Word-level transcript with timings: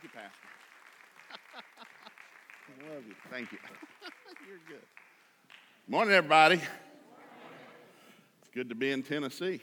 Thank 0.00 0.14
you, 0.14 0.20
Pastor. 0.20 0.46
I 2.68 2.88
love 2.94 3.04
you. 3.04 3.14
Thank 3.32 3.50
you. 3.50 3.58
You're 4.48 4.58
good. 4.68 4.86
Morning, 5.88 6.14
everybody. 6.14 6.54
It's 6.54 8.50
good 8.54 8.68
to 8.68 8.76
be 8.76 8.92
in 8.92 9.02
Tennessee. 9.02 9.60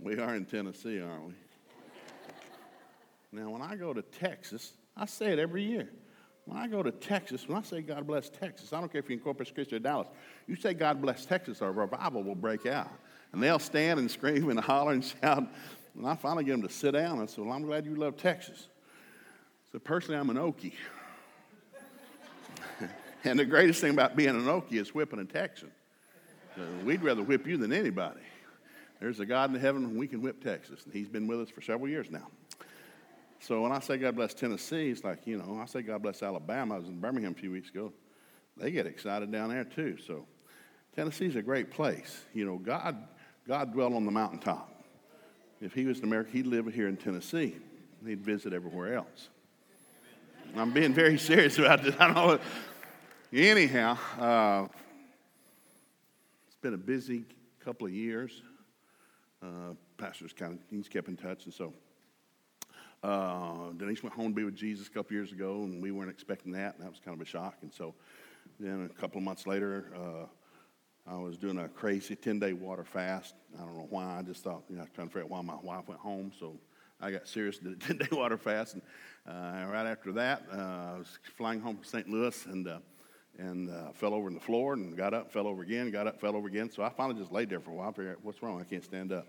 We 0.00 0.16
are 0.18 0.34
in 0.34 0.46
Tennessee, 0.46 1.02
aren't 1.02 1.26
we? 1.26 1.34
Now, 3.32 3.50
when 3.50 3.60
I 3.60 3.76
go 3.76 3.92
to 3.92 4.00
Texas, 4.00 4.72
I 4.96 5.04
say 5.04 5.34
it 5.34 5.38
every 5.38 5.62
year. 5.62 5.90
When 6.46 6.56
I 6.56 6.68
go 6.68 6.82
to 6.82 6.90
Texas, 6.90 7.46
when 7.46 7.58
I 7.58 7.62
say 7.62 7.82
God 7.82 8.06
bless 8.06 8.30
Texas, 8.30 8.72
I 8.72 8.80
don't 8.80 8.90
care 8.90 9.00
if 9.00 9.10
you're 9.10 9.18
in 9.18 9.22
Corpus 9.22 9.50
Christi 9.50 9.76
or 9.76 9.78
Dallas, 9.78 10.08
you 10.46 10.56
say 10.56 10.72
God 10.72 11.02
bless 11.02 11.26
Texas, 11.26 11.60
a 11.60 11.70
revival 11.70 12.22
will 12.22 12.34
break 12.34 12.64
out. 12.64 12.90
And 13.32 13.42
they'll 13.42 13.58
stand 13.58 13.98
and 13.98 14.10
scream 14.10 14.50
and 14.50 14.60
holler 14.60 14.92
and 14.92 15.04
shout. 15.22 15.44
And 15.94 16.06
I 16.06 16.14
finally 16.14 16.44
get 16.44 16.52
them 16.52 16.62
to 16.62 16.68
sit 16.68 16.92
down. 16.92 17.12
And 17.12 17.22
I 17.22 17.26
said, 17.26 17.44
Well, 17.44 17.54
I'm 17.54 17.62
glad 17.62 17.86
you 17.86 17.94
love 17.94 18.16
Texas. 18.16 18.68
So, 19.70 19.78
personally, 19.78 20.18
I'm 20.20 20.28
an 20.30 20.36
Okie. 20.36 20.74
and 23.24 23.38
the 23.38 23.44
greatest 23.44 23.80
thing 23.80 23.92
about 23.92 24.16
being 24.16 24.30
an 24.30 24.44
Okie 24.44 24.74
is 24.74 24.94
whipping 24.94 25.18
a 25.18 25.24
Texan. 25.24 25.70
So 26.56 26.62
we'd 26.84 27.02
rather 27.02 27.22
whip 27.22 27.46
you 27.46 27.56
than 27.56 27.72
anybody. 27.72 28.20
There's 29.00 29.20
a 29.20 29.26
God 29.26 29.54
in 29.54 29.58
heaven, 29.58 29.84
and 29.84 29.98
we 29.98 30.06
can 30.06 30.20
whip 30.20 30.44
Texas. 30.44 30.84
And 30.84 30.92
He's 30.92 31.08
been 31.08 31.26
with 31.26 31.40
us 31.40 31.50
for 31.50 31.62
several 31.62 31.88
years 31.88 32.10
now. 32.10 32.28
So 33.40 33.62
when 33.62 33.72
I 33.72 33.80
say 33.80 33.96
God 33.96 34.14
bless 34.14 34.34
Tennessee, 34.34 34.90
it's 34.90 35.02
like, 35.02 35.26
you 35.26 35.38
know, 35.38 35.58
I 35.60 35.66
say 35.66 35.82
God 35.82 36.02
bless 36.02 36.22
Alabama. 36.22 36.76
I 36.76 36.78
was 36.78 36.86
in 36.86 37.00
Birmingham 37.00 37.32
a 37.32 37.34
few 37.34 37.50
weeks 37.50 37.70
ago. 37.70 37.92
They 38.56 38.70
get 38.70 38.86
excited 38.86 39.32
down 39.32 39.48
there 39.48 39.64
too. 39.64 39.96
So 40.06 40.26
Tennessee's 40.94 41.34
a 41.34 41.42
great 41.42 41.70
place. 41.70 42.24
You 42.34 42.44
know, 42.44 42.58
God, 42.58 42.96
God 43.46 43.72
dwelt 43.72 43.92
on 43.92 44.04
the 44.04 44.10
mountaintop. 44.12 44.68
If 45.60 45.72
he 45.74 45.84
was 45.84 45.98
in 45.98 46.04
America, 46.04 46.30
he'd 46.32 46.46
live 46.46 46.66
here 46.72 46.88
in 46.88 46.96
Tennessee. 46.96 47.56
He'd 48.06 48.20
visit 48.20 48.52
everywhere 48.52 48.94
else. 48.94 49.28
I'm 50.56 50.72
being 50.72 50.92
very 50.92 51.18
serious 51.18 51.58
about 51.58 51.82
this. 51.82 51.94
I 51.98 52.12
don't 52.12 52.14
know. 52.14 52.38
Anyhow, 53.32 53.96
uh, 54.18 54.68
it's 56.46 56.56
been 56.56 56.74
a 56.74 56.78
busy 56.78 57.24
couple 57.64 57.86
of 57.86 57.92
years. 57.92 58.42
Uh, 59.42 59.74
pastor's 59.96 60.32
kind 60.32 60.52
of, 60.52 60.58
he's 60.70 60.88
kept 60.88 61.08
in 61.08 61.16
touch, 61.16 61.46
and 61.46 61.54
so 61.54 61.72
uh, 63.02 63.70
Denise 63.76 64.02
went 64.02 64.14
home 64.14 64.28
to 64.28 64.34
be 64.34 64.44
with 64.44 64.54
Jesus 64.54 64.86
a 64.86 64.90
couple 64.90 65.14
years 65.14 65.32
ago, 65.32 65.62
and 65.62 65.82
we 65.82 65.90
weren't 65.90 66.10
expecting 66.10 66.52
that, 66.52 66.74
and 66.74 66.84
that 66.84 66.90
was 66.90 67.00
kind 67.00 67.16
of 67.16 67.20
a 67.20 67.28
shock. 67.28 67.56
And 67.62 67.72
so 67.72 67.94
then 68.60 68.88
a 68.94 69.00
couple 69.00 69.18
of 69.18 69.24
months 69.24 69.46
later, 69.46 69.86
uh, 69.96 70.26
I 71.06 71.16
was 71.16 71.36
doing 71.36 71.58
a 71.58 71.68
crazy 71.68 72.14
10 72.14 72.38
day 72.38 72.52
water 72.52 72.84
fast. 72.84 73.34
I 73.56 73.64
don't 73.64 73.76
know 73.76 73.86
why. 73.90 74.18
I 74.18 74.22
just 74.22 74.44
thought, 74.44 74.62
you 74.68 74.76
know, 74.76 74.82
I 74.82 74.84
was 74.84 74.92
trying 74.94 75.08
to 75.08 75.12
figure 75.12 75.24
out 75.24 75.30
why 75.30 75.42
my 75.42 75.56
wife 75.62 75.88
went 75.88 76.00
home. 76.00 76.32
So 76.38 76.56
I 77.00 77.10
got 77.10 77.26
serious, 77.26 77.58
did 77.58 77.72
a 77.72 77.76
10 77.86 77.98
day 77.98 78.08
water 78.12 78.38
fast. 78.38 78.74
And 78.74 78.82
uh, 79.26 79.66
right 79.70 79.86
after 79.86 80.12
that, 80.12 80.44
uh, 80.52 80.56
I 80.56 80.98
was 80.98 81.18
flying 81.36 81.60
home 81.60 81.76
from 81.76 81.84
St. 81.84 82.08
Louis 82.08 82.46
and, 82.46 82.68
uh, 82.68 82.78
and 83.38 83.70
uh, 83.70 83.92
fell 83.92 84.14
over 84.14 84.28
on 84.28 84.34
the 84.34 84.40
floor 84.40 84.74
and 84.74 84.96
got 84.96 85.12
up, 85.12 85.32
fell 85.32 85.48
over 85.48 85.62
again, 85.62 85.90
got 85.90 86.06
up, 86.06 86.20
fell 86.20 86.36
over 86.36 86.46
again. 86.46 86.70
So 86.70 86.84
I 86.84 86.90
finally 86.90 87.18
just 87.18 87.32
laid 87.32 87.50
there 87.50 87.60
for 87.60 87.70
a 87.70 87.74
while. 87.74 87.92
Figured, 87.92 88.12
out 88.12 88.24
what's 88.24 88.42
wrong? 88.42 88.60
I 88.60 88.64
can't 88.64 88.84
stand 88.84 89.12
up. 89.12 89.26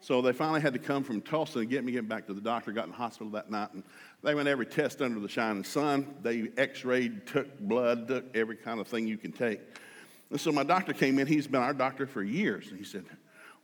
So 0.00 0.20
they 0.20 0.32
finally 0.32 0.60
had 0.60 0.72
to 0.72 0.80
come 0.80 1.04
from 1.04 1.20
Tulsa 1.20 1.60
and 1.60 1.70
get 1.70 1.84
me 1.84 1.92
get 1.92 2.08
back 2.08 2.26
to 2.26 2.34
the 2.34 2.40
doctor. 2.40 2.72
Got 2.72 2.86
in 2.86 2.90
the 2.90 2.96
hospital 2.96 3.30
that 3.34 3.52
night, 3.52 3.72
and 3.72 3.84
they 4.24 4.34
went 4.34 4.48
every 4.48 4.66
test 4.66 5.00
under 5.00 5.20
the 5.20 5.28
shining 5.28 5.62
sun. 5.62 6.16
They 6.22 6.50
X-rayed, 6.56 7.24
took 7.28 7.60
blood, 7.60 8.08
took 8.08 8.36
every 8.36 8.56
kind 8.56 8.80
of 8.80 8.88
thing 8.88 9.06
you 9.06 9.16
can 9.16 9.30
take. 9.30 9.60
And 10.32 10.40
so 10.40 10.50
my 10.50 10.64
doctor 10.64 10.92
came 10.92 11.18
in. 11.18 11.26
He's 11.26 11.46
been 11.46 11.60
our 11.60 11.74
doctor 11.74 12.06
for 12.06 12.22
years, 12.22 12.68
and 12.70 12.78
he 12.78 12.84
said, 12.84 13.04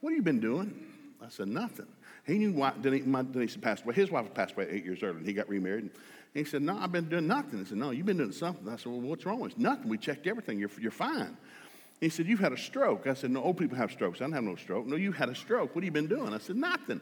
"What 0.00 0.11
have 0.11 0.16
you 0.16 0.22
been 0.22 0.38
doing?" 0.38 0.86
I 1.20 1.29
said, 1.30 1.48
"Nothing." 1.48 1.86
He 2.27 2.39
knew 2.39 2.52
why 2.52 2.74
Denise, 2.80 3.06
my 3.06 3.23
Denise 3.23 3.55
had 3.55 3.62
passed 3.62 3.84
away. 3.84 3.95
His 3.95 4.11
wife 4.11 4.24
had 4.24 4.34
passed 4.34 4.52
away 4.52 4.68
eight 4.70 4.84
years 4.84 5.02
earlier, 5.02 5.17
and 5.17 5.27
he 5.27 5.33
got 5.33 5.48
remarried. 5.48 5.84
And 5.84 5.92
he 6.34 6.45
said, 6.45 6.62
"No, 6.62 6.77
I've 6.78 6.92
been 6.92 7.08
doing 7.08 7.27
nothing." 7.27 7.61
I 7.61 7.64
said, 7.64 7.78
"No, 7.78 7.90
you've 7.90 8.07
been 8.07 8.18
doing 8.18 8.33
something." 8.33 8.68
I 8.68 8.77
said, 8.77 8.92
"Well, 8.92 9.01
what's 9.01 9.24
wrong?" 9.24 9.40
He 9.40 9.48
said, 9.48 9.58
"Nothing. 9.58 9.89
We 9.89 9.98
checked 9.98 10.27
everything. 10.27 10.61
You're, 10.61 10.70
you're 10.78 10.90
fine." 10.90 11.36
He 12.01 12.08
said, 12.08 12.27
You've 12.27 12.40
had 12.40 12.52
a 12.52 12.57
stroke. 12.57 13.07
I 13.07 13.14
said, 13.14 13.30
No, 13.30 13.42
old 13.42 13.57
people 13.57 13.77
have 13.77 13.90
strokes. 13.90 14.20
I 14.20 14.24
don't 14.24 14.33
have 14.33 14.45
no 14.45 14.57
stroke. 14.57 14.86
No, 14.86 14.96
you 14.96 15.12
had 15.12 15.28
a 15.28 15.34
stroke. 15.34 15.74
What 15.74 15.83
have 15.83 15.84
you 15.84 15.90
been 15.90 16.07
doing? 16.07 16.33
I 16.33 16.39
said, 16.39 16.57
Nothing. 16.57 17.01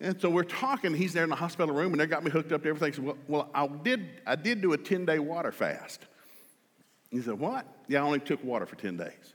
And 0.00 0.20
so 0.20 0.28
we're 0.28 0.42
talking. 0.42 0.92
He's 0.94 1.12
there 1.12 1.22
in 1.22 1.30
the 1.30 1.36
hospital 1.36 1.74
room, 1.74 1.92
and 1.92 2.00
they 2.00 2.06
got 2.06 2.24
me 2.24 2.30
hooked 2.30 2.50
up 2.50 2.62
to 2.64 2.68
everything. 2.68 2.92
I 2.92 2.96
said, 2.96 3.04
Well, 3.04 3.18
well 3.28 3.50
I, 3.54 3.68
did, 3.68 4.22
I 4.26 4.34
did 4.34 4.60
do 4.60 4.72
a 4.72 4.78
10 4.78 5.04
day 5.04 5.18
water 5.18 5.52
fast. 5.52 6.06
He 7.12 7.20
said, 7.20 7.38
What? 7.38 7.66
Yeah, 7.86 8.00
I 8.00 8.02
only 8.02 8.18
took 8.18 8.42
water 8.42 8.66
for 8.66 8.74
10 8.74 8.96
days. 8.96 9.34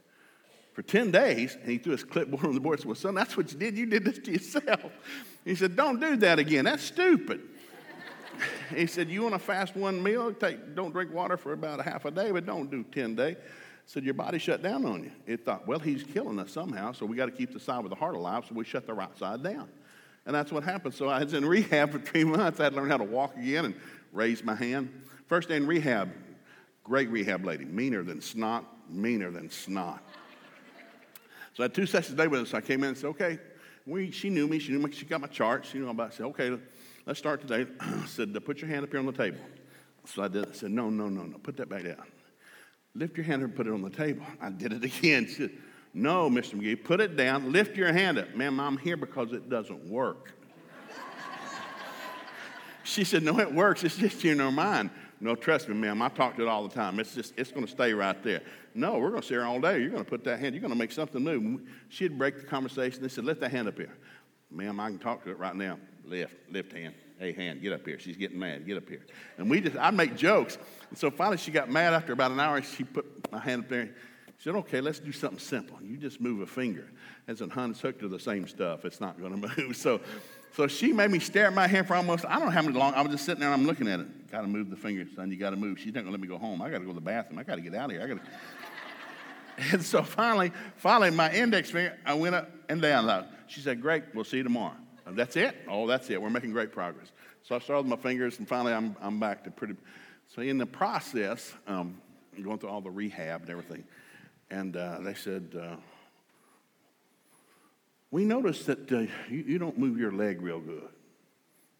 For 0.74 0.82
10 0.82 1.10
days, 1.10 1.56
and 1.60 1.70
he 1.70 1.78
threw 1.78 1.92
his 1.92 2.04
clipboard 2.04 2.44
on 2.44 2.54
the 2.54 2.60
board 2.60 2.74
and 2.74 2.82
said, 2.82 2.88
Well, 2.88 2.94
son, 2.94 3.14
that's 3.14 3.36
what 3.36 3.50
you 3.50 3.58
did. 3.58 3.78
You 3.78 3.86
did 3.86 4.04
this 4.04 4.18
to 4.18 4.32
yourself. 4.32 4.92
He 5.44 5.54
said, 5.54 5.76
Don't 5.76 6.00
do 6.00 6.16
that 6.16 6.38
again. 6.38 6.66
That's 6.66 6.82
stupid. 6.82 7.40
he 8.74 8.86
said, 8.86 9.08
You 9.08 9.22
want 9.22 9.34
to 9.34 9.38
fast 9.38 9.74
one 9.74 10.02
meal? 10.02 10.32
Take, 10.34 10.74
don't 10.74 10.92
drink 10.92 11.14
water 11.14 11.36
for 11.36 11.54
about 11.54 11.80
a 11.80 11.82
half 11.82 12.04
a 12.04 12.10
day, 12.10 12.30
but 12.32 12.44
don't 12.44 12.70
do 12.70 12.84
10 12.84 13.14
days 13.14 13.36
said, 13.88 14.04
Your 14.04 14.14
body 14.14 14.38
shut 14.38 14.62
down 14.62 14.84
on 14.84 15.04
you. 15.04 15.10
It 15.26 15.44
thought, 15.44 15.66
Well, 15.66 15.78
he's 15.78 16.04
killing 16.04 16.38
us 16.38 16.52
somehow, 16.52 16.92
so 16.92 17.06
we 17.06 17.16
got 17.16 17.26
to 17.26 17.32
keep 17.32 17.52
the 17.52 17.60
side 17.60 17.82
with 17.82 17.90
the 17.90 17.96
heart 17.96 18.14
alive, 18.14 18.44
so 18.46 18.54
we 18.54 18.64
shut 18.64 18.86
the 18.86 18.92
right 18.92 19.16
side 19.18 19.42
down. 19.42 19.68
And 20.26 20.34
that's 20.34 20.52
what 20.52 20.62
happened. 20.62 20.92
So 20.92 21.08
I 21.08 21.24
was 21.24 21.32
in 21.32 21.44
rehab 21.46 21.90
for 21.92 21.98
three 21.98 22.24
months. 22.24 22.60
I 22.60 22.64
had 22.64 22.74
to 22.74 22.76
learn 22.76 22.90
how 22.90 22.98
to 22.98 23.04
walk 23.04 23.34
again 23.36 23.64
and 23.64 23.74
raise 24.12 24.44
my 24.44 24.54
hand. 24.54 24.90
First 25.26 25.48
day 25.48 25.56
in 25.56 25.66
rehab, 25.66 26.10
great 26.88 27.10
rehab 27.10 27.44
lady, 27.44 27.66
meaner 27.66 28.02
than 28.02 28.20
snot, 28.20 28.64
meaner 28.88 29.30
than 29.30 29.50
snot. 29.50 30.02
So 31.54 31.62
I 31.62 31.64
had 31.64 31.74
two 31.74 31.86
sessions 31.86 32.14
a 32.14 32.22
day 32.22 32.26
with. 32.26 32.48
So 32.48 32.56
I 32.56 32.60
came 32.60 32.82
in 32.82 32.90
and 32.90 32.98
said, 32.98 33.08
Okay, 33.08 33.38
we, 33.86 34.10
she 34.10 34.30
knew 34.30 34.48
me. 34.48 34.58
She 34.58 34.72
knew 34.72 34.78
me. 34.78 34.90
She 34.90 35.04
got 35.04 35.20
my 35.20 35.26
charts. 35.26 35.70
She 35.70 35.78
knew 35.78 35.88
about 35.88 36.10
it. 36.10 36.14
I 36.14 36.16
said, 36.16 36.26
Okay, 36.26 36.58
let's 37.06 37.18
start 37.18 37.46
today. 37.46 37.70
I 37.80 38.06
said, 38.06 38.36
Put 38.44 38.60
your 38.60 38.70
hand 38.70 38.84
up 38.84 38.90
here 38.90 39.00
on 39.00 39.06
the 39.06 39.12
table. 39.12 39.40
So 40.06 40.22
I 40.22 40.28
did. 40.28 40.48
I 40.48 40.52
said, 40.52 40.70
No, 40.70 40.88
no, 40.88 41.08
no, 41.08 41.22
no. 41.22 41.38
Put 41.38 41.56
that 41.58 41.68
back 41.68 41.84
down. 41.84 42.02
Lift 42.94 43.16
your 43.16 43.24
hand 43.24 43.42
and 43.42 43.54
put 43.54 43.66
it 43.66 43.72
on 43.72 43.82
the 43.82 43.90
table. 43.90 44.24
I 44.40 44.50
did 44.50 44.72
it 44.72 44.84
again. 44.98 45.26
She 45.26 45.34
said, 45.34 45.50
No, 45.92 46.30
Mr. 46.30 46.54
McGee, 46.54 46.82
put 46.82 47.00
it 47.00 47.16
down. 47.16 47.52
Lift 47.52 47.76
your 47.76 47.92
hand 47.92 48.18
up. 48.18 48.34
Ma'am, 48.34 48.58
I'm 48.60 48.78
here 48.78 48.96
because 48.96 49.32
it 49.32 49.50
doesn't 49.50 49.84
work. 49.90 50.32
she 52.84 53.04
said, 53.04 53.22
No, 53.22 53.38
it 53.40 53.52
works. 53.52 53.84
It's 53.84 53.96
just 53.96 54.24
in 54.24 54.38
her 54.38 54.50
mind. 54.50 54.90
No, 55.20 55.34
trust 55.34 55.68
me, 55.68 55.74
ma'am. 55.74 56.00
I 56.00 56.08
talk 56.08 56.36
to 56.36 56.42
it 56.42 56.48
all 56.48 56.66
the 56.66 56.74
time. 56.74 57.00
It's 57.00 57.14
just, 57.14 57.34
it's 57.36 57.50
going 57.50 57.66
to 57.66 57.70
stay 57.70 57.92
right 57.92 58.22
there. 58.22 58.42
No, 58.74 58.98
we're 58.98 59.10
going 59.10 59.22
to 59.22 59.26
sit 59.26 59.34
here 59.34 59.44
all 59.44 59.60
day. 59.60 59.80
You're 59.80 59.90
going 59.90 60.04
to 60.04 60.08
put 60.08 60.22
that 60.24 60.38
hand, 60.38 60.54
you're 60.54 60.62
going 60.62 60.72
to 60.72 60.78
make 60.78 60.92
something 60.92 61.22
new. 61.22 61.60
She'd 61.88 62.16
break 62.16 62.40
the 62.40 62.46
conversation. 62.46 63.02
They 63.02 63.08
said, 63.08 63.24
Lift 63.24 63.40
that 63.40 63.50
hand 63.50 63.68
up 63.68 63.76
here. 63.76 63.94
Ma'am, 64.50 64.78
I 64.80 64.88
can 64.90 64.98
talk 64.98 65.24
to 65.24 65.30
it 65.30 65.38
right 65.38 65.54
now. 65.56 65.78
Lift, 66.04 66.34
lift 66.50 66.72
hand. 66.72 66.94
Hey, 67.18 67.32
hand, 67.32 67.60
get 67.60 67.72
up 67.72 67.84
here. 67.84 67.98
She's 67.98 68.16
getting 68.16 68.38
mad. 68.38 68.64
Get 68.64 68.76
up 68.76 68.88
here. 68.88 69.04
And 69.38 69.50
we 69.50 69.60
just, 69.60 69.76
I 69.76 69.90
make 69.90 70.16
jokes. 70.16 70.56
And 70.88 70.96
so 70.96 71.10
finally 71.10 71.36
she 71.36 71.50
got 71.50 71.68
mad 71.68 71.92
after 71.92 72.12
about 72.12 72.30
an 72.30 72.38
hour. 72.38 72.62
She 72.62 72.84
put 72.84 73.30
my 73.32 73.40
hand 73.40 73.64
up 73.64 73.68
there. 73.68 73.86
She 74.38 74.44
said, 74.44 74.54
okay, 74.54 74.80
let's 74.80 75.00
do 75.00 75.10
something 75.10 75.40
simple. 75.40 75.78
You 75.82 75.96
just 75.96 76.20
move 76.20 76.40
a 76.42 76.46
finger. 76.46 76.88
As 77.26 77.40
in, 77.40 77.50
hon's 77.50 77.80
hooked 77.80 78.00
to 78.00 78.08
the 78.08 78.20
same 78.20 78.46
stuff. 78.46 78.84
It's 78.84 79.00
not 79.00 79.20
going 79.20 79.40
to 79.40 79.62
move. 79.62 79.76
So, 79.76 80.00
so 80.52 80.66
she 80.66 80.92
made 80.92 81.10
me 81.10 81.18
stare 81.18 81.46
at 81.46 81.54
my 81.54 81.66
hand 81.66 81.86
for 81.86 81.94
almost, 81.94 82.24
I 82.24 82.36
don't 82.36 82.46
know 82.46 82.50
how 82.50 82.62
many 82.62 82.76
long. 82.76 82.94
I 82.94 83.02
was 83.02 83.12
just 83.12 83.24
sitting 83.24 83.40
there 83.40 83.52
and 83.52 83.60
I'm 83.60 83.66
looking 83.66 83.88
at 83.88 84.00
it. 84.00 84.30
Got 84.30 84.42
to 84.42 84.46
move 84.46 84.70
the 84.70 84.76
finger, 84.76 85.06
son. 85.14 85.30
You 85.30 85.36
got 85.36 85.50
to 85.50 85.56
move. 85.56 85.78
She's 85.78 85.94
not 85.94 86.04
to 86.04 86.10
let 86.10 86.20
me 86.20 86.28
go 86.28 86.38
home. 86.38 86.60
I 86.60 86.70
got 86.70 86.78
to 86.78 86.84
go 86.84 86.90
to 86.90 86.94
the 86.94 87.00
bathroom. 87.00 87.38
I 87.38 87.44
got 87.44 87.56
to 87.56 87.60
get 87.60 87.74
out 87.74 87.86
of 87.86 87.90
here. 87.92 88.02
I 88.02 88.06
got 88.06 88.24
to. 88.24 88.30
And 89.72 89.82
so 89.82 90.04
finally, 90.04 90.52
finally, 90.76 91.10
my 91.10 91.32
index 91.32 91.72
finger, 91.72 91.98
I 92.06 92.14
went 92.14 92.36
up 92.36 92.48
and 92.68 92.80
down. 92.80 93.26
She 93.48 93.60
said, 93.60 93.82
great, 93.82 94.04
we'll 94.14 94.22
see 94.22 94.36
you 94.36 94.44
tomorrow. 94.44 94.76
That's 95.04 95.34
it? 95.34 95.56
Oh, 95.68 95.88
that's 95.88 96.10
it. 96.10 96.22
We're 96.22 96.30
making 96.30 96.52
great 96.52 96.70
progress. 96.70 97.08
So 97.42 97.56
I 97.56 97.58
started 97.58 97.88
with 97.88 97.98
my 97.98 98.08
fingers, 98.08 98.38
and 98.38 98.46
finally 98.46 98.72
I'm, 98.72 98.94
I'm 99.00 99.18
back 99.18 99.42
to 99.44 99.50
pretty. 99.50 99.74
So 100.28 100.42
in 100.42 100.58
the 100.58 100.66
process, 100.66 101.54
um, 101.66 102.00
going 102.40 102.58
through 102.58 102.68
all 102.68 102.80
the 102.80 102.90
rehab 102.90 103.40
and 103.40 103.50
everything, 103.50 103.84
and 104.50 104.76
uh, 104.76 104.98
they 105.00 105.14
said, 105.14 105.58
uh, 105.60 105.76
we 108.10 108.24
noticed 108.24 108.66
that 108.66 108.90
uh, 108.90 109.00
you, 109.28 109.44
you, 109.46 109.58
don't 109.58 109.78
move 109.78 109.98
your 109.98 110.12
leg 110.12 110.40
real 110.40 110.60
good. 110.60 110.88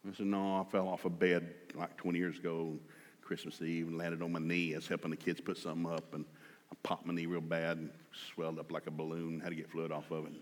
I 0.07 0.15
said, 0.15 0.27
no, 0.27 0.61
I 0.61 0.63
fell 0.71 0.87
off 0.87 1.05
a 1.05 1.09
bed 1.09 1.49
like 1.75 1.97
20 1.97 2.17
years 2.17 2.37
ago, 2.37 2.77
Christmas 3.21 3.61
Eve, 3.61 3.87
and 3.87 3.97
landed 3.97 4.21
on 4.21 4.31
my 4.31 4.39
knee. 4.39 4.73
I 4.73 4.77
was 4.77 4.87
helping 4.87 5.11
the 5.11 5.17
kids 5.17 5.41
put 5.41 5.57
something 5.57 5.91
up, 5.91 6.13
and 6.13 6.25
I 6.71 6.75
popped 6.83 7.05
my 7.05 7.13
knee 7.13 7.25
real 7.25 7.41
bad 7.41 7.77
and 7.77 7.89
swelled 8.33 8.59
up 8.59 8.71
like 8.71 8.87
a 8.87 8.91
balloon, 8.91 9.39
had 9.39 9.49
to 9.49 9.55
get 9.55 9.69
fluid 9.69 9.91
off 9.91 10.09
of 10.11 10.25
it. 10.25 10.33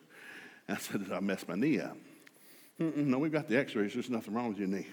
And 0.67 0.77
I 0.77 0.79
said, 0.79 1.05
I 1.11 1.19
messed 1.19 1.47
my 1.47 1.55
knee 1.55 1.79
up. 1.79 1.97
No, 2.79 3.17
we've 3.17 3.31
got 3.31 3.47
the 3.47 3.57
x-rays. 3.57 3.93
There's 3.93 4.09
nothing 4.09 4.33
wrong 4.33 4.49
with 4.49 4.59
your 4.59 4.67
knee. 4.67 4.87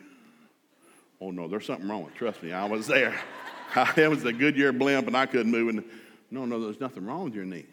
Oh, 1.20 1.30
no, 1.30 1.48
there's 1.48 1.66
something 1.66 1.88
wrong 1.88 2.04
with 2.04 2.14
Trust 2.14 2.42
me, 2.42 2.52
I 2.52 2.64
was 2.64 2.86
there. 2.86 3.14
it 3.96 4.08
was 4.08 4.24
a 4.24 4.32
Goodyear 4.32 4.72
blimp, 4.72 5.06
and 5.06 5.16
I 5.16 5.26
couldn't 5.26 5.52
move. 5.52 5.68
And 5.68 5.84
no, 6.30 6.46
no, 6.46 6.60
there's 6.60 6.80
nothing 6.80 7.04
wrong 7.04 7.24
with 7.24 7.34
your 7.34 7.44
knee. 7.44 7.66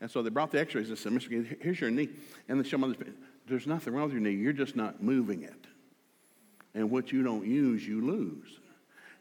And 0.00 0.10
so 0.10 0.22
they 0.22 0.30
brought 0.30 0.50
the 0.50 0.60
x-rays 0.60 0.88
and 0.88 0.98
said, 0.98 1.12
Mr. 1.12 1.62
here's 1.62 1.80
your 1.80 1.90
knee. 1.90 2.10
And 2.48 2.62
they 2.62 2.68
showed 2.68 2.98
this. 2.98 3.08
There's 3.48 3.66
nothing 3.66 3.94
wrong 3.94 4.04
with 4.04 4.12
your 4.12 4.20
knee. 4.20 4.32
You're 4.32 4.52
just 4.52 4.76
not 4.76 5.02
moving 5.02 5.42
it. 5.42 5.66
And 6.74 6.90
what 6.90 7.12
you 7.12 7.22
don't 7.22 7.46
use, 7.46 7.86
you 7.86 8.04
lose. 8.04 8.58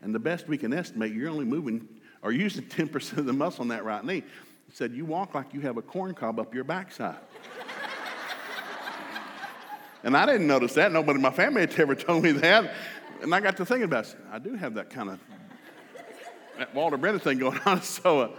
And 0.01 0.13
the 0.13 0.19
best 0.19 0.47
we 0.47 0.57
can 0.57 0.73
estimate, 0.73 1.13
you're 1.13 1.29
only 1.29 1.45
moving 1.45 1.87
or 2.21 2.31
using 2.31 2.63
10% 2.65 3.17
of 3.17 3.25
the 3.25 3.33
muscle 3.33 3.63
in 3.63 3.69
that 3.69 3.85
right 3.85 4.03
knee. 4.03 4.23
He 4.67 4.73
said, 4.73 4.93
you 4.93 5.05
walk 5.05 5.33
like 5.33 5.53
you 5.53 5.61
have 5.61 5.77
a 5.77 5.81
corn 5.81 6.13
cob 6.13 6.39
up 6.39 6.53
your 6.53 6.63
backside. 6.63 7.17
And 10.03 10.15
I 10.15 10.27
didn't 10.27 10.45
notice 10.45 10.73
that. 10.75 10.91
Nobody 10.91 11.17
in 11.17 11.21
my 11.23 11.31
family 11.31 11.61
had 11.61 11.79
ever 11.79 11.95
told 11.95 12.23
me 12.23 12.31
that. 12.33 12.71
And 13.23 13.33
I 13.33 13.39
got 13.39 13.57
to 13.57 13.65
thinking 13.65 13.85
about 13.85 14.05
it. 14.05 14.15
I 14.31 14.37
do 14.37 14.53
have 14.53 14.75
that 14.75 14.91
kind 14.91 15.09
of 15.09 15.19
that 16.59 16.73
Walter 16.75 16.95
Brennan 16.95 17.19
thing 17.19 17.39
going 17.39 17.59
on. 17.65 17.81
So, 17.81 18.19
uh, 18.21 18.29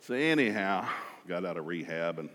so 0.00 0.14
anyhow, 0.14 0.88
got 1.26 1.44
out 1.44 1.56
of 1.56 1.66
rehab 1.66 2.18
and 2.18 2.28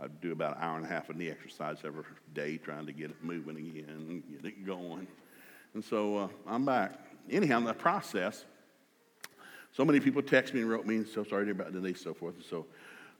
I 0.00 0.08
do 0.08 0.32
about 0.32 0.56
an 0.56 0.62
hour 0.62 0.76
and 0.76 0.84
a 0.84 0.88
half 0.88 1.08
of 1.08 1.16
knee 1.16 1.30
exercise 1.30 1.78
every 1.84 2.02
day, 2.32 2.56
trying 2.56 2.86
to 2.86 2.92
get 2.92 3.10
it 3.10 3.16
moving 3.22 3.56
again, 3.56 4.22
get 4.30 4.44
it 4.44 4.66
going. 4.66 5.06
And 5.74 5.84
so 5.84 6.16
uh, 6.16 6.28
I'm 6.46 6.64
back. 6.64 6.98
Anyhow, 7.30 7.58
in 7.58 7.64
the 7.64 7.74
process, 7.74 8.44
so 9.72 9.84
many 9.84 10.00
people 10.00 10.22
text 10.22 10.52
me 10.52 10.60
and 10.60 10.70
wrote 10.70 10.86
me, 10.86 10.96
and 10.96 11.08
so 11.08 11.22
sorry 11.24 11.50
about 11.50 11.72
Denise, 11.72 12.00
so 12.00 12.12
forth. 12.12 12.34
And 12.34 12.44
so 12.44 12.66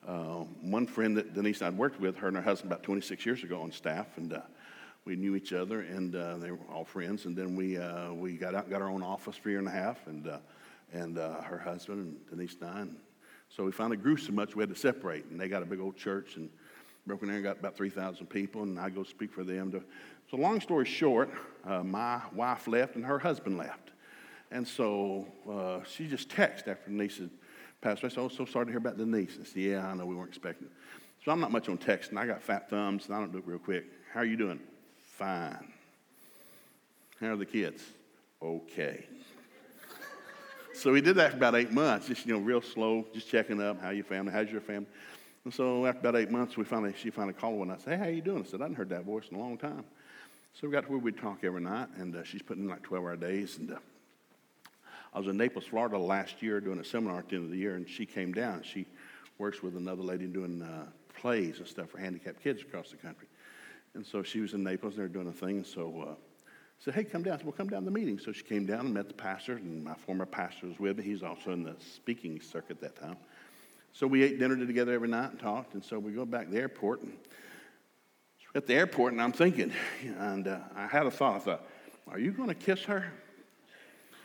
uh, 0.06 0.44
one 0.62 0.86
friend 0.86 1.16
that 1.16 1.32
Denise 1.32 1.60
and 1.60 1.74
I 1.74 1.78
worked 1.78 2.00
with, 2.00 2.16
her 2.16 2.28
and 2.28 2.36
her 2.36 2.42
husband 2.42 2.72
about 2.72 2.82
26 2.82 3.24
years 3.24 3.44
ago 3.44 3.62
on 3.62 3.70
staff, 3.70 4.06
and 4.16 4.32
uh, 4.32 4.40
we 5.04 5.14
knew 5.14 5.36
each 5.36 5.52
other, 5.52 5.80
and 5.80 6.16
uh, 6.16 6.36
they 6.38 6.50
were 6.50 6.58
all 6.72 6.84
friends. 6.84 7.24
And 7.24 7.36
then 7.36 7.54
we 7.54 7.78
uh, 7.78 8.12
we 8.12 8.34
got 8.34 8.54
out, 8.54 8.68
got 8.68 8.82
our 8.82 8.90
own 8.90 9.02
office 9.02 9.36
for 9.36 9.48
a 9.48 9.52
year 9.52 9.58
and 9.60 9.68
a 9.68 9.72
half, 9.72 10.06
and 10.06 10.26
uh, 10.26 10.38
and 10.92 11.16
her 11.16 11.60
husband 11.64 11.98
and 12.00 12.30
Denise 12.30 12.56
and 12.60 12.70
I. 12.70 12.80
And 12.80 12.96
so 13.56 13.64
we 13.64 13.72
finally 13.72 13.96
grew 13.96 14.16
so 14.16 14.32
much 14.32 14.56
we 14.56 14.62
had 14.62 14.70
to 14.70 14.76
separate, 14.76 15.26
and 15.26 15.40
they 15.40 15.48
got 15.48 15.62
a 15.62 15.66
big 15.66 15.80
old 15.80 15.96
church 15.96 16.36
and 16.36 16.48
broken 17.06 17.28
there, 17.28 17.40
got 17.40 17.58
about 17.58 17.76
3,000 17.76 18.26
people, 18.26 18.62
and 18.62 18.78
I 18.78 18.88
go 18.90 19.04
speak 19.04 19.32
for 19.32 19.44
them. 19.44 19.70
To, 19.72 19.82
so 20.30 20.36
long 20.36 20.60
story 20.60 20.86
short, 20.86 21.30
my 21.84 22.20
wife 22.34 22.66
left 22.66 22.96
and 22.96 23.04
her 23.04 23.18
husband 23.18 23.58
left. 23.58 23.90
And 24.50 24.66
so 24.66 25.26
uh, 25.50 25.80
she 25.84 26.06
just 26.06 26.28
texted 26.28 26.68
after 26.68 26.88
Denise 26.88 27.18
had 27.18 27.30
passed 27.80 28.02
away. 28.02 28.10
I 28.10 28.14
said, 28.14 28.20
Oh, 28.20 28.28
so 28.28 28.44
sorry 28.44 28.66
to 28.66 28.70
hear 28.70 28.78
about 28.78 28.96
Denise. 28.96 29.36
I 29.40 29.44
said, 29.44 29.56
Yeah, 29.56 29.86
I 29.86 29.94
know 29.94 30.06
we 30.06 30.14
weren't 30.14 30.28
expecting 30.28 30.68
it. 30.68 30.72
So 31.24 31.32
I'm 31.32 31.40
not 31.40 31.50
much 31.50 31.68
on 31.68 31.78
texting. 31.78 32.16
I 32.18 32.26
got 32.26 32.42
fat 32.42 32.70
thumbs, 32.70 33.06
and 33.06 33.14
I 33.14 33.18
don't 33.18 33.32
do 33.32 33.38
it 33.38 33.46
real 33.46 33.58
quick. 33.58 33.84
How 34.12 34.20
are 34.20 34.24
you 34.24 34.36
doing? 34.36 34.60
Fine. 35.16 35.72
How 37.20 37.28
are 37.28 37.36
the 37.36 37.46
kids? 37.46 37.82
Okay. 38.42 39.06
So 40.74 40.92
we 40.92 41.00
did 41.00 41.16
that 41.16 41.30
for 41.30 41.36
about 41.36 41.54
eight 41.54 41.72
months, 41.72 42.08
just, 42.08 42.26
you 42.26 42.34
know, 42.34 42.40
real 42.40 42.60
slow, 42.60 43.06
just 43.14 43.28
checking 43.28 43.62
up. 43.62 43.80
How 43.80 43.90
your 43.90 44.04
family? 44.04 44.32
How's 44.32 44.50
your 44.50 44.60
family? 44.60 44.88
And 45.44 45.54
so 45.54 45.86
after 45.86 46.00
about 46.00 46.16
eight 46.16 46.30
months, 46.30 46.56
we 46.56 46.64
finally, 46.64 46.94
she 46.96 47.10
finally 47.10 47.34
called 47.34 47.58
one. 47.58 47.70
I 47.70 47.76
said, 47.76 47.98
Hey, 47.98 48.04
how 48.04 48.06
you 48.06 48.22
doing? 48.22 48.42
I 48.42 48.46
said, 48.46 48.60
I 48.60 48.64
hadn't 48.64 48.76
heard 48.76 48.88
that 48.88 49.04
voice 49.04 49.24
in 49.30 49.36
a 49.36 49.40
long 49.40 49.56
time. 49.56 49.84
So 50.54 50.66
we 50.66 50.72
got 50.72 50.84
to 50.84 50.90
where 50.90 50.98
we'd 50.98 51.18
talk 51.18 51.44
every 51.44 51.60
night, 51.60 51.88
and 51.96 52.14
uh, 52.14 52.24
she's 52.24 52.42
putting 52.42 52.64
in 52.64 52.70
like 52.70 52.82
12 52.82 53.04
hour 53.04 53.16
days. 53.16 53.58
And 53.58 53.72
uh, 53.72 53.76
I 55.12 55.18
was 55.18 55.28
in 55.28 55.36
Naples, 55.36 55.64
Florida 55.64 55.98
last 55.98 56.42
year 56.42 56.60
doing 56.60 56.78
a 56.78 56.84
seminar 56.84 57.18
at 57.18 57.28
the 57.28 57.36
end 57.36 57.44
of 57.44 57.50
the 57.50 57.56
year, 57.58 57.74
and 57.74 57.88
she 57.88 58.06
came 58.06 58.32
down. 58.32 58.62
She 58.62 58.86
works 59.38 59.62
with 59.62 59.76
another 59.76 60.02
lady 60.02 60.26
doing 60.26 60.62
uh, 60.62 60.86
plays 61.18 61.58
and 61.58 61.66
stuff 61.66 61.90
for 61.90 61.98
handicapped 61.98 62.42
kids 62.42 62.62
across 62.62 62.90
the 62.90 62.96
country. 62.96 63.26
And 63.94 64.04
so 64.04 64.22
she 64.22 64.40
was 64.40 64.54
in 64.54 64.64
Naples, 64.64 64.94
and 64.94 64.98
they 64.98 65.02
were 65.02 65.08
doing 65.08 65.28
a 65.28 65.32
thing, 65.32 65.56
and 65.58 65.66
so 65.66 66.08
uh, 66.10 66.14
said, 66.84 66.94
hey, 66.94 67.04
come 67.04 67.22
down. 67.22 67.34
I 67.34 67.36
said, 67.38 67.46
well, 67.46 67.54
come 67.56 67.68
down 67.68 67.80
to 67.80 67.84
the 67.86 67.90
meeting. 67.90 68.18
So 68.18 68.30
she 68.30 68.42
came 68.42 68.66
down 68.66 68.80
and 68.80 68.94
met 68.94 69.08
the 69.08 69.14
pastor, 69.14 69.54
and 69.54 69.82
my 69.82 69.94
former 69.94 70.26
pastor 70.26 70.66
was 70.66 70.78
with 70.78 70.98
me. 70.98 71.04
He's 71.04 71.22
also 71.22 71.52
in 71.52 71.62
the 71.62 71.74
speaking 71.94 72.40
circuit 72.42 72.78
that 72.82 72.96
time. 72.96 73.16
So 73.92 74.06
we 74.06 74.22
ate 74.22 74.38
dinner 74.38 74.56
together 74.56 74.92
every 74.92 75.08
night 75.08 75.30
and 75.30 75.40
talked, 75.40 75.72
and 75.74 75.82
so 75.82 75.98
we 75.98 76.12
go 76.12 76.26
back 76.26 76.46
to 76.46 76.50
the 76.50 76.58
airport, 76.58 77.02
and 77.02 77.12
at 78.54 78.66
the 78.66 78.74
airport, 78.74 79.14
and 79.14 79.22
I'm 79.22 79.32
thinking, 79.32 79.72
and 80.18 80.46
uh, 80.46 80.58
I 80.76 80.86
had 80.86 81.06
a 81.06 81.10
thought. 81.10 81.36
I 81.36 81.38
thought, 81.38 81.66
are 82.08 82.18
you 82.18 82.32
going 82.32 82.48
to 82.48 82.54
kiss 82.54 82.84
her? 82.84 83.10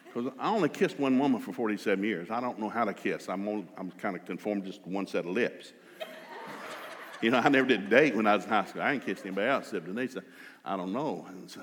Because 0.06 0.34
I 0.38 0.50
only 0.50 0.70
kissed 0.70 1.00
one 1.00 1.18
woman 1.18 1.40
for 1.40 1.54
47 1.54 2.04
years. 2.04 2.30
I 2.30 2.42
don't 2.42 2.60
know 2.60 2.68
how 2.68 2.84
to 2.84 2.94
kiss. 2.94 3.30
I'm, 3.30 3.48
only, 3.48 3.68
I'm 3.78 3.92
kind 3.92 4.16
of 4.16 4.26
conformed 4.26 4.66
just 4.66 4.84
to 4.84 4.90
one 4.90 5.08
set 5.08 5.26
of 5.26 5.32
lips. 5.32 5.72
you 7.22 7.32
know, 7.32 7.38
I 7.38 7.48
never 7.48 7.68
did 7.68 7.90
date 7.90 8.16
when 8.16 8.28
I 8.28 8.36
was 8.36 8.44
in 8.44 8.50
high 8.50 8.66
school. 8.66 8.82
I 8.82 8.94
didn't 8.94 9.06
kiss 9.06 9.22
anybody 9.24 9.48
else 9.48 9.68
except 9.68 9.86
Denise. 9.86 10.18
I 10.66 10.76
don't 10.76 10.92
know. 10.92 11.26
And, 11.30 11.50
so, 11.50 11.62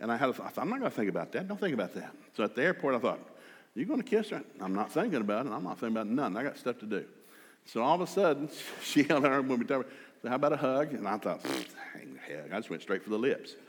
and 0.00 0.12
I 0.12 0.16
had 0.16 0.28
a 0.28 0.32
thought, 0.32 0.52
I'm 0.58 0.68
not 0.68 0.80
going 0.80 0.90
to 0.90 0.96
think 0.96 1.08
about 1.08 1.32
that. 1.32 1.48
Don't 1.48 1.58
think 1.58 1.74
about 1.74 1.94
that. 1.94 2.14
So 2.36 2.44
at 2.44 2.54
the 2.54 2.62
airport, 2.62 2.94
I 2.94 2.98
thought, 2.98 3.20
you 3.74 3.84
going 3.84 4.02
to 4.02 4.08
kiss 4.08 4.30
her? 4.30 4.42
I'm 4.60 4.74
not 4.74 4.90
thinking 4.92 5.20
about 5.20 5.46
it. 5.46 5.52
I'm 5.52 5.64
not 5.64 5.78
thinking 5.78 5.96
about 5.96 6.06
nothing. 6.06 6.36
I 6.36 6.42
got 6.42 6.58
stuff 6.58 6.78
to 6.80 6.86
do. 6.86 7.04
So 7.66 7.82
all 7.82 7.94
of 7.94 8.00
a 8.00 8.06
sudden, 8.06 8.48
she 8.82 9.02
held 9.02 9.24
her 9.24 9.42
when 9.42 9.58
we 9.58 9.64
talked. 9.64 9.90
So 10.22 10.28
how 10.28 10.36
about 10.36 10.52
a 10.52 10.56
hug? 10.56 10.92
And 10.92 11.06
I 11.06 11.18
thought, 11.18 11.42
hang 11.92 12.14
the 12.14 12.20
heck. 12.20 12.52
I 12.52 12.56
just 12.56 12.70
went 12.70 12.82
straight 12.82 13.02
for 13.02 13.10
the 13.10 13.18
lips. 13.18 13.54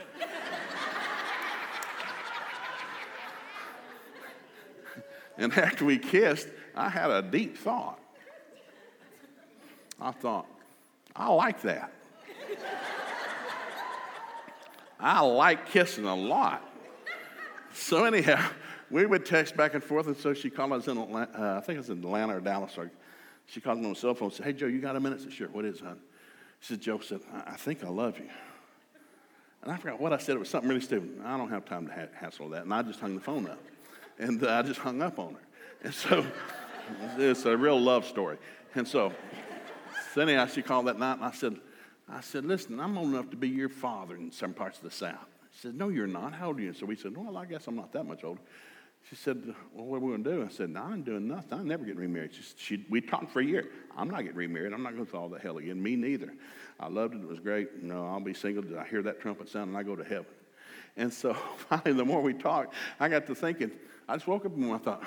And 5.37 5.55
after 5.55 5.85
we 5.85 5.99
kissed, 5.99 6.47
I 6.75 6.89
had 6.89 7.11
a 7.11 7.21
deep 7.21 7.57
thought. 7.57 7.99
I 9.99 10.11
thought, 10.11 10.47
I 11.15 11.31
like 11.31 11.61
that. 11.61 11.91
I 14.99 15.21
like 15.21 15.69
kissing 15.69 16.05
a 16.05 16.15
lot. 16.15 16.63
So, 17.73 18.05
anyhow, 18.05 18.49
we 18.89 19.05
would 19.05 19.25
text 19.25 19.55
back 19.55 19.73
and 19.73 19.83
forth, 19.83 20.07
and 20.07 20.17
so 20.17 20.33
she 20.33 20.49
called 20.49 20.73
us 20.73 20.87
in 20.87 20.97
Atlanta, 20.97 21.31
uh, 21.39 21.57
I 21.57 21.61
think 21.61 21.75
it 21.75 21.79
was 21.79 21.89
in 21.89 21.99
Atlanta 21.99 22.37
or 22.37 22.39
Dallas. 22.39 22.77
Or 22.77 22.89
she 23.45 23.61
called 23.61 23.79
me 23.79 23.85
on 23.85 23.93
the 23.93 23.99
cell 23.99 24.15
phone 24.15 24.27
and 24.27 24.33
said, 24.33 24.45
Hey, 24.45 24.53
Joe, 24.53 24.67
you 24.67 24.79
got 24.79 24.95
a 24.95 24.99
minute? 24.99 25.19
I 25.19 25.23
said, 25.23 25.33
Sure, 25.33 25.47
what 25.49 25.65
is 25.65 25.81
it? 25.81 25.83
She 26.61 26.73
said, 26.73 26.81
Joe 26.81 26.99
said, 26.99 27.19
I, 27.31 27.51
I 27.51 27.55
think 27.55 27.83
I 27.83 27.89
love 27.89 28.17
you. 28.17 28.29
And 29.61 29.71
I 29.71 29.77
forgot 29.77 29.99
what 29.99 30.13
I 30.13 30.17
said. 30.17 30.35
It 30.35 30.39
was 30.39 30.49
something 30.49 30.69
really 30.69 30.81
stupid. 30.81 31.21
I 31.25 31.37
don't 31.37 31.49
have 31.49 31.65
time 31.65 31.87
to 31.87 31.93
ha- 31.93 32.07
hassle 32.15 32.49
that. 32.49 32.63
And 32.63 32.73
I 32.73 32.81
just 32.81 32.99
hung 32.99 33.15
the 33.15 33.21
phone 33.21 33.47
up. 33.47 33.59
And 34.17 34.43
uh, 34.43 34.51
I 34.53 34.61
just 34.61 34.79
hung 34.79 35.01
up 35.01 35.19
on 35.19 35.33
her. 35.33 35.39
And 35.83 35.93
so 35.93 36.25
it's 37.17 37.45
a 37.45 37.55
real 37.55 37.79
love 37.79 38.05
story. 38.05 38.37
And 38.75 38.87
so, 38.87 39.13
so 40.13 40.21
anyhow, 40.21 40.45
she 40.47 40.61
called 40.61 40.87
that 40.87 40.97
night 40.97 41.13
and 41.13 41.25
I 41.25 41.31
said, 41.31 41.57
I 42.09 42.21
said, 42.21 42.45
listen, 42.45 42.79
I'm 42.79 42.97
old 42.97 43.09
enough 43.09 43.29
to 43.31 43.37
be 43.37 43.49
your 43.49 43.69
father 43.69 44.15
in 44.15 44.31
some 44.31 44.53
parts 44.53 44.77
of 44.77 44.83
the 44.83 44.91
South. 44.91 45.27
She 45.53 45.59
said, 45.61 45.75
no, 45.75 45.89
you're 45.89 46.07
not. 46.07 46.33
How 46.33 46.47
old 46.47 46.59
are 46.59 46.61
you? 46.61 46.73
So 46.73 46.85
we 46.85 46.95
said, 46.95 47.15
well, 47.17 47.37
I 47.37 47.45
guess 47.45 47.67
I'm 47.67 47.75
not 47.75 47.91
that 47.93 48.05
much 48.05 48.23
older. 48.23 48.41
She 49.09 49.15
said, 49.15 49.41
well, 49.73 49.85
what 49.85 49.97
are 49.97 49.99
we 49.99 50.11
going 50.11 50.23
to 50.23 50.31
do? 50.31 50.43
I 50.43 50.49
said, 50.49 50.69
no, 50.69 50.81
I'm 50.81 51.01
doing 51.01 51.27
nothing. 51.27 51.59
I'm 51.59 51.67
never 51.67 51.85
getting 51.85 51.99
remarried. 51.99 52.33
She, 52.33 52.43
she, 52.57 52.85
we 52.89 52.99
talked 52.99 53.31
for 53.31 53.39
a 53.39 53.45
year. 53.45 53.69
I'm 53.95 54.09
not 54.09 54.21
getting 54.21 54.35
remarried. 54.35 54.73
I'm 54.73 54.83
not 54.83 54.93
going 54.93 55.05
through 55.05 55.19
all 55.19 55.29
that 55.29 55.41
hell 55.41 55.57
again. 55.57 55.81
Me 55.81 55.95
neither. 55.95 56.33
I 56.79 56.89
loved 56.89 57.15
it. 57.15 57.21
It 57.21 57.27
was 57.27 57.39
great. 57.39 57.83
No, 57.83 58.05
I'll 58.05 58.19
be 58.19 58.33
single. 58.33 58.63
Did 58.63 58.77
I 58.77 58.85
hear 58.85 59.01
that 59.03 59.21
trumpet 59.21 59.47
sound 59.49 59.69
and 59.69 59.77
I 59.77 59.83
go 59.83 59.95
to 59.95 60.03
heaven? 60.03 60.25
And 60.97 61.13
so 61.13 61.33
finally, 61.69 61.93
the 61.93 62.05
more 62.05 62.21
we 62.21 62.33
talked, 62.33 62.73
I 62.99 63.07
got 63.07 63.27
to 63.27 63.35
thinking, 63.35 63.71
I 64.09 64.15
just 64.15 64.27
woke 64.27 64.45
up 64.45 64.55
and 64.55 64.71
I 64.71 64.77
thought, 64.77 65.03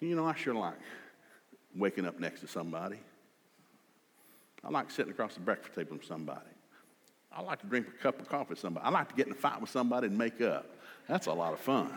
you 0.00 0.16
know, 0.16 0.26
I 0.26 0.34
sure 0.34 0.54
like 0.54 0.78
waking 1.74 2.06
up 2.06 2.18
next 2.18 2.40
to 2.40 2.48
somebody. 2.48 2.98
I 4.64 4.70
like 4.70 4.90
sitting 4.90 5.12
across 5.12 5.34
the 5.34 5.40
breakfast 5.40 5.74
table 5.74 5.96
from 5.96 6.02
somebody. 6.02 6.50
I 7.32 7.42
like 7.42 7.60
to 7.60 7.66
drink 7.66 7.86
a 7.88 8.02
cup 8.02 8.20
of 8.20 8.28
coffee 8.28 8.50
with 8.50 8.58
somebody. 8.58 8.84
I 8.86 8.90
like 8.90 9.08
to 9.08 9.14
get 9.14 9.26
in 9.26 9.32
a 9.32 9.36
fight 9.36 9.60
with 9.60 9.70
somebody 9.70 10.08
and 10.08 10.18
make 10.18 10.40
up. 10.40 10.76
That's 11.08 11.26
a 11.26 11.32
lot 11.32 11.52
of 11.52 11.60
fun. 11.60 11.96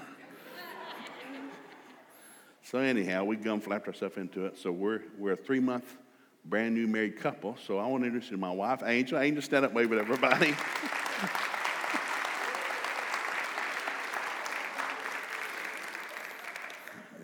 so 2.64 2.78
anyhow, 2.80 3.24
we 3.24 3.36
gum 3.36 3.60
flapped 3.60 3.88
ourselves 3.88 4.18
into 4.18 4.46
it. 4.46 4.58
So 4.58 4.72
we're, 4.72 5.02
we're 5.18 5.34
a 5.34 5.38
three-month 5.38 5.98
brand 6.46 6.76
new 6.76 6.88
married 6.88 7.20
couple. 7.20 7.58
So 7.66 7.80
I 7.80 7.88
want 7.88 8.04
to 8.04 8.08
introduce 8.08 8.30
you 8.30 8.38
to 8.38 8.42
my 8.42 8.52
wife, 8.52 8.84
Angel. 8.86 9.18
Angel, 9.18 9.42
stand 9.42 9.66
up, 9.66 9.74
wave 9.74 9.92
at 9.92 9.98
everybody. 9.98 10.54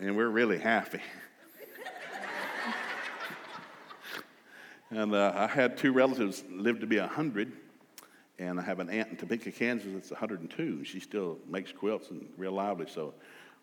and 0.00 0.16
we're 0.16 0.28
really 0.28 0.58
happy. 0.58 1.00
And 4.90 5.14
uh, 5.14 5.32
I 5.34 5.46
had 5.46 5.76
two 5.76 5.92
relatives 5.92 6.42
live 6.50 6.80
to 6.80 6.86
be 6.86 6.98
100, 6.98 7.52
and 8.38 8.58
I 8.58 8.62
have 8.62 8.80
an 8.80 8.90
aunt 8.90 9.10
in 9.10 9.16
Topeka, 9.16 9.52
Kansas 9.52 9.88
that's 9.92 10.10
102. 10.10 10.84
She 10.84 10.98
still 10.98 11.38
makes 11.48 11.70
quilts 11.72 12.10
and 12.10 12.26
real 12.36 12.52
lively, 12.52 12.86
so 12.88 13.14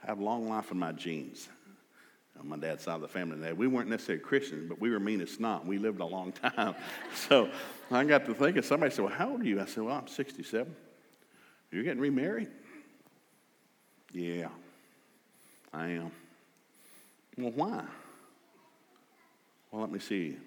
I 0.04 0.08
have 0.08 0.20
long 0.20 0.48
life 0.48 0.72
in 0.72 0.80
my 0.80 0.94
genes. 0.94 1.50
On 2.40 2.48
my 2.48 2.58
dad's 2.58 2.84
side 2.84 2.96
of 2.96 3.02
the 3.02 3.08
family, 3.08 3.52
we 3.54 3.68
weren't 3.68 3.90
necessarily 3.90 4.24
Christians, 4.24 4.70
but 4.70 4.80
we 4.80 4.92
were 4.92 5.00
mean 5.00 5.22
as 5.22 5.32
snot. 5.32 5.66
We 5.66 5.80
lived 5.80 6.00
a 6.02 6.06
long 6.06 6.32
time. 6.56 6.76
so 7.16 7.50
I 7.90 8.04
got 8.04 8.26
to 8.26 8.34
thinking, 8.36 8.62
somebody 8.62 8.94
said, 8.94 9.06
Well, 9.06 9.14
how 9.14 9.32
old 9.32 9.42
are 9.42 9.46
you? 9.46 9.60
I 9.60 9.66
said, 9.66 9.84
Well, 9.84 9.96
I'm 9.96 10.08
67. 10.08 10.74
You're 11.72 11.84
getting 11.84 12.00
remarried? 12.00 12.50
Yeah, 14.14 14.50
I 15.74 15.88
am. 15.88 16.12
Well, 17.38 17.52
why? 17.52 17.84
Well, 19.72 19.82
let 19.82 19.92
me 19.92 20.00
see. 20.00 20.38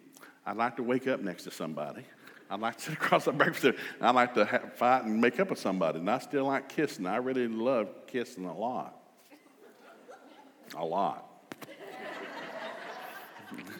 I'd 0.44 0.56
like 0.56 0.76
to 0.76 0.82
wake 0.82 1.06
up 1.06 1.20
next 1.20 1.44
to 1.44 1.50
somebody. 1.50 2.04
I'd 2.48 2.60
like 2.60 2.76
to 2.78 2.82
sit 2.82 2.94
across 2.94 3.26
the 3.26 3.32
breakfast. 3.32 3.62
Table. 3.62 3.78
I'd 4.00 4.14
like 4.14 4.34
to 4.34 4.44
have, 4.44 4.74
fight 4.74 5.04
and 5.04 5.20
make 5.20 5.38
up 5.38 5.50
with 5.50 5.58
somebody. 5.58 5.98
And 5.98 6.10
I 6.10 6.18
still 6.18 6.46
like 6.46 6.68
kissing. 6.68 7.06
I 7.06 7.16
really 7.16 7.46
love 7.46 7.88
kissing 8.06 8.44
a 8.44 8.56
lot. 8.56 8.96
A 10.76 10.84
lot. 10.84 11.26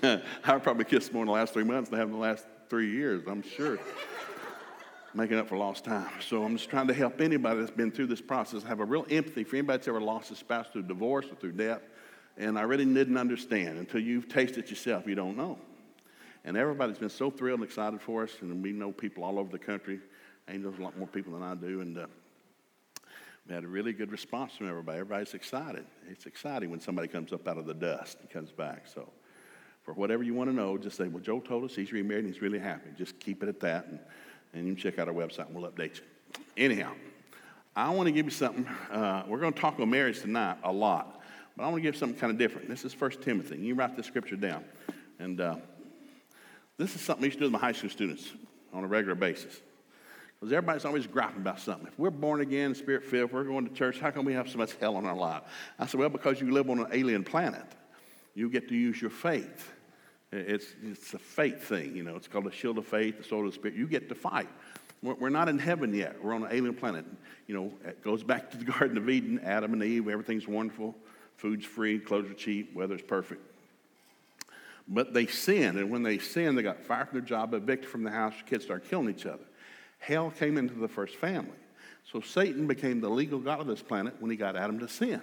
I've 0.45 0.63
probably 0.63 0.85
kissed 0.85 1.13
more 1.13 1.23
in 1.23 1.27
the 1.27 1.33
last 1.33 1.53
three 1.53 1.65
months 1.65 1.91
than 1.91 1.99
I 1.99 2.01
have 2.01 2.09
in 2.09 2.15
the 2.15 2.21
last 2.21 2.47
three 2.69 2.91
years, 2.91 3.23
I'm 3.27 3.43
sure. 3.43 3.79
Making 5.15 5.39
up 5.39 5.49
for 5.49 5.57
lost 5.57 5.85
time. 5.85 6.09
So 6.21 6.45
I'm 6.45 6.57
just 6.57 6.71
trying 6.71 6.87
to 6.87 6.95
help 6.95 7.21
anybody 7.21 7.61
that's 7.61 7.71
been 7.71 7.91
through 7.91 8.07
this 8.07 8.21
process 8.21 8.63
have 8.63 8.81
a 8.81 8.85
real 8.85 9.07
empathy 9.11 9.43
for 9.45 9.57
anybody 9.57 9.79
that's 9.79 9.89
ever 9.89 10.01
lost 10.01 10.31
a 10.31 10.37
spouse 10.37 10.69
through 10.73 10.83
divorce 10.83 11.27
or 11.27 11.35
through 11.35 11.53
death 11.53 11.83
and 12.41 12.59
I 12.59 12.63
really 12.63 12.87
didn't 12.87 13.19
understand. 13.19 13.79
Until 13.79 14.01
you've 14.01 14.29
tasted 14.29 14.71
yourself, 14.71 15.07
you 15.07 15.15
don't 15.15 15.37
know. 15.37 15.59
And 16.45 16.57
everybody's 16.57 16.99
been 16.99 17.11
so 17.11 17.31
thrilled 17.31 17.61
and 17.61 17.69
excited 17.69 18.01
for 18.01 18.23
us, 18.23 18.31
and 18.41 18.63
we 18.63 18.73
know 18.73 18.93
people 18.93 19.25
all 19.25 19.39
over 19.39 19.51
the 19.51 19.59
country. 19.59 20.01
Knows 20.49 20.79
a 20.81 20.83
lot 20.83 20.99
more 20.99 21.07
people 21.07 21.35
than 21.35 21.45
I 21.45 21.55
do, 21.55 21.81
and 21.81 21.97
uh, 21.97 22.07
we 23.49 23.55
had 23.55 23.63
a 23.63 23.69
really 23.69 23.93
good 23.93 24.11
response 24.11 24.57
from 24.57 24.69
everybody. 24.69 24.99
Everybody's 24.99 25.33
excited. 25.33 25.85
It's 26.09 26.27
exciting 26.27 26.71
when 26.71 26.81
somebody 26.81 27.07
comes 27.07 27.33
up 27.33 27.47
out 27.47 27.57
of 27.57 27.67
the 27.67 27.75
dust 27.75 28.19
and 28.21 28.29
comes 28.29 28.51
back. 28.51 28.89
So, 28.93 29.09
for 29.85 29.95
whatever 29.95 30.25
you 30.25 30.35
want 30.35 30.51
to 30.51 30.57
know, 30.57 30.77
just 30.77 30.97
say, 30.97 31.07
Well, 31.07 31.23
Joe 31.23 31.39
told 31.39 31.65
us 31.65 31.77
he's 31.77 31.93
remarried 31.93 32.25
and 32.25 32.35
he's 32.35 32.43
really 32.43 32.59
happy. 32.59 32.91
Just 32.99 33.21
keep 33.21 33.45
it 33.45 33.49
at 33.49 33.61
that, 33.61 33.87
and, 33.87 34.01
and 34.55 34.67
you 34.67 34.75
can 34.75 34.83
check 34.83 34.99
out 34.99 35.07
our 35.07 35.15
website 35.15 35.47
and 35.47 35.55
we'll 35.55 35.71
update 35.71 35.99
you. 35.99 36.03
Anyhow, 36.57 36.95
I 37.77 37.91
want 37.91 38.09
to 38.09 38.13
give 38.13 38.27
you 38.27 38.33
something. 38.33 38.67
Uh, 38.91 39.23
we're 39.29 39.39
going 39.39 39.53
to 39.53 39.61
talk 39.61 39.79
on 39.79 39.89
marriage 39.89 40.21
tonight 40.21 40.59
a 40.65 40.73
lot, 40.73 41.23
but 41.57 41.63
I 41.63 41.67
want 41.67 41.77
to 41.77 41.83
give 41.83 41.97
something 41.97 42.19
kind 42.19 42.33
of 42.33 42.39
different. 42.39 42.69
This 42.69 42.85
is 42.85 42.93
First 42.93 43.23
Timothy. 43.23 43.57
You 43.59 43.77
write 43.77 43.97
the 43.97 44.03
scripture 44.03 44.37
down. 44.37 44.65
And 45.21 45.41
uh, 45.41 45.57
this 46.81 46.95
is 46.95 47.01
something 47.03 47.25
I 47.25 47.27
used 47.27 47.39
to 47.39 47.41
do 47.41 47.45
with 47.47 47.61
my 47.61 47.67
high 47.67 47.73
school 47.73 47.91
students 47.91 48.33
on 48.73 48.85
a 48.85 48.87
regular 48.87 49.15
basis. 49.15 49.61
Because 50.39 50.55
everybody's 50.55 50.87
always 50.87 51.07
griping 51.07 51.43
about 51.43 51.61
something. 51.61 51.87
If 51.87 51.99
we're 51.99 52.11
born 52.11 52.41
again, 52.41 52.75
spirit 52.75 53.05
filled, 53.05 53.33
we're 53.33 53.45
going 53.45 53.69
to 53.69 53.75
church, 53.75 54.01
how 54.01 54.11
come 54.11 54.25
we 54.25 54.33
have 54.33 54.49
so 54.49 54.57
much 54.57 54.75
hell 54.81 54.97
in 54.99 55.05
our 55.05 55.15
life? 55.15 55.43
I 55.79 55.85
said, 55.85 56.01
well, 56.01 56.09
because 56.09 56.41
you 56.41 56.51
live 56.51 56.71
on 56.71 56.79
an 56.79 56.87
alien 56.93 57.23
planet. 57.23 57.67
You 58.35 58.49
get 58.49 58.69
to 58.69 58.75
use 58.75 59.01
your 59.01 59.11
faith. 59.11 59.71
It's, 60.33 60.67
it's 60.83 61.13
a 61.13 61.19
faith 61.19 61.65
thing, 61.65 61.95
you 61.95 62.03
know. 62.03 62.17
It's 62.17 62.29
called 62.29 62.45
the 62.45 62.53
shield 62.53 62.79
of 62.79 62.87
faith, 62.87 63.19
the 63.19 63.25
sword 63.25 63.47
of 63.47 63.53
the 63.53 63.59
spirit. 63.59 63.77
You 63.77 63.87
get 63.87 64.09
to 64.09 64.15
fight. 64.15 64.49
We're 65.03 65.31
not 65.31 65.49
in 65.49 65.59
heaven 65.59 65.93
yet. 65.93 66.23
We're 66.23 66.35
on 66.35 66.45
an 66.45 66.53
alien 66.53 66.75
planet. 66.75 67.05
You 67.47 67.55
know, 67.55 67.73
it 67.85 68.03
goes 68.03 68.23
back 68.23 68.51
to 68.53 68.57
the 68.57 68.65
Garden 68.73 68.97
of 68.97 69.09
Eden, 69.11 69.41
Adam 69.43 69.75
and 69.75 69.83
Eve, 69.83 70.09
everything's 70.09 70.49
wonderful. 70.49 70.95
Food's 71.37 71.67
free, 71.67 71.99
clothes 71.99 72.31
are 72.31 72.35
cheap, 72.35 72.75
weather's 72.75 73.03
perfect. 73.03 73.50
But 74.93 75.15
they 75.15 75.27
sinned, 75.27 75.79
and 75.79 75.89
when 75.89 76.03
they 76.03 76.19
sinned, 76.19 76.59
they 76.59 76.63
got 76.63 76.85
fired 76.85 77.09
from 77.09 77.21
their 77.21 77.27
job, 77.27 77.55
evicted 77.55 77.89
from 77.89 78.03
the 78.03 78.11
house, 78.11 78.35
kids 78.45 78.65
started 78.65 78.91
killing 78.91 79.09
each 79.09 79.25
other. 79.25 79.45
Hell 80.01 80.33
came 80.33 80.59
into 80.59 80.75
the 80.75 80.89
first 80.89 81.15
family. 81.15 81.57
So 82.11 82.21
Satan 82.21 82.67
became 82.67 83.01
the 83.01 83.09
legal 83.09 83.39
God 83.39 83.61
of 83.61 83.69
this 83.69 83.83
planet 83.83 84.15
when 84.19 84.33
he 84.33 84.37
got 84.37 84.57
Adam 84.57 84.81
to 84.81 84.89
sin. 84.89 85.21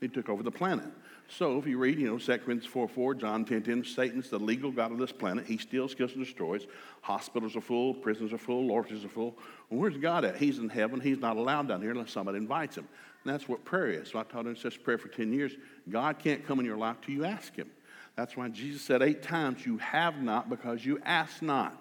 He 0.00 0.06
took 0.06 0.28
over 0.28 0.44
the 0.44 0.50
planet. 0.50 0.86
So 1.28 1.58
if 1.58 1.66
you 1.66 1.78
read, 1.78 1.98
you 1.98 2.06
know, 2.06 2.18
2 2.18 2.26
Corinthians 2.38 2.66
4 2.66 2.86
4, 2.86 3.14
John 3.14 3.44
10 3.44 3.62
10, 3.62 3.84
Satan's 3.84 4.28
the 4.28 4.38
legal 4.38 4.70
God 4.70 4.92
of 4.92 4.98
this 4.98 5.10
planet. 5.10 5.46
He 5.46 5.56
steals, 5.56 5.94
kills, 5.94 6.12
and 6.12 6.22
destroys. 6.24 6.66
Hospitals 7.00 7.56
are 7.56 7.62
full, 7.62 7.94
prisons 7.94 8.32
are 8.32 8.38
full, 8.38 8.70
orphanages 8.70 9.04
are 9.04 9.08
full. 9.08 9.36
Well, 9.70 9.80
where's 9.80 9.96
God 9.96 10.24
at? 10.24 10.36
He's 10.36 10.58
in 10.58 10.68
heaven. 10.68 11.00
He's 11.00 11.18
not 11.18 11.36
allowed 11.36 11.68
down 11.68 11.80
here 11.80 11.92
unless 11.92 12.12
somebody 12.12 12.38
invites 12.38 12.76
him. 12.76 12.86
And 13.24 13.32
that's 13.32 13.48
what 13.48 13.64
prayer 13.64 13.88
is. 13.88 14.10
So 14.10 14.18
I 14.18 14.24
taught 14.24 14.46
him 14.46 14.54
such 14.54 14.82
prayer 14.82 14.98
for 14.98 15.08
10 15.08 15.32
years. 15.32 15.52
God 15.88 16.18
can't 16.18 16.46
come 16.46 16.60
in 16.60 16.66
your 16.66 16.76
life 16.76 16.98
till 17.02 17.14
you 17.14 17.24
ask 17.24 17.56
him. 17.56 17.70
That's 18.16 18.36
why 18.36 18.48
Jesus 18.48 18.82
said 18.82 19.02
eight 19.02 19.22
times, 19.22 19.66
You 19.66 19.78
have 19.78 20.22
not 20.22 20.48
because 20.48 20.84
you 20.84 21.00
ask 21.04 21.42
not. 21.42 21.80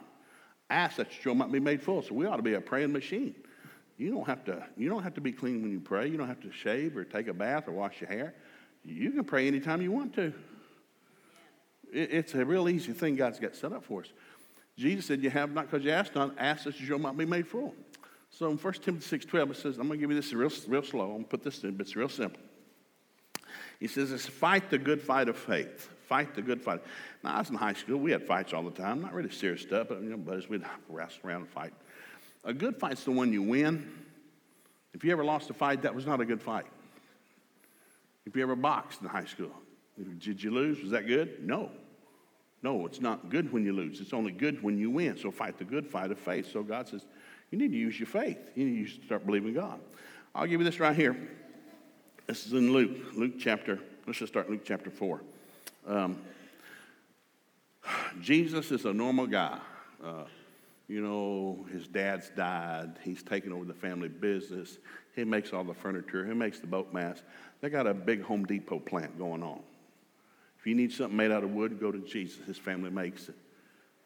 Ask 0.69 0.97
that 0.97 1.07
your 1.13 1.33
joy 1.33 1.37
might 1.37 1.51
be 1.51 1.59
made 1.59 1.81
full. 1.81 2.01
So 2.01 2.15
we 2.15 2.25
ought 2.25 2.37
to 2.37 2.43
be 2.43 2.53
a 2.53 2.61
praying 2.61 2.91
machine. 2.91 3.35
You 3.97 4.11
don't 4.11 4.25
have 4.25 4.43
to, 4.45 4.65
you 4.75 4.89
don't 4.89 5.03
have 5.03 5.13
to 5.15 5.21
be 5.21 5.31
clean 5.31 5.61
when 5.61 5.71
you 5.71 5.79
pray. 5.79 6.07
You 6.07 6.17
don't 6.17 6.27
have 6.27 6.41
to 6.41 6.51
shave 6.51 6.97
or 6.97 7.03
take 7.03 7.27
a 7.27 7.33
bath 7.33 7.67
or 7.67 7.71
wash 7.73 8.01
your 8.01 8.09
hair. 8.09 8.33
You 8.83 9.11
can 9.11 9.23
pray 9.23 9.47
anytime 9.47 9.81
you 9.81 9.91
want 9.91 10.13
to. 10.15 10.33
It's 11.91 12.33
a 12.33 12.43
real 12.43 12.67
easy 12.67 12.91
thing 12.91 13.15
God's 13.15 13.39
got 13.39 13.55
set 13.55 13.71
up 13.71 13.85
for 13.85 14.01
us. 14.01 14.07
Jesus 14.77 15.05
said, 15.05 15.21
You 15.21 15.29
have 15.29 15.51
not 15.53 15.69
because 15.69 15.85
you 15.85 15.91
ask 15.91 16.15
not, 16.15 16.33
ask 16.39 16.63
that 16.63 16.79
your 16.79 16.97
joy 16.97 17.01
might 17.01 17.15
be 17.15 17.25
made 17.25 17.47
full. 17.47 17.75
So 18.31 18.49
in 18.49 18.57
1 18.57 18.73
Timothy 18.73 19.19
6.12, 19.19 19.51
it 19.51 19.57
says, 19.57 19.77
I'm 19.77 19.87
going 19.87 19.99
to 19.99 20.03
give 20.03 20.09
you 20.09 20.19
this 20.19 20.33
real, 20.33 20.49
real 20.67 20.81
slow. 20.81 21.03
I'm 21.03 21.11
going 21.11 21.23
to 21.25 21.29
put 21.29 21.43
this 21.43 21.63
in, 21.63 21.77
but 21.77 21.85
it's 21.85 21.95
real 21.95 22.09
simple. 22.09 22.41
He 23.79 23.87
says, 23.87 24.11
it's 24.11 24.25
fight 24.25 24.71
the 24.71 24.79
good 24.79 24.99
fight 24.99 25.29
of 25.29 25.37
faith. 25.37 25.92
Fight 26.07 26.35
the 26.35 26.41
good 26.41 26.61
fight. 26.61 26.81
Now, 27.23 27.35
I 27.35 27.39
was 27.39 27.49
in 27.49 27.55
high 27.55 27.73
school. 27.73 27.97
We 27.97 28.11
had 28.11 28.23
fights 28.23 28.53
all 28.53 28.63
the 28.63 28.71
time. 28.71 29.01
Not 29.01 29.13
really 29.13 29.31
serious 29.31 29.61
stuff, 29.61 29.87
but, 29.89 30.01
you 30.01 30.09
know, 30.09 30.17
buddies, 30.17 30.49
we'd 30.49 30.63
wrestle 30.89 31.21
around 31.25 31.41
and 31.41 31.49
fight. 31.49 31.73
A 32.43 32.53
good 32.53 32.77
fight's 32.77 33.03
the 33.03 33.11
one 33.11 33.31
you 33.31 33.41
win. 33.41 33.91
If 34.93 35.03
you 35.03 35.11
ever 35.11 35.23
lost 35.23 35.49
a 35.49 35.53
fight, 35.53 35.81
that 35.83 35.95
was 35.95 36.05
not 36.05 36.21
a 36.21 36.25
good 36.25 36.41
fight. 36.41 36.65
If 38.25 38.35
you 38.35 38.43
ever 38.43 38.55
boxed 38.55 39.01
in 39.01 39.07
high 39.07 39.25
school, 39.25 39.51
did 40.19 40.43
you 40.43 40.51
lose? 40.51 40.81
Was 40.81 40.91
that 40.91 41.07
good? 41.07 41.45
No. 41.45 41.71
No, 42.61 42.85
it's 42.85 43.01
not 43.01 43.29
good 43.29 43.51
when 43.51 43.65
you 43.65 43.73
lose. 43.73 43.99
It's 43.99 44.13
only 44.13 44.31
good 44.31 44.63
when 44.63 44.77
you 44.77 44.89
win. 44.89 45.17
So 45.17 45.31
fight 45.31 45.57
the 45.57 45.65
good 45.65 45.85
fight 45.85 46.11
of 46.11 46.19
faith. 46.19 46.51
So 46.51 46.63
God 46.63 46.87
says, 46.87 47.05
you 47.51 47.57
need 47.57 47.71
to 47.71 47.77
use 47.77 47.99
your 47.99 48.07
faith. 48.07 48.39
You 48.55 48.65
need 48.65 48.87
to 48.87 49.05
start 49.05 49.25
believing 49.25 49.53
God. 49.53 49.79
I'll 50.33 50.47
give 50.47 50.61
you 50.61 50.65
this 50.65 50.79
right 50.79 50.95
here. 50.95 51.15
This 52.25 52.47
is 52.47 52.53
in 52.53 52.71
Luke, 52.71 53.13
Luke 53.15 53.33
chapter, 53.37 53.79
let's 54.07 54.19
just 54.19 54.31
start 54.31 54.49
Luke 54.49 54.61
chapter 54.63 54.89
4. 54.89 55.21
Um, 55.87 56.21
Jesus 58.21 58.71
is 58.71 58.85
a 58.85 58.93
normal 58.93 59.27
guy. 59.27 59.59
Uh, 60.03 60.25
you 60.87 61.01
know, 61.01 61.65
his 61.71 61.87
dad's 61.87 62.29
died. 62.29 62.99
He's 63.03 63.23
taken 63.23 63.51
over 63.51 63.65
the 63.65 63.73
family 63.73 64.09
business. 64.09 64.77
He 65.15 65.23
makes 65.23 65.53
all 65.53 65.63
the 65.63 65.73
furniture. 65.73 66.25
He 66.25 66.33
makes 66.33 66.59
the 66.59 66.67
boat 66.67 66.93
mast. 66.93 67.23
They 67.61 67.69
got 67.69 67.87
a 67.87 67.93
big 67.93 68.21
Home 68.23 68.45
Depot 68.45 68.79
plant 68.79 69.17
going 69.17 69.43
on. 69.43 69.61
If 70.59 70.67
you 70.67 70.75
need 70.75 70.91
something 70.91 71.15
made 71.15 71.31
out 71.31 71.43
of 71.43 71.51
wood, 71.51 71.79
go 71.79 71.91
to 71.91 71.99
Jesus. 71.99 72.45
His 72.45 72.57
family 72.57 72.89
makes 72.89 73.29
it. 73.29 73.35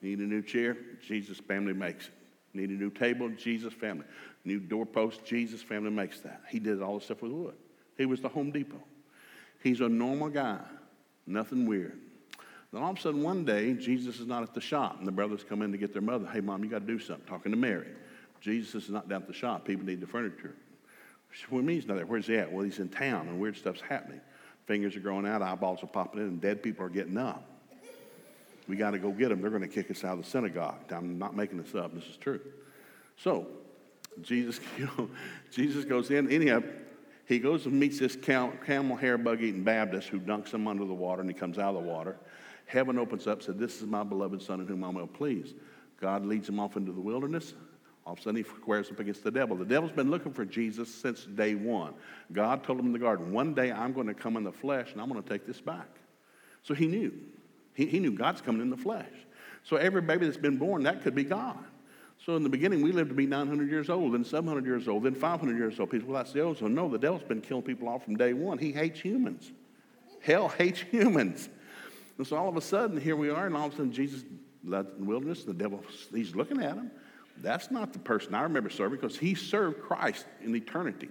Need 0.02 0.20
a 0.20 0.24
new 0.24 0.42
chair? 0.42 0.78
Jesus' 1.06 1.40
family 1.40 1.74
makes 1.74 2.08
it. 2.08 2.14
Need 2.54 2.70
a 2.70 2.74
new 2.74 2.90
table? 2.90 3.30
Jesus' 3.30 3.74
family. 3.74 4.06
New 4.46 4.60
doorpost? 4.60 5.26
Jesus' 5.26 5.62
family 5.62 5.92
makes 5.92 6.20
that. 6.22 6.42
He 6.50 6.60
did 6.60 6.82
all 6.82 7.00
the 7.00 7.06
stuff 7.06 7.22
with 7.22 7.32
wood. 7.32 7.56
He 7.98 8.06
was 8.06 8.22
the 8.22 8.30
Home 8.30 8.52
Depot. 8.52 8.84
He's 9.62 9.82
a 9.82 9.90
normal 9.90 10.30
guy, 10.30 10.60
nothing 11.28 11.66
weird. 11.66 12.00
Then 12.74 12.84
all 12.84 12.92
of 12.92 12.98
a 12.98 13.02
sudden, 13.02 13.24
one 13.24 13.46
day, 13.46 13.74
Jesus 13.74 14.20
is 14.20 14.28
not 14.28 14.44
at 14.44 14.54
the 14.54 14.62
shop, 14.62 14.98
and 15.00 15.08
the 15.08 15.12
brothers 15.12 15.44
come 15.48 15.62
in 15.62 15.72
to 15.72 15.78
get 15.78 15.94
their 15.94 16.02
mother. 16.02 16.28
Hey, 16.28 16.42
mom, 16.42 16.64
you 16.64 16.70
got 16.70 16.80
to 16.80 16.86
do 16.86 17.00
something. 17.00 17.26
Talking 17.26 17.52
to 17.52 17.58
Mary. 17.58 17.88
Jesus 18.42 18.84
is 18.86 18.90
not 18.90 19.08
down 19.08 19.22
at 19.22 19.28
the 19.28 19.34
shop. 19.34 19.66
People 19.66 19.86
need 19.86 20.02
the 20.02 20.08
furniture. 20.08 20.54
What 21.50 21.64
means 21.64 21.88
not 21.88 21.96
there? 21.96 22.06
Where's 22.06 22.28
he 22.28 22.38
at? 22.38 22.52
Well, 22.52 22.64
he's 22.64 22.80
in 22.80 22.90
town, 22.90 23.28
and 23.28 23.40
weird 23.40 23.58
stuff's 23.58 23.82
happening. 23.82 24.22
Fingers 24.66 24.96
are 24.96 25.00
growing 25.00 25.26
out, 25.26 25.42
eyeballs 25.42 25.82
are 25.84 25.88
popping 25.88 26.22
in, 26.22 26.28
and 26.28 26.42
dead 26.42 26.62
people 26.62 26.86
are 26.86 26.90
getting 26.90 27.18
up. 27.18 27.44
We 28.68 28.76
got 28.76 28.92
to 28.92 29.00
go 29.00 29.12
get 29.12 29.30
them. 29.30 29.42
They're 29.42 29.50
going 29.50 29.62
to 29.62 29.68
kick 29.68 29.90
us 29.90 30.04
out 30.04 30.18
of 30.18 30.26
the 30.26 30.30
synagogue. 30.30 30.92
I'm 30.92 31.18
not 31.18 31.36
making 31.36 31.62
this 31.62 31.74
up. 31.74 31.94
This 31.94 32.04
is 32.06 32.18
true. 32.18 32.42
So, 33.16 33.48
Jesus, 34.22 34.60
you 34.78 34.86
know, 34.98 35.10
Jesus 35.52 35.86
goes 35.86 36.12
in. 36.12 36.30
Anyhow, 36.30 36.64
he 37.28 37.40
goes 37.40 37.66
and 37.66 37.78
meets 37.78 38.00
this 38.00 38.16
camel 38.16 38.96
hair 38.96 39.18
bug 39.18 39.44
eating 39.44 39.64
Baptist 39.64 40.08
who 40.08 40.18
dunks 40.18 40.54
him 40.54 40.66
under 40.66 40.86
the 40.86 40.94
water 40.94 41.20
and 41.20 41.30
he 41.30 41.34
comes 41.34 41.60
out 41.60 41.76
of 41.76 41.84
the 41.84 41.90
water. 41.90 42.16
Heaven 42.68 42.98
opens 42.98 43.28
up, 43.28 43.44
said, 43.44 43.60
This 43.60 43.82
is 43.82 43.88
my 43.88 44.04
beloved 44.04 44.42
son 44.42 44.62
in 44.62 44.68
whom 44.68 44.84
I'm 44.84 44.96
well 44.96 45.08
pleased. 45.08 45.56
God 46.00 46.26
leads 46.26 46.48
him 46.48 46.58
off 46.58 46.78
into 46.78 46.94
the 46.94 47.02
wilderness. 47.02 47.54
All 48.06 48.14
of 48.14 48.20
a 48.20 48.22
sudden, 48.22 48.38
he 48.38 48.44
squares 48.44 48.90
up 48.90 49.02
against 49.02 49.26
the 49.26 49.32
devil. 49.32 49.58
The 49.58 49.66
devil's 49.66 49.92
been 49.92 50.10
looking 50.10 50.32
for 50.32 50.46
Jesus 50.46 50.94
since 50.94 51.26
day 51.26 51.56
one. 51.56 51.94
God 52.32 52.64
told 52.64 52.80
him 52.80 52.86
in 52.86 52.94
the 52.94 53.00
garden, 53.00 53.34
One 53.34 53.54
day 53.54 53.74
I'm 53.74 53.92
going 53.92 54.08
to 54.08 54.14
come 54.14 54.38
in 54.38 54.46
the 54.46 54.52
flesh 54.52 54.94
and 54.94 55.02
I'm 55.02 55.10
going 55.10 55.22
to 55.22 55.28
take 55.30 55.46
this 55.46 55.60
back. 55.60 55.90
So 56.64 56.74
he 56.74 56.88
knew. 56.88 57.12
He, 57.74 57.88
he 57.88 58.00
knew 58.00 58.14
God's 58.14 58.40
coming 58.40 58.62
in 58.62 58.70
the 58.70 58.78
flesh. 58.78 59.12
So 59.64 59.76
every 59.76 60.02
baby 60.02 60.26
that's 60.26 60.38
been 60.38 60.58
born, 60.58 60.84
that 60.84 61.04
could 61.04 61.14
be 61.14 61.26
God. 61.26 61.58
So 62.28 62.36
in 62.36 62.44
the 62.44 62.50
beginning, 62.50 62.82
we 62.82 62.92
lived 62.92 63.08
to 63.08 63.16
be 63.16 63.26
900 63.26 63.70
years 63.70 63.90
old, 63.90 64.14
then 64.14 64.26
700 64.26 64.66
years 64.66 64.90
old, 64.90 65.04
then 65.04 65.16
500 65.16 65.58
years 65.58 65.80
old. 65.80 65.90
People, 65.90 66.14
that's 66.14 66.34
the 66.34 66.42
ozone. 66.42 66.76
No, 66.76 66.90
the 66.90 66.98
devil's 66.98 67.24
been 67.24 67.40
killing 67.40 67.64
people 67.64 67.88
off 67.88 68.04
from 68.04 68.18
day 68.18 68.34
one. 68.34 68.58
He 68.58 68.74
hates 68.74 69.00
humans. 69.00 69.50
Hell 70.20 70.50
hates 70.58 70.82
humans. 70.82 71.48
And 72.18 72.28
so 72.28 72.36
all 72.36 72.50
of 72.50 72.58
a 72.58 72.62
sudden, 72.62 73.00
here 73.00 73.16
we 73.16 73.30
are, 73.30 73.46
and 73.46 73.56
all 73.56 73.68
of 73.68 73.74
a 73.74 73.76
sudden, 73.78 73.94
Jesus 73.94 74.26
led 74.66 74.88
in 74.98 75.06
the 75.06 75.06
wilderness. 75.06 75.46
and 75.46 75.58
The 75.58 75.64
devil, 75.64 75.82
he's 76.14 76.36
looking 76.36 76.62
at 76.62 76.76
him. 76.76 76.92
That's 77.38 77.72
not 77.72 77.94
the 77.94 78.00
person 78.00 78.36
I 78.36 78.42
remember 78.42 78.70
serving 78.70 79.00
because 79.00 79.18
he 79.18 79.34
served 79.34 79.82
Christ 79.82 80.26
in 80.44 80.54
eternity. 80.54 81.08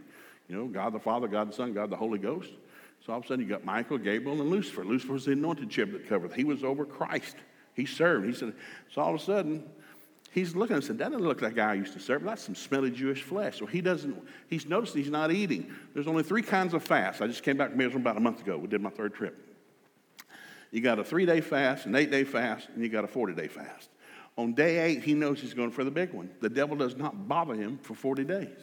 You 0.51 0.57
know, 0.57 0.67
God 0.67 0.93
the 0.93 1.01
Father, 1.01 1.29
God 1.29 1.49
the 1.49 1.55
Son, 1.55 1.73
God 1.73 1.89
the 1.89 1.97
Holy 1.97 2.19
Ghost. 2.19 2.51
So 3.07 3.15
all 3.15 3.21
of 3.21 3.25
a 3.25 3.29
sudden, 3.29 3.43
you 3.43 3.51
got 3.51 3.65
Michael, 3.65 3.97
Gabriel, 3.97 4.39
and 4.39 4.51
Lucifer. 4.51 4.85
Lucifer 4.85 5.15
was 5.15 5.25
the 5.25 5.33
anointed 5.33 5.71
cherub 5.71 5.93
that 5.93 6.07
covered. 6.11 6.35
He 6.35 6.45
was 6.45 6.63
over 6.63 6.85
Christ. 6.85 7.37
He 7.73 7.87
served. 7.87 8.27
He 8.27 8.35
said, 8.35 8.53
so 8.93 9.01
all 9.01 9.15
of 9.15 9.21
a 9.21 9.25
sudden, 9.25 9.65
he's 10.37 10.55
looking 10.55 10.77
and 10.77 10.85
said, 10.85 10.99
That 10.99 11.11
doesn't 11.11 11.27
look 11.27 11.43
like 11.43 11.57
guy 11.57 11.73
I 11.73 11.75
used 11.75 11.95
to 11.95 11.99
serve. 11.99 12.23
That's 12.23 12.43
some 12.43 12.55
smelly 12.55 12.91
Jewish 12.91 13.23
flesh. 13.23 13.61
Well, 13.61 13.71
he 13.71 13.81
doesn't, 13.81 14.17
he's 14.49 14.67
noticed 14.67 14.95
he's 14.95 15.11
not 15.11 15.33
eating. 15.33 15.75
There's 15.95 16.07
only 16.07 16.23
three 16.23 16.43
kinds 16.43 16.75
of 16.75 16.85
fast. 16.85 17.23
I 17.23 17.27
just 17.27 17.43
came 17.43 17.57
back 17.57 17.71
from 17.71 17.81
Israel 17.81 18.01
about 18.01 18.17
a 18.17 18.21
month 18.21 18.43
ago. 18.43 18.57
We 18.59 18.69
did 18.69 18.83
my 18.83 18.91
third 18.91 19.15
trip. 19.15 19.43
You 20.71 20.83
got 20.83 20.99
a 20.99 21.05
three 21.05 21.27
day 21.27 21.41
fast, 21.41 21.87
an 21.87 21.97
eight 21.97 22.11
day 22.11 22.23
fast, 22.23 22.69
and 22.69 22.83
you 22.83 22.91
got 22.91 23.03
a 23.03 23.09
40 23.09 23.35
day 23.35 23.49
fast. 23.49 23.89
On 24.39 24.53
day 24.53 24.79
eight, 24.79 25.03
he 25.03 25.15
knows 25.15 25.41
he's 25.41 25.55
going 25.55 25.71
for 25.71 25.83
the 25.83 25.91
big 25.91 26.13
one. 26.13 26.31
The 26.41 26.51
devil 26.51 26.77
does 26.77 26.97
not 26.97 27.27
bother 27.27 27.55
him 27.55 27.79
for 27.79 27.95
40 27.95 28.25
days. 28.25 28.59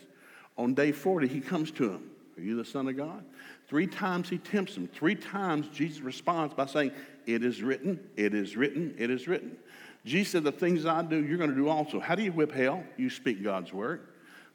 On 0.55 0.75
day 0.75 0.91
40, 0.91 1.27
he 1.27 1.41
comes 1.41 1.71
to 1.71 1.89
him. 1.89 2.11
Are 2.37 2.41
you 2.41 2.55
the 2.55 2.65
Son 2.65 2.87
of 2.87 2.95
God? 2.95 3.25
Three 3.67 3.87
times 3.87 4.29
he 4.29 4.37
tempts 4.37 4.77
him. 4.77 4.87
Three 4.87 5.15
times 5.15 5.67
Jesus 5.69 6.01
responds 6.01 6.53
by 6.53 6.67
saying, 6.67 6.91
It 7.25 7.43
is 7.43 7.63
written, 7.63 7.99
it 8.15 8.35
is 8.35 8.55
written, 8.55 8.93
it 8.99 9.09
is 9.09 9.27
written. 9.27 9.57
Jesus 10.05 10.31
said, 10.31 10.43
The 10.43 10.51
things 10.51 10.85
I 10.85 11.01
do, 11.01 11.23
you're 11.23 11.37
going 11.37 11.49
to 11.49 11.55
do 11.55 11.69
also. 11.69 11.99
How 11.99 12.15
do 12.15 12.23
you 12.23 12.31
whip 12.31 12.51
hell? 12.51 12.83
You 12.97 13.09
speak 13.09 13.43
God's 13.43 13.71
word. 13.71 14.07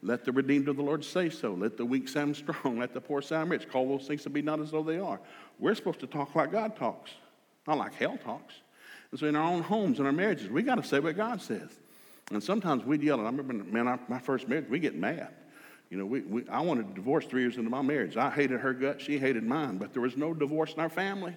Let 0.02 0.24
the 0.24 0.32
redeemed 0.32 0.68
of 0.68 0.76
the 0.76 0.82
Lord 0.82 1.04
say 1.04 1.28
so. 1.28 1.54
Let 1.54 1.76
the 1.76 1.84
weak 1.84 2.08
sound 2.08 2.36
strong. 2.36 2.78
Let 2.78 2.94
the 2.94 3.00
poor 3.00 3.22
sound 3.22 3.50
rich. 3.50 3.68
Call 3.68 3.88
those 3.88 4.06
things 4.06 4.22
to 4.24 4.30
be 4.30 4.42
not 4.42 4.60
as 4.60 4.70
though 4.70 4.82
they 4.82 4.98
are. 4.98 5.20
We're 5.58 5.74
supposed 5.74 6.00
to 6.00 6.06
talk 6.06 6.34
like 6.34 6.52
God 6.52 6.76
talks, 6.76 7.10
not 7.66 7.78
like 7.78 7.94
hell 7.94 8.18
talks. 8.22 8.54
And 9.10 9.18
so 9.18 9.26
in 9.26 9.36
our 9.36 9.50
own 9.50 9.62
homes, 9.62 10.00
in 10.00 10.06
our 10.06 10.12
marriages, 10.12 10.50
we 10.50 10.62
got 10.62 10.76
to 10.76 10.84
say 10.84 11.00
what 11.00 11.16
God 11.16 11.40
says. 11.40 11.70
And 12.30 12.42
sometimes 12.42 12.84
we'd 12.84 13.02
yell, 13.02 13.18
and 13.18 13.26
I 13.26 13.30
remember, 13.30 13.64
man, 13.64 13.98
my 14.08 14.18
first 14.18 14.48
marriage, 14.48 14.68
we 14.68 14.78
get 14.78 14.94
mad. 14.94 15.28
You 15.88 15.96
know, 15.96 16.04
we, 16.04 16.20
we, 16.20 16.48
I 16.48 16.60
wanted 16.60 16.88
to 16.88 16.94
divorce 16.94 17.24
three 17.24 17.40
years 17.40 17.56
into 17.56 17.70
my 17.70 17.80
marriage. 17.80 18.18
I 18.18 18.28
hated 18.28 18.60
her 18.60 18.74
gut, 18.74 19.00
she 19.00 19.18
hated 19.18 19.44
mine, 19.44 19.78
but 19.78 19.94
there 19.94 20.02
was 20.02 20.16
no 20.18 20.34
divorce 20.34 20.74
in 20.74 20.80
our 20.80 20.90
family. 20.90 21.34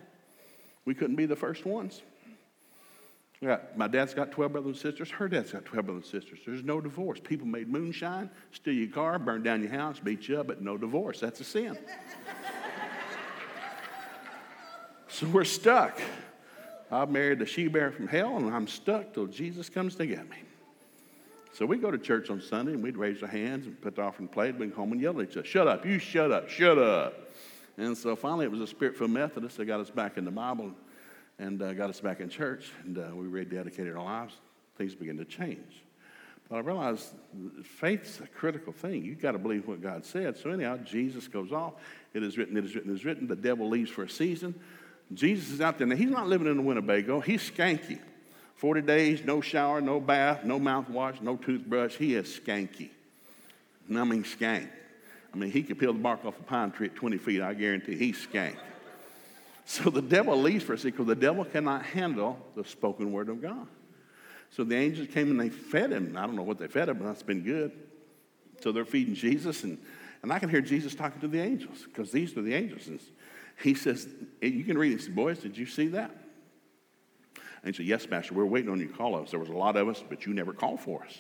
We 0.84 0.94
couldn't 0.94 1.16
be 1.16 1.26
the 1.26 1.38
first 1.38 1.66
ones. 1.66 2.02
Yeah, 3.42 3.58
my 3.76 3.88
dad's 3.88 4.14
got 4.14 4.32
12 4.32 4.52
brothers 4.52 4.68
and 4.68 4.78
sisters. 4.78 5.10
Her 5.10 5.28
dad's 5.28 5.52
got 5.52 5.66
12 5.66 5.86
brothers 5.86 6.14
and 6.14 6.22
sisters. 6.22 6.40
There's 6.46 6.64
no 6.64 6.80
divorce. 6.80 7.20
People 7.20 7.48
made 7.48 7.68
moonshine, 7.68 8.30
steal 8.52 8.76
your 8.76 8.90
car, 8.90 9.18
burn 9.18 9.42
down 9.42 9.64
your 9.64 9.72
house, 9.72 10.00
beat 10.00 10.28
you 10.28 10.40
up, 10.40 10.46
but 10.46 10.62
no 10.62 10.78
divorce. 10.78 11.20
That's 11.20 11.40
a 11.40 11.44
sin. 11.44 11.76
so 15.08 15.26
we're 15.28 15.44
stuck. 15.44 16.00
I 16.92 17.06
married 17.06 17.40
the 17.40 17.48
she 17.48 17.68
bear 17.68 17.92
from 17.92 18.08
hell, 18.08 18.38
and 18.38 18.54
I'm 18.54 18.68
stuck 18.68 19.14
till 19.14 19.26
Jesus 19.26 19.70
comes 19.70 19.96
to 19.96 20.06
get 20.06 20.30
me. 20.30 20.38
So 21.54 21.66
we 21.66 21.78
go 21.78 21.90
to 21.90 21.98
church 21.98 22.30
on 22.30 22.42
Sunday, 22.42 22.74
and 22.74 22.84
we'd 22.84 22.98
raise 22.98 23.24
our 23.24 23.28
hands 23.28 23.66
and 23.66 23.80
put 23.82 23.96
the 23.96 24.04
offering 24.04 24.28
plate, 24.28 24.58
bring 24.58 24.72
home 24.72 24.92
and 24.92 25.02
yell 25.02 25.20
at 25.20 25.30
each 25.30 25.38
other, 25.38 25.48
Shut 25.48 25.68
up, 25.68 25.84
you 25.84 25.98
shut 25.98 26.32
up, 26.32 26.48
shut 26.48 26.78
up. 26.78 27.32
And 27.78 27.98
so 27.98 28.16
finally, 28.16 28.46
it 28.46 28.52
was 28.52 28.62
a 28.62 28.68
spirit 28.68 28.98
filled 28.98 29.12
Methodist 29.12 29.58
that 29.58 29.66
got 29.66 29.80
us 29.80 29.90
back 29.90 30.18
in 30.18 30.26
the 30.26 30.32
Bible 30.32 30.74
and 31.42 31.62
uh, 31.62 31.74
got 31.74 31.90
us 31.90 32.00
back 32.00 32.20
in 32.20 32.30
church, 32.30 32.72
and 32.86 32.98
uh, 33.00 33.08
we 33.16 33.26
rededicated 33.26 33.98
our 33.98 34.04
lives. 34.04 34.36
Things 34.78 34.94
began 34.94 35.18
to 35.18 35.26
change. 35.26 35.84
But 36.48 36.58
I 36.58 36.60
realized 36.60 37.08
faith's 37.64 38.20
a 38.20 38.28
critical 38.28 38.72
thing. 38.72 39.04
You've 39.04 39.22
got 39.22 39.32
to 39.32 39.40
believe 39.40 39.68
what 39.68 39.82
God 39.82 40.06
said. 40.06 40.38
So, 40.38 40.52
anyhow, 40.52 40.78
Jesus 40.78 41.28
goes 41.28 41.52
off. 41.52 41.74
It 42.14 42.22
is 42.22 42.38
written, 42.38 42.58
it 42.58 42.66
is 42.66 42.76
written, 42.76 42.92
it 42.92 42.94
is 42.94 43.06
written. 43.06 43.28
The 43.28 43.36
devil 43.36 43.68
leaves 43.68 43.90
for 43.90 44.04
a 44.04 44.10
season. 44.10 44.54
Jesus 45.14 45.50
is 45.50 45.62
out 45.62 45.80
there. 45.80 45.88
Now, 45.88 45.96
he's 45.96 46.12
not 46.12 46.28
living 46.28 46.48
in 46.48 46.60
a 46.60 46.62
Winnebago, 46.62 47.20
he's 47.20 47.50
skanky. 47.50 48.00
40 48.56 48.82
days, 48.82 49.26
no 49.26 49.42
shower, 49.42 49.82
no 49.82 50.00
bath, 50.00 50.44
no 50.44 50.60
mouthwash, 50.60 51.20
no 51.22 51.36
toothbrush. 51.36 51.96
He 51.96 52.14
is 52.14 52.28
skanky. 52.28 52.90
numbing 53.88 54.24
skank. 54.24 54.70
I 55.34 55.38
mean, 55.38 55.50
he 55.50 55.64
could 55.64 55.80
peel 55.80 55.94
the 55.94 56.00
bark 56.00 56.24
off 56.24 56.40
a 56.40 56.44
pine 56.44 56.70
tree 56.72 56.88
at 56.88 56.96
20 56.96 57.18
feet, 57.18 57.42
I 57.42 57.56
guarantee. 57.56 57.96
He's 57.96 58.28
skank. 58.28 58.58
So 59.66 59.90
the 59.90 60.02
devil 60.02 60.36
leaves 60.40 60.64
for 60.64 60.74
a 60.74 60.78
second 60.78 60.92
because 60.92 61.08
the 61.08 61.16
devil 61.16 61.46
cannot 61.46 61.84
handle 61.84 62.38
the 62.56 62.66
spoken 62.66 63.12
word 63.12 63.30
of 63.30 63.42
God. 63.42 63.68
So 64.50 64.64
the 64.64 64.76
angels 64.76 65.08
came 65.08 65.32
and 65.32 65.40
they 65.40 65.50
fed 65.50 65.92
him. 65.92 66.18
I 66.18 66.26
don't 66.26 66.36
know 66.36 66.44
what 66.44 66.60
they 66.60 66.68
fed 66.68 66.90
him, 66.90 66.98
but 66.98 67.06
that's 67.06 67.24
been 67.24 67.42
good. 67.42 67.72
So 68.62 68.72
they're 68.72 68.86
feeding 68.86 69.16
Jesus, 69.16 69.64
and, 69.64 69.78
and 70.22 70.32
I 70.32 70.40
can 70.40 70.50
hear 70.50 70.62
Jesus 70.62 70.94
talking 70.94 71.20
to 71.22 71.28
the 71.28 71.40
angels 71.40 71.86
because 71.86 72.12
these 72.12 72.36
are 72.38 72.42
the 72.42 72.54
angels. 72.54 72.88
And 72.88 73.00
he 73.64 73.74
says, 73.74 74.08
You 74.42 74.64
can 74.64 74.78
read. 74.78 75.00
He 75.00 75.10
Boys, 75.10 75.40
did 75.40 75.58
you 75.58 75.66
see 75.66 75.88
that? 75.88 76.12
And 77.64 77.74
he 77.74 77.78
said, 77.78 77.86
Yes, 77.86 78.08
Master, 78.10 78.34
we're 78.34 78.46
waiting 78.46 78.70
on 78.70 78.80
you 78.80 78.88
to 78.88 78.94
call 78.94 79.16
us. 79.16 79.32
There 79.32 79.40
was 79.40 79.50
a 79.50 79.54
lot 79.54 79.78
of 79.78 79.88
us, 79.88 80.04
but 80.08 80.26
you 80.26 80.34
never 80.34 80.54
called 80.54 80.80
for 80.80 81.04
us. 81.04 81.20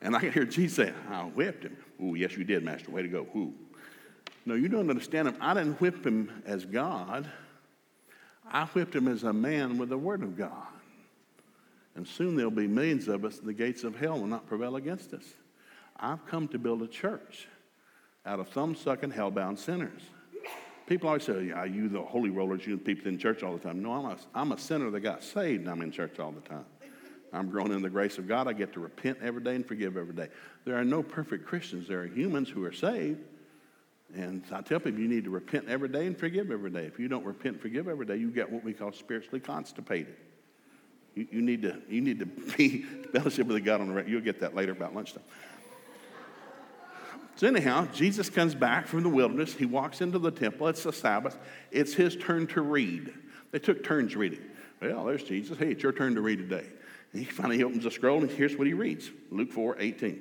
And 0.00 0.16
I 0.16 0.20
can 0.20 0.32
hear 0.32 0.44
Jesus 0.44 0.76
say, 0.76 0.92
I 1.10 1.22
whipped 1.22 1.64
him. 1.64 1.76
Oh, 2.02 2.14
yes, 2.14 2.36
you 2.36 2.42
did, 2.42 2.64
Master. 2.64 2.90
Way 2.90 3.02
to 3.02 3.08
go. 3.08 3.26
Ooh. 3.36 3.54
No, 4.44 4.54
you 4.54 4.68
don't 4.68 4.90
understand 4.90 5.28
him. 5.28 5.36
I 5.40 5.54
didn't 5.54 5.80
whip 5.80 6.04
him 6.04 6.42
as 6.44 6.64
God. 6.64 7.30
I 8.52 8.66
whipped 8.66 8.94
him 8.94 9.08
as 9.08 9.24
a 9.24 9.32
man 9.32 9.78
with 9.78 9.88
the 9.88 9.98
word 9.98 10.22
of 10.22 10.36
God. 10.36 10.66
And 11.94 12.06
soon 12.06 12.36
there'll 12.36 12.50
be 12.50 12.66
millions 12.66 13.08
of 13.08 13.24
us, 13.24 13.38
and 13.38 13.48
the 13.48 13.54
gates 13.54 13.82
of 13.82 13.96
hell 13.96 14.18
will 14.20 14.26
not 14.26 14.46
prevail 14.46 14.76
against 14.76 15.12
us. 15.14 15.24
I've 15.96 16.24
come 16.26 16.48
to 16.48 16.58
build 16.58 16.82
a 16.82 16.86
church 16.86 17.48
out 18.24 18.40
of 18.40 18.48
thumb 18.48 18.74
sucking, 18.74 19.10
hell 19.10 19.30
bound 19.30 19.58
sinners. 19.58 20.02
People 20.86 21.08
always 21.08 21.24
say, 21.24 21.44
yeah, 21.44 21.64
you 21.64 21.88
the 21.88 22.02
holy 22.02 22.30
rollers, 22.30 22.66
you 22.66 22.76
people 22.76 23.08
in 23.08 23.18
church 23.18 23.42
all 23.42 23.52
the 23.52 23.58
time. 23.58 23.82
No, 23.82 23.92
I'm 23.92 24.04
a, 24.04 24.16
I'm 24.34 24.52
a 24.52 24.58
sinner 24.58 24.90
that 24.90 25.00
got 25.00 25.22
saved, 25.22 25.62
and 25.62 25.70
I'm 25.70 25.80
in 25.80 25.90
church 25.90 26.18
all 26.18 26.32
the 26.32 26.40
time. 26.40 26.64
I'm 27.32 27.48
growing 27.48 27.72
in 27.72 27.80
the 27.80 27.88
grace 27.88 28.18
of 28.18 28.28
God. 28.28 28.46
I 28.46 28.52
get 28.52 28.74
to 28.74 28.80
repent 28.80 29.18
every 29.22 29.42
day 29.42 29.54
and 29.54 29.66
forgive 29.66 29.96
every 29.96 30.14
day. 30.14 30.28
There 30.66 30.76
are 30.76 30.84
no 30.84 31.02
perfect 31.02 31.46
Christians. 31.46 31.88
There 31.88 32.02
are 32.02 32.06
humans 32.06 32.50
who 32.50 32.62
are 32.64 32.72
saved, 32.72 33.20
and 34.14 34.44
I 34.52 34.60
tell 34.60 34.78
people 34.78 35.00
you 35.00 35.08
need 35.08 35.24
to 35.24 35.30
repent 35.30 35.68
every 35.68 35.88
day 35.88 36.06
and 36.06 36.18
forgive 36.18 36.50
every 36.50 36.70
day. 36.70 36.84
If 36.84 36.98
you 36.98 37.08
don't 37.08 37.24
repent 37.24 37.54
and 37.54 37.62
forgive 37.62 37.88
every 37.88 38.06
day, 38.06 38.16
you 38.16 38.30
get 38.30 38.50
what 38.50 38.62
we 38.62 38.72
call 38.72 38.92
spiritually 38.92 39.40
constipated. 39.40 40.16
You, 41.14 41.26
you 41.30 41.42
need 41.42 41.62
to 41.62 41.80
you 41.88 42.00
need 42.00 42.18
to 42.18 42.26
be 42.56 42.82
fellowship 43.12 43.46
with 43.46 43.64
God 43.64 43.80
on 43.80 43.88
the 43.88 43.94
right. 43.94 44.06
You'll 44.06 44.20
get 44.20 44.40
that 44.40 44.54
later 44.54 44.72
about 44.72 44.94
lunchtime. 44.94 45.24
So 47.36 47.46
anyhow, 47.46 47.88
Jesus 47.94 48.28
comes 48.28 48.54
back 48.54 48.86
from 48.86 49.02
the 49.02 49.08
wilderness. 49.08 49.54
He 49.54 49.64
walks 49.64 50.02
into 50.02 50.18
the 50.18 50.30
temple. 50.30 50.68
It's 50.68 50.82
the 50.82 50.92
Sabbath. 50.92 51.38
It's 51.70 51.94
his 51.94 52.14
turn 52.14 52.46
to 52.48 52.60
read. 52.60 53.12
They 53.52 53.58
took 53.58 53.82
turns 53.82 54.14
reading. 54.14 54.42
Well, 54.80 55.04
there's 55.04 55.24
Jesus. 55.24 55.58
Hey, 55.58 55.70
it's 55.70 55.82
your 55.82 55.92
turn 55.92 56.14
to 56.16 56.20
read 56.20 56.38
today. 56.38 56.66
And 57.12 57.22
he 57.22 57.24
finally 57.24 57.62
opens 57.62 57.84
the 57.84 57.90
scroll 57.90 58.20
and 58.20 58.30
here's 58.30 58.56
what 58.56 58.66
he 58.66 58.74
reads. 58.74 59.10
Luke 59.30 59.50
4, 59.50 59.76
18. 59.78 60.20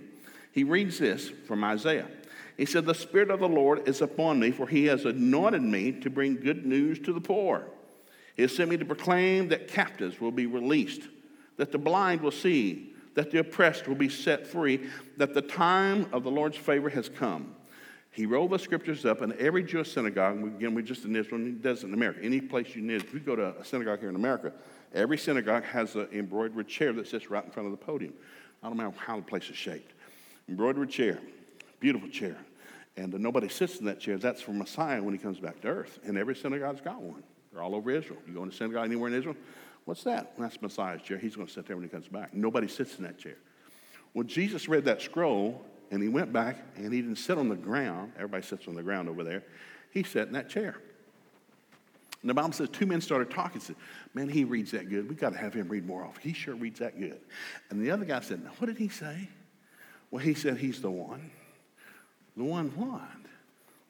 He 0.53 0.63
reads 0.63 0.99
this 0.99 1.29
from 1.29 1.63
Isaiah. 1.63 2.07
He 2.57 2.65
said, 2.65 2.85
The 2.85 2.93
Spirit 2.93 3.31
of 3.31 3.39
the 3.39 3.47
Lord 3.47 3.87
is 3.87 4.01
upon 4.01 4.39
me, 4.39 4.51
for 4.51 4.67
he 4.67 4.85
has 4.85 5.05
anointed 5.05 5.61
me 5.61 5.91
to 5.93 6.09
bring 6.09 6.35
good 6.35 6.65
news 6.65 6.99
to 6.99 7.13
the 7.13 7.21
poor. 7.21 7.65
He 8.35 8.43
has 8.43 8.55
sent 8.55 8.69
me 8.69 8.77
to 8.77 8.85
proclaim 8.85 9.49
that 9.49 9.67
captives 9.67 10.19
will 10.21 10.31
be 10.31 10.45
released, 10.45 11.01
that 11.57 11.71
the 11.71 11.77
blind 11.77 12.21
will 12.21 12.31
see, 12.31 12.93
that 13.13 13.31
the 13.31 13.39
oppressed 13.39 13.87
will 13.87 13.95
be 13.95 14.09
set 14.09 14.47
free, 14.47 14.89
that 15.17 15.33
the 15.33 15.41
time 15.41 16.07
of 16.13 16.23
the 16.23 16.31
Lord's 16.31 16.57
favor 16.57 16.89
has 16.89 17.09
come. 17.09 17.55
He 18.13 18.25
rolled 18.25 18.51
the 18.51 18.59
scriptures 18.59 19.05
up, 19.05 19.21
in 19.21 19.33
every 19.39 19.63
Jewish 19.63 19.93
synagogue, 19.93 20.43
again, 20.43 20.75
we're 20.75 20.81
just 20.81 21.05
in 21.05 21.15
Israel, 21.15 21.41
he 21.41 21.51
does 21.51 21.83
it 21.83 21.87
in 21.87 21.93
America. 21.93 22.19
Any 22.21 22.41
place 22.41 22.75
you 22.75 22.81
need, 22.81 23.01
if 23.01 23.13
you 23.13 23.21
go 23.21 23.37
to 23.37 23.57
a 23.57 23.63
synagogue 23.63 23.99
here 23.99 24.09
in 24.09 24.15
America, 24.15 24.51
every 24.93 25.17
synagogue 25.17 25.63
has 25.63 25.95
an 25.95 26.07
embroidered 26.11 26.67
chair 26.67 26.91
that 26.93 27.07
sits 27.07 27.29
right 27.29 27.43
in 27.43 27.51
front 27.51 27.67
of 27.67 27.71
the 27.71 27.85
podium. 27.85 28.13
I 28.61 28.67
don't 28.67 28.77
know 28.77 28.93
how 28.97 29.15
the 29.15 29.21
place 29.21 29.49
is 29.49 29.55
shaped. 29.55 29.93
Embroidered 30.49 30.89
chair, 30.89 31.19
beautiful 31.81 32.07
chair. 32.07 32.37
And 32.95 33.13
nobody 33.19 33.49
sits 33.49 33.79
in 33.79 33.85
that 33.85 33.99
chair. 33.99 34.17
That's 34.17 34.41
for 34.41 34.51
Messiah 34.51 35.01
when 35.03 35.13
he 35.13 35.17
comes 35.17 35.39
back 35.39 35.59
to 35.61 35.67
earth. 35.67 35.99
And 36.05 36.17
every 36.17 36.35
synagogue's 36.35 36.81
got 36.81 37.01
one. 37.01 37.23
They're 37.51 37.61
all 37.61 37.75
over 37.75 37.91
Israel. 37.91 38.19
You 38.25 38.33
go 38.33 38.43
in 38.43 38.49
a 38.49 38.53
synagogue 38.53 38.85
anywhere 38.85 39.09
in 39.09 39.15
Israel, 39.15 39.35
what's 39.83 40.03
that? 40.03 40.33
Well, 40.37 40.47
that's 40.47 40.61
Messiah's 40.61 41.01
chair. 41.01 41.17
He's 41.17 41.35
going 41.35 41.47
to 41.47 41.53
sit 41.53 41.65
there 41.65 41.75
when 41.75 41.83
he 41.83 41.89
comes 41.89 42.07
back. 42.07 42.33
Nobody 42.33 42.69
sits 42.69 42.97
in 42.97 43.03
that 43.03 43.17
chair. 43.17 43.35
Well, 44.13 44.23
Jesus 44.23 44.69
read 44.69 44.85
that 44.85 45.01
scroll 45.01 45.65
and 45.89 46.01
he 46.01 46.07
went 46.07 46.31
back 46.31 46.57
and 46.77 46.93
he 46.93 47.01
didn't 47.01 47.17
sit 47.17 47.37
on 47.37 47.49
the 47.49 47.55
ground. 47.55 48.13
Everybody 48.15 48.43
sits 48.43 48.67
on 48.67 48.75
the 48.75 48.83
ground 48.83 49.09
over 49.09 49.23
there. 49.23 49.43
He 49.91 50.03
sat 50.03 50.27
in 50.27 50.33
that 50.33 50.49
chair. 50.49 50.77
And 52.21 52.29
the 52.29 52.33
Bible 52.33 52.51
says 52.51 52.69
two 52.69 52.85
men 52.85 53.01
started 53.01 53.31
talking. 53.31 53.59
Said, 53.59 53.75
"Man, 54.13 54.29
he 54.29 54.43
reads 54.43 54.71
that 54.71 54.89
good. 54.89 55.09
We 55.09 55.15
got 55.15 55.33
to 55.33 55.39
have 55.39 55.55
him 55.55 55.67
read 55.67 55.87
more 55.87 56.03
often. 56.03 56.21
He 56.21 56.33
sure 56.33 56.53
reads 56.53 56.79
that 56.79 56.99
good." 56.99 57.19
And 57.69 57.81
the 57.81 57.89
other 57.89 58.05
guy 58.05 58.19
said, 58.19 58.47
"What 58.59 58.67
did 58.67 58.77
he 58.77 58.89
say?" 58.89 59.27
Well, 60.11 60.23
he 60.23 60.35
said 60.35 60.57
he's 60.57 60.81
the 60.81 60.91
one. 60.91 61.31
The 62.41 62.47
one 62.47 62.69
what? 62.69 63.01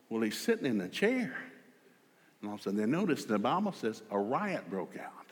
Well, 0.09 0.23
he's 0.23 0.37
sitting 0.37 0.65
in 0.65 0.81
a 0.81 0.89
chair. 0.89 1.33
And 2.41 2.49
all 2.49 2.55
of 2.55 2.59
a 2.59 2.63
sudden 2.63 2.77
they 2.77 2.85
noticed 2.85 3.29
the 3.29 3.39
Bible 3.39 3.71
says 3.71 4.01
a 4.11 4.19
riot 4.19 4.69
broke 4.69 4.97
out. 5.01 5.27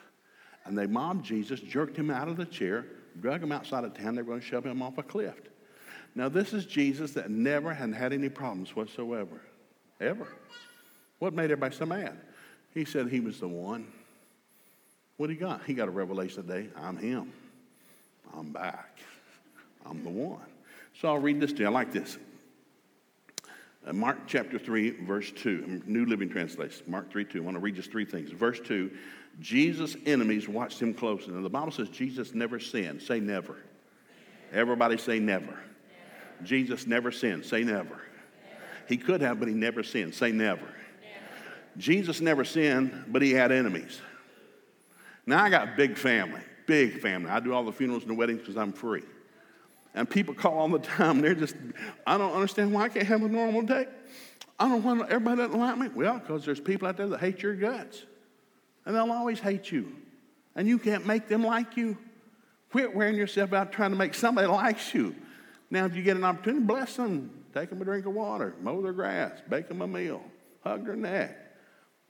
And 0.63 0.77
they 0.77 0.88
mobbed 0.88 1.25
Jesus, 1.25 1.60
jerked 1.60 1.97
him 1.97 2.10
out 2.10 2.29
of 2.29 2.38
the 2.38 2.45
chair, 2.45 2.86
drug 3.19 3.43
him 3.43 3.51
outside 3.51 3.84
of 3.84 3.93
town. 3.93 4.15
They're 4.15 4.23
going 4.23 4.39
to 4.39 4.45
shove 4.45 4.65
him 4.65 4.82
off 4.82 4.97
a 4.99 5.03
cliff. 5.03 5.36
Now, 6.15 6.29
this 6.29 6.53
is 6.53 6.65
Jesus 6.65 7.12
that 7.12 7.29
never 7.29 7.73
had 7.73 7.93
had 7.93 8.13
any 8.13 8.29
problems 8.29 8.73
whatsoever. 8.73 9.41
Ever. 9.99 10.27
What 11.17 11.34
made 11.34 11.51
everybody 11.51 11.75
so 11.75 11.88
mad? 11.88 12.17
He 12.73 12.86
said 12.86 13.10
he 13.10 13.19
was 13.19 13.41
the 13.41 13.49
one. 13.49 13.86
What 15.17 15.29
he 15.29 15.36
got? 15.36 15.65
He 15.65 15.73
got 15.73 15.89
a 15.89 15.91
revelation 15.91 16.47
today. 16.47 16.69
I'm 16.77 16.95
him. 16.95 17.34
I'm 18.34 18.53
back. 18.53 18.97
I'm 19.86 20.05
the 20.05 20.10
one. 20.10 20.39
So 21.01 21.10
I'll 21.10 21.17
read 21.17 21.41
this 21.41 21.51
to 21.51 21.63
you. 21.63 21.65
I 21.65 21.69
like 21.69 21.91
this. 21.91 22.17
Uh, 23.85 23.93
Mark 23.93 24.17
chapter 24.27 24.59
3, 24.59 25.05
verse 25.05 25.31
2, 25.31 25.83
New 25.85 26.05
Living 26.05 26.29
Translation. 26.29 26.83
Mark 26.87 27.11
3 27.11 27.25
2. 27.25 27.39
I 27.39 27.41
want 27.45 27.55
to 27.55 27.61
read 27.61 27.75
just 27.75 27.91
three 27.91 28.05
things. 28.05 28.31
Verse 28.31 28.59
2 28.59 28.91
Jesus' 29.39 29.95
enemies 30.05 30.49
watched 30.49 30.81
him 30.81 30.93
closely. 30.93 31.33
And 31.33 31.45
the 31.45 31.49
Bible 31.49 31.71
says 31.71 31.89
Jesus 31.89 32.33
never 32.33 32.59
sinned. 32.59 33.01
Say 33.01 33.19
never. 33.19 33.55
Everybody 34.51 34.97
say 34.97 35.19
never. 35.19 35.45
never. 35.45 35.59
Jesus 36.43 36.85
never 36.85 37.11
sinned. 37.11 37.45
Say 37.45 37.63
never. 37.63 37.83
never. 37.83 38.01
He 38.87 38.97
could 38.97 39.21
have, 39.21 39.39
but 39.39 39.47
he 39.47 39.53
never 39.53 39.81
sinned. 39.81 40.13
Say 40.13 40.31
never. 40.31 40.61
never. 40.61 40.73
Jesus 41.77 42.19
never 42.19 42.43
sinned, 42.43 43.05
but 43.07 43.21
he 43.21 43.31
had 43.31 43.51
enemies. 43.51 44.01
Now 45.25 45.43
I 45.43 45.49
got 45.49 45.77
big 45.77 45.97
family, 45.97 46.41
big 46.65 46.99
family. 46.99 47.29
I 47.29 47.39
do 47.39 47.53
all 47.53 47.63
the 47.63 47.71
funerals 47.71 48.03
and 48.03 48.11
the 48.11 48.15
weddings 48.15 48.39
because 48.39 48.57
I'm 48.57 48.73
free. 48.73 49.03
And 49.99 50.09
people 50.09 50.33
call 50.33 50.57
all 50.57 50.69
the 50.69 50.79
time. 50.79 51.19
They're 51.19 51.35
just, 51.35 51.57
I 52.07 52.17
don't 52.17 52.31
understand 52.31 52.71
why 52.71 52.83
I 52.83 52.88
can't 52.88 53.05
have 53.05 53.21
a 53.21 53.27
normal 53.27 53.63
day. 53.63 53.85
I 54.57 54.69
don't 54.69 54.81
want 54.81 55.01
everybody 55.12 55.41
doesn't 55.41 55.59
like 55.59 55.77
me. 55.77 55.89
Well, 55.89 56.19
because 56.19 56.45
there's 56.45 56.62
people 56.62 56.88
out 56.88 56.95
there 56.95 57.07
that 57.09 57.19
hate 57.19 57.43
your 57.43 57.53
guts. 57.53 58.03
And 58.85 58.95
they'll 58.95 59.12
always 59.12 59.41
hate 59.41 59.73
you. 59.73 59.93
And 60.55 60.69
you 60.69 60.79
can't 60.79 61.05
make 61.05 61.27
them 61.27 61.43
like 61.43 61.75
you. 61.75 61.97
Quit 62.71 62.95
wearing 62.95 63.17
yourself 63.17 63.51
out 63.51 63.73
trying 63.73 63.91
to 63.91 63.97
make 63.97 64.13
somebody 64.13 64.47
like 64.47 64.93
you. 64.93 65.13
Now, 65.69 65.83
if 65.83 65.97
you 65.97 66.01
get 66.01 66.15
an 66.15 66.23
opportunity, 66.23 66.65
bless 66.65 66.95
them. 66.95 67.31
Take 67.53 67.69
them 67.69 67.81
a 67.81 67.83
drink 67.83 68.05
of 68.05 68.13
water, 68.13 68.55
mow 68.62 68.81
their 68.81 68.93
grass, 68.93 69.33
bake 69.49 69.67
them 69.67 69.81
a 69.81 69.88
meal, 69.88 70.23
hug 70.63 70.85
their 70.85 70.95
neck. 70.95 71.48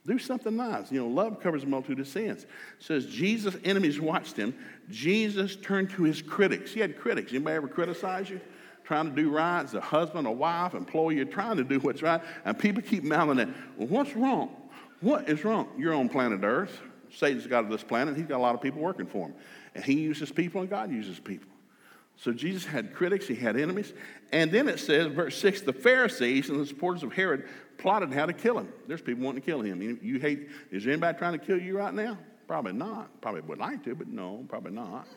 Do 0.10 0.18
something 0.18 0.56
nice. 0.56 0.92
You 0.92 1.02
know, 1.02 1.08
love 1.08 1.40
covers 1.40 1.62
a 1.62 1.68
multitude 1.68 2.00
of 2.00 2.08
sins. 2.08 2.48
Says 2.80 3.06
Jesus' 3.06 3.56
enemies 3.64 4.02
watched 4.02 4.36
him. 4.36 4.56
Jesus 4.90 5.56
turned 5.56 5.92
to 5.92 6.04
his 6.04 6.20
critics. 6.20 6.74
He 6.74 6.80
had 6.80 6.98
critics. 6.98 7.32
Anybody 7.32 7.58
ever 7.58 7.68
criticize 7.68 8.28
you? 8.28 8.42
Trying 8.84 9.12
to 9.12 9.16
do 9.16 9.30
right 9.30 9.62
as 9.62 9.76
a 9.76 9.82
husband, 9.82 10.26
a 10.26 10.32
wife, 10.32 10.74
employee, 10.74 11.24
trying 11.26 11.58
to 11.58 11.64
do 11.64 11.80
what's 11.80 12.02
right. 12.02 12.22
And 12.44 12.58
people 12.58 12.82
keep 12.82 13.04
mouthing 13.04 13.38
it. 13.38 13.50
Well, 13.78 13.88
what's 13.88 14.16
wrong? 14.16 14.50
What 15.02 15.30
is 15.30 15.46
wrong? 15.46 15.70
You're 15.78 15.94
on 15.94 16.10
planet 16.10 16.40
Earth. 16.42 16.82
Satan's 17.12 17.46
got 17.46 17.70
this 17.70 17.84
planet. 17.84 18.18
He's 18.18 18.26
got 18.26 18.38
a 18.38 18.42
lot 18.42 18.56
of 18.56 18.62
people 18.62 18.82
working 18.82 19.06
for 19.06 19.28
him. 19.28 19.36
And 19.76 19.84
he 19.84 19.94
uses 19.94 20.32
people 20.32 20.62
and 20.62 20.70
God 20.72 20.92
uses 20.92 21.20
people. 21.20 21.50
So 22.22 22.34
Jesus 22.34 22.66
had 22.66 22.94
critics, 22.94 23.28
he 23.28 23.36
had 23.36 23.58
enemies. 23.58 23.94
And 24.34 24.52
then 24.52 24.68
it 24.68 24.80
says, 24.80 25.08
verse 25.08 25.38
6 25.38 25.62
the 25.62 25.74
Pharisees 25.74 26.50
and 26.50 26.60
the 26.60 26.66
supporters 26.66 27.02
of 27.02 27.14
Herod 27.14 27.48
plotted 27.78 28.12
how 28.12 28.26
to 28.26 28.34
kill 28.34 28.60
him. 28.60 28.68
There's 28.88 29.02
people 29.02 29.24
wanting 29.24 29.42
to 29.42 29.46
kill 29.46 29.62
him. 29.62 29.82
You, 29.82 29.98
you 30.02 30.20
hate, 30.20 30.50
is 30.70 30.84
there 30.84 30.92
anybody 30.92 31.18
trying 31.18 31.40
to 31.40 31.46
kill 31.46 31.60
you 31.60 31.78
right 31.78 31.94
now? 31.94 32.18
Probably 32.46 32.74
not. 32.74 33.22
Probably 33.22 33.42
would 33.42 33.60
like 33.60 33.84
to, 33.86 33.96
but 33.96 34.08
no, 34.08 34.44
probably 34.50 34.72
not. 34.72 35.08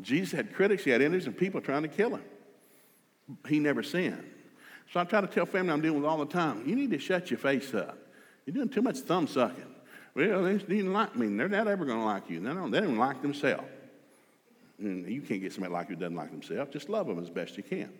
Jesus 0.00 0.32
had 0.32 0.52
critics, 0.52 0.82
he 0.82 0.90
had 0.90 1.00
enemies, 1.00 1.26
and 1.26 1.36
people 1.36 1.60
trying 1.60 1.82
to 1.82 1.88
kill 1.88 2.16
him. 2.16 2.22
He 3.46 3.60
never 3.60 3.84
sinned. 3.84 4.24
So 4.92 4.98
I 4.98 5.04
try 5.04 5.20
to 5.20 5.28
tell 5.28 5.46
family 5.46 5.72
I'm 5.72 5.80
dealing 5.80 6.00
with 6.00 6.10
all 6.10 6.18
the 6.18 6.26
time 6.26 6.64
you 6.66 6.74
need 6.74 6.90
to 6.90 6.98
shut 6.98 7.30
your 7.30 7.38
face 7.38 7.72
up. 7.72 7.96
You're 8.46 8.54
doing 8.54 8.68
too 8.68 8.82
much 8.82 8.98
thumb 8.98 9.28
sucking. 9.28 9.72
Well, 10.14 10.42
they 10.42 10.58
didn't 10.58 10.92
like 10.92 11.14
me. 11.14 11.34
They're 11.36 11.48
not 11.48 11.68
ever 11.68 11.84
going 11.84 12.00
to 12.00 12.04
like 12.04 12.28
you. 12.28 12.40
They 12.40 12.52
don't, 12.52 12.70
they 12.70 12.80
don't 12.80 12.98
like 12.98 13.22
themselves. 13.22 13.64
And 14.78 15.08
you 15.08 15.20
can't 15.20 15.40
get 15.40 15.52
somebody 15.52 15.72
like 15.72 15.88
you 15.88 15.94
who 15.94 16.00
doesn't 16.00 16.16
like 16.16 16.30
themselves. 16.30 16.72
Just 16.72 16.88
love 16.88 17.06
them 17.06 17.18
as 17.18 17.30
best 17.30 17.56
you 17.56 17.62
can. 17.62 17.92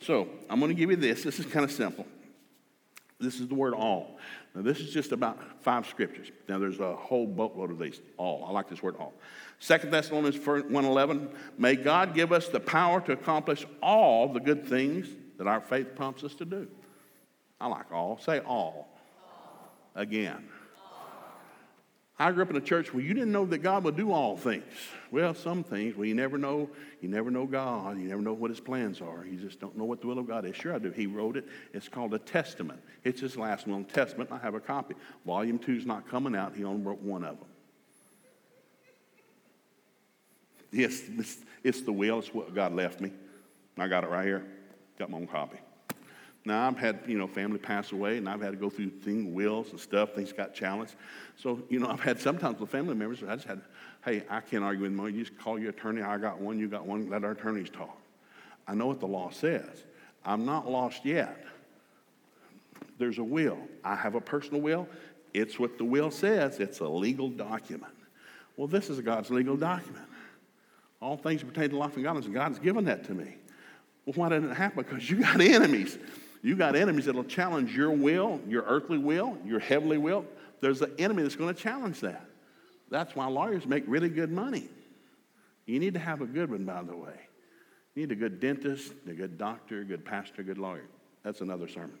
So 0.00 0.28
I'm 0.48 0.60
going 0.60 0.70
to 0.70 0.78
give 0.78 0.90
you 0.90 0.96
this. 0.96 1.22
This 1.22 1.38
is 1.38 1.46
kind 1.46 1.64
of 1.64 1.72
simple. 1.72 2.06
This 3.18 3.38
is 3.38 3.48
the 3.48 3.54
word 3.54 3.74
all. 3.74 4.18
Now, 4.54 4.62
this 4.62 4.80
is 4.80 4.90
just 4.90 5.12
about 5.12 5.38
five 5.62 5.86
scriptures. 5.86 6.28
Now, 6.48 6.58
there's 6.58 6.80
a 6.80 6.96
whole 6.96 7.26
boatload 7.26 7.70
of 7.70 7.78
these. 7.78 8.00
All. 8.16 8.44
I 8.46 8.50
like 8.50 8.68
this 8.68 8.82
word 8.82 8.96
all. 8.98 9.12
Second 9.58 9.90
Thessalonians 9.90 10.38
1.11, 10.38 11.30
may 11.58 11.76
God 11.76 12.14
give 12.14 12.32
us 12.32 12.48
the 12.48 12.60
power 12.60 13.00
to 13.02 13.12
accomplish 13.12 13.66
all 13.82 14.32
the 14.32 14.40
good 14.40 14.66
things 14.66 15.06
that 15.36 15.46
our 15.46 15.60
faith 15.60 15.94
prompts 15.94 16.24
us 16.24 16.34
to 16.36 16.46
do. 16.46 16.66
I 17.60 17.66
like 17.66 17.92
all. 17.92 18.18
Say 18.18 18.38
all. 18.38 18.88
all. 19.22 19.72
Again. 19.94 20.48
I 22.20 22.32
grew 22.32 22.42
up 22.42 22.50
in 22.50 22.56
a 22.56 22.60
church 22.60 22.92
where 22.92 23.02
you 23.02 23.14
didn't 23.14 23.32
know 23.32 23.46
that 23.46 23.58
God 23.58 23.82
would 23.84 23.96
do 23.96 24.12
all 24.12 24.36
things. 24.36 24.62
Well, 25.10 25.34
some 25.34 25.64
things, 25.64 25.96
well, 25.96 26.04
you 26.04 26.14
never 26.14 26.36
know. 26.36 26.68
You 27.00 27.08
never 27.08 27.30
know 27.30 27.46
God. 27.46 27.98
You 27.98 28.08
never 28.08 28.20
know 28.20 28.34
what 28.34 28.50
His 28.50 28.60
plans 28.60 29.00
are. 29.00 29.24
You 29.24 29.38
just 29.38 29.58
don't 29.58 29.74
know 29.74 29.84
what 29.84 30.02
the 30.02 30.06
will 30.06 30.18
of 30.18 30.28
God 30.28 30.44
is. 30.44 30.54
Sure, 30.54 30.74
I 30.74 30.78
do. 30.78 30.90
He 30.90 31.06
wrote 31.06 31.38
it. 31.38 31.46
It's 31.72 31.88
called 31.88 32.12
a 32.12 32.18
testament. 32.18 32.78
It's 33.04 33.22
his 33.22 33.38
last 33.38 33.66
will 33.66 33.82
testament. 33.84 34.30
I 34.30 34.36
have 34.36 34.54
a 34.54 34.60
copy. 34.60 34.96
Volume 35.24 35.58
two 35.58 35.72
is 35.72 35.86
not 35.86 36.10
coming 36.10 36.36
out. 36.36 36.54
He 36.54 36.62
only 36.62 36.82
wrote 36.82 37.00
one 37.00 37.24
of 37.24 37.38
them. 37.38 37.48
Yes, 40.72 41.00
it's, 41.16 41.38
it's 41.64 41.80
the 41.80 41.92
will. 41.92 42.18
It's 42.18 42.34
what 42.34 42.54
God 42.54 42.74
left 42.74 43.00
me. 43.00 43.12
I 43.78 43.88
got 43.88 44.04
it 44.04 44.10
right 44.10 44.26
here. 44.26 44.46
Got 44.98 45.08
my 45.08 45.16
own 45.16 45.26
copy. 45.26 45.56
Now, 46.44 46.68
I've 46.68 46.78
had, 46.78 47.00
you 47.06 47.18
know, 47.18 47.26
family 47.26 47.58
pass 47.58 47.92
away, 47.92 48.16
and 48.16 48.28
I've 48.28 48.40
had 48.40 48.52
to 48.52 48.56
go 48.56 48.70
through 48.70 48.90
things, 48.90 49.26
wills 49.34 49.70
and 49.70 49.78
stuff. 49.80 50.14
Things 50.14 50.32
got 50.32 50.54
challenged. 50.54 50.94
So, 51.36 51.62
you 51.68 51.78
know, 51.78 51.88
I've 51.88 52.00
had 52.00 52.18
sometimes 52.18 52.58
with 52.58 52.70
family 52.70 52.94
members, 52.94 53.22
I 53.22 53.34
just 53.34 53.46
had, 53.46 53.60
hey, 54.04 54.24
I 54.30 54.40
can't 54.40 54.64
argue 54.64 54.82
with 54.82 54.96
them. 54.96 55.06
You 55.06 55.24
just 55.24 55.38
call 55.38 55.58
your 55.58 55.70
attorney. 55.70 56.00
I 56.00 56.16
got 56.16 56.40
one, 56.40 56.58
you 56.58 56.68
got 56.68 56.86
one. 56.86 57.10
Let 57.10 57.24
our 57.24 57.32
attorneys 57.32 57.68
talk. 57.68 57.96
I 58.66 58.74
know 58.74 58.86
what 58.86 59.00
the 59.00 59.06
law 59.06 59.30
says. 59.30 59.84
I'm 60.24 60.46
not 60.46 60.70
lost 60.70 61.04
yet. 61.04 61.44
There's 62.98 63.18
a 63.18 63.24
will. 63.24 63.58
I 63.84 63.94
have 63.94 64.14
a 64.14 64.20
personal 64.20 64.60
will. 64.60 64.88
It's 65.34 65.58
what 65.58 65.76
the 65.78 65.84
will 65.84 66.10
says. 66.10 66.58
It's 66.58 66.80
a 66.80 66.88
legal 66.88 67.28
document. 67.28 67.92
Well, 68.56 68.66
this 68.66 68.90
is 68.90 69.00
God's 69.00 69.30
legal 69.30 69.56
document. 69.56 70.06
All 71.00 71.16
things 71.16 71.42
pertain 71.42 71.70
to 71.70 71.78
life 71.78 71.94
and 71.94 72.04
godliness, 72.04 72.30
God's 72.32 72.58
given 72.58 72.84
that 72.84 73.04
to 73.04 73.14
me. 73.14 73.36
Well, 74.04 74.14
why 74.14 74.28
didn't 74.30 74.50
it 74.50 74.54
happen? 74.54 74.84
Because 74.84 75.08
you 75.08 75.16
got 75.20 75.40
enemies. 75.40 75.98
You 76.42 76.56
got 76.56 76.74
enemies 76.74 77.04
that'll 77.04 77.24
challenge 77.24 77.76
your 77.76 77.90
will, 77.90 78.40
your 78.48 78.62
earthly 78.62 78.98
will, 78.98 79.36
your 79.44 79.60
heavenly 79.60 79.98
will. 79.98 80.24
There's 80.60 80.80
an 80.82 80.92
enemy 80.98 81.22
that's 81.22 81.36
going 81.36 81.54
to 81.54 81.60
challenge 81.60 82.00
that. 82.00 82.24
That's 82.90 83.14
why 83.14 83.26
lawyers 83.26 83.66
make 83.66 83.84
really 83.86 84.08
good 84.08 84.32
money. 84.32 84.68
You 85.66 85.78
need 85.78 85.94
to 85.94 86.00
have 86.00 86.20
a 86.20 86.26
good 86.26 86.50
one, 86.50 86.64
by 86.64 86.82
the 86.82 86.96
way. 86.96 87.14
You 87.94 88.02
need 88.02 88.12
a 88.12 88.16
good 88.16 88.40
dentist, 88.40 88.92
a 89.06 89.12
good 89.12 89.38
doctor, 89.38 89.80
a 89.80 89.84
good 89.84 90.04
pastor, 90.04 90.42
a 90.42 90.44
good 90.44 90.58
lawyer. 90.58 90.86
That's 91.22 91.40
another 91.40 91.68
sermon. 91.68 91.98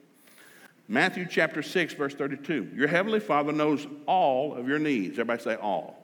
Matthew 0.88 1.26
chapter 1.28 1.62
6, 1.62 1.94
verse 1.94 2.14
32. 2.14 2.70
Your 2.74 2.88
heavenly 2.88 3.20
Father 3.20 3.52
knows 3.52 3.86
all 4.06 4.54
of 4.54 4.66
your 4.66 4.78
needs. 4.78 5.12
Everybody 5.12 5.42
say 5.42 5.54
all. 5.54 5.96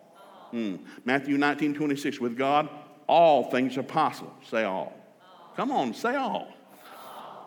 Mm. 0.52 0.80
Matthew 1.04 1.36
19, 1.38 1.74
26. 1.74 2.20
With 2.20 2.36
God, 2.36 2.68
all 3.08 3.50
things 3.50 3.76
are 3.76 3.82
possible. 3.82 4.32
Say 4.48 4.62
all. 4.62 4.92
all. 5.22 5.52
Come 5.56 5.72
on, 5.72 5.92
say 5.92 6.14
all. 6.14 6.48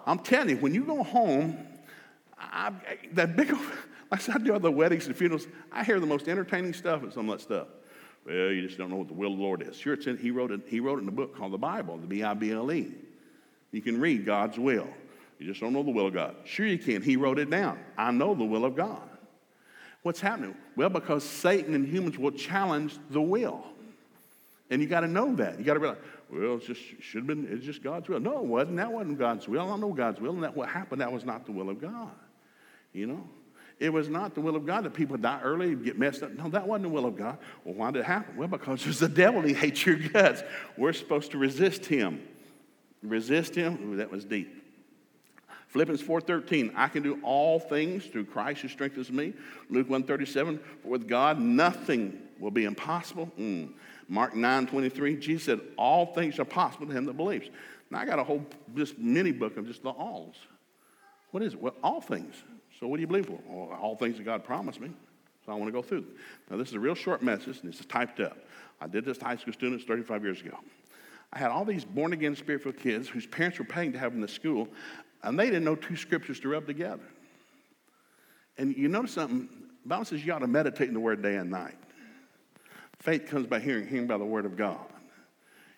I'm 0.05 0.19
telling 0.19 0.49
you, 0.49 0.57
when 0.57 0.73
you 0.73 0.83
go 0.83 1.03
home, 1.03 1.57
I, 2.37 2.71
that 3.13 3.35
big, 3.35 3.51
like 3.51 3.61
I 4.11 4.17
said 4.17 4.35
I 4.35 4.37
do 4.39 4.55
other 4.55 4.71
weddings 4.71 5.07
and 5.07 5.15
funerals, 5.15 5.47
I 5.71 5.83
hear 5.83 5.99
the 5.99 6.07
most 6.07 6.27
entertaining 6.27 6.73
stuff 6.73 7.03
and 7.03 7.13
some 7.13 7.29
of 7.29 7.37
that 7.37 7.43
stuff. 7.43 7.67
Well, 8.25 8.51
you 8.51 8.65
just 8.65 8.77
don't 8.77 8.89
know 8.89 8.97
what 8.97 9.07
the 9.07 9.13
will 9.13 9.31
of 9.31 9.37
the 9.37 9.43
Lord 9.43 9.61
is. 9.67 9.77
Sure, 9.77 9.93
it's 9.93 10.07
in, 10.07 10.17
he, 10.17 10.31
wrote 10.31 10.51
it, 10.51 10.61
he 10.67 10.79
wrote 10.79 10.99
it 10.99 11.03
in 11.03 11.07
a 11.07 11.11
book 11.11 11.35
called 11.35 11.53
the 11.53 11.57
Bible, 11.57 11.97
the 11.97 12.07
B 12.07 12.23
I 12.23 12.33
B 12.33 12.51
L 12.51 12.71
E. 12.71 12.93
You 13.71 13.81
can 13.81 13.99
read 13.99 14.25
God's 14.25 14.57
will. 14.57 14.87
You 15.39 15.47
just 15.47 15.61
don't 15.61 15.73
know 15.73 15.83
the 15.83 15.91
will 15.91 16.07
of 16.07 16.13
God. 16.13 16.35
Sure, 16.43 16.65
you 16.65 16.77
can. 16.77 17.01
He 17.01 17.15
wrote 17.15 17.39
it 17.39 17.49
down. 17.49 17.79
I 17.97 18.11
know 18.11 18.35
the 18.35 18.43
will 18.43 18.65
of 18.65 18.75
God. 18.75 19.01
What's 20.03 20.19
happening? 20.19 20.55
Well, 20.75 20.89
because 20.89 21.23
Satan 21.23 21.75
and 21.75 21.87
humans 21.87 22.17
will 22.17 22.31
challenge 22.31 22.97
the 23.09 23.21
will. 23.21 23.63
And 24.69 24.81
you 24.81 24.87
got 24.87 25.01
to 25.01 25.07
know 25.07 25.35
that. 25.35 25.57
You 25.57 25.65
got 25.65 25.73
to 25.73 25.79
realize, 25.79 25.99
well, 26.31 26.55
it 26.57 26.65
just 26.65 26.81
should 27.01 27.21
have 27.21 27.27
been, 27.27 27.47
it's 27.49 27.65
just 27.65 27.81
God's 27.81 28.07
will. 28.07 28.19
No, 28.19 28.39
it 28.39 28.45
wasn't. 28.45 28.77
That 28.77 28.91
wasn't 28.91 29.17
God's 29.17 29.47
will. 29.47 29.71
I 29.71 29.77
know 29.77 29.93
God's 29.93 30.19
will, 30.19 30.33
and 30.33 30.43
that 30.43 30.55
what 30.55 30.69
happened, 30.69 31.01
that 31.01 31.11
was 31.11 31.25
not 31.25 31.45
the 31.45 31.51
will 31.51 31.69
of 31.69 31.81
God. 31.81 32.11
You 32.93 33.07
know? 33.07 33.27
It 33.79 33.93
was 33.93 34.09
not 34.09 34.35
the 34.35 34.41
will 34.41 34.55
of 34.55 34.65
God 34.65 34.83
that 34.83 34.93
people 34.93 35.17
die 35.17 35.39
early 35.41 35.69
and 35.69 35.83
get 35.83 35.97
messed 35.97 36.21
up. 36.21 36.31
No, 36.31 36.49
that 36.49 36.67
wasn't 36.67 36.83
the 36.83 36.89
will 36.89 37.05
of 37.05 37.15
God. 37.15 37.37
Well, 37.63 37.75
why 37.75 37.91
did 37.91 37.99
it 37.99 38.05
happen? 38.05 38.35
Well, 38.35 38.49
because 38.49 38.83
there's 38.83 38.99
the 38.99 39.07
devil. 39.07 39.41
He 39.41 39.53
hates 39.53 39.85
your 39.85 39.95
guts. 39.95 40.43
We're 40.77 40.93
supposed 40.93 41.31
to 41.31 41.37
resist 41.37 41.85
him. 41.85 42.21
Resist 43.01 43.55
him? 43.55 43.79
Ooh, 43.81 43.95
that 43.95 44.11
was 44.11 44.25
deep. 44.25 44.59
Philippians 45.69 46.01
4.13, 46.01 46.73
I 46.75 46.87
can 46.87 47.03
do 47.03 47.19
all 47.23 47.59
things 47.59 48.05
through 48.05 48.25
Christ 48.25 48.61
who 48.61 48.67
strengthens 48.67 49.11
me. 49.11 49.33
Luke 49.69 49.87
1.37, 49.87 50.59
for 50.81 50.89
with 50.89 51.07
God 51.07 51.39
nothing 51.39 52.19
will 52.39 52.51
be 52.51 52.65
impossible. 52.65 53.31
Mm. 53.39 53.69
Mark 54.09 54.35
9 54.35 54.65
23, 54.65 55.15
Jesus 55.17 55.43
said, 55.45 55.61
All 55.77 56.07
things 56.07 56.39
are 56.39 56.45
possible 56.45 56.87
to 56.87 56.93
him 56.93 57.05
that 57.05 57.15
believes. 57.15 57.49
Now, 57.91 57.99
I 57.99 58.05
got 58.05 58.19
a 58.19 58.23
whole 58.23 58.45
this 58.73 58.93
mini 58.97 59.31
book 59.31 59.55
of 59.55 59.67
just 59.67 59.83
the 59.83 59.89
alls. 59.89 60.35
What 61.31 61.43
is 61.43 61.53
it? 61.53 61.61
Well, 61.61 61.75
all 61.83 62.01
things. 62.01 62.35
So, 62.79 62.87
what 62.87 62.97
do 62.97 63.01
you 63.01 63.07
believe 63.07 63.27
for? 63.27 63.39
Well, 63.47 63.77
all 63.79 63.95
things 63.95 64.17
that 64.17 64.23
God 64.23 64.43
promised 64.43 64.81
me. 64.81 64.91
So, 65.45 65.51
I 65.51 65.55
want 65.55 65.67
to 65.67 65.71
go 65.71 65.83
through. 65.83 66.05
Now, 66.49 66.57
this 66.57 66.69
is 66.69 66.73
a 66.73 66.79
real 66.79 66.95
short 66.95 67.21
message, 67.21 67.59
and 67.61 67.71
it's 67.71 67.85
typed 67.85 68.19
up. 68.19 68.37
I 68.81 68.87
did 68.87 69.05
this 69.05 69.19
to 69.19 69.25
high 69.25 69.37
school 69.37 69.53
students 69.53 69.85
35 69.85 70.23
years 70.23 70.41
ago. 70.41 70.57
I 71.31 71.37
had 71.37 71.51
all 71.51 71.63
these 71.63 71.85
born 71.85 72.13
again, 72.13 72.35
spiritual 72.35 72.73
kids 72.73 73.07
whose 73.07 73.27
parents 73.27 73.59
were 73.59 73.65
paying 73.65 73.91
to 73.93 73.99
have 73.99 74.11
them 74.11 74.17
in 74.17 74.21
the 74.21 74.27
school, 74.27 74.67
and 75.21 75.39
they 75.39 75.45
didn't 75.45 75.65
know 75.65 75.75
two 75.75 75.95
scriptures 75.95 76.39
to 76.39 76.49
rub 76.49 76.65
together. 76.65 77.03
And 78.57 78.75
you 78.75 78.87
notice 78.87 79.13
something? 79.13 79.47
The 79.83 79.89
Bible 79.89 80.05
says 80.05 80.25
you 80.25 80.33
ought 80.33 80.39
to 80.39 80.47
meditate 80.47 80.87
in 80.87 80.93
the 80.95 80.99
word 80.99 81.21
day 81.21 81.35
and 81.35 81.51
night. 81.51 81.77
Faith 82.99 83.27
comes 83.27 83.47
by 83.47 83.59
hearing, 83.59 83.87
hearing 83.87 84.07
by 84.07 84.17
the 84.17 84.25
word 84.25 84.45
of 84.45 84.57
God. 84.57 84.85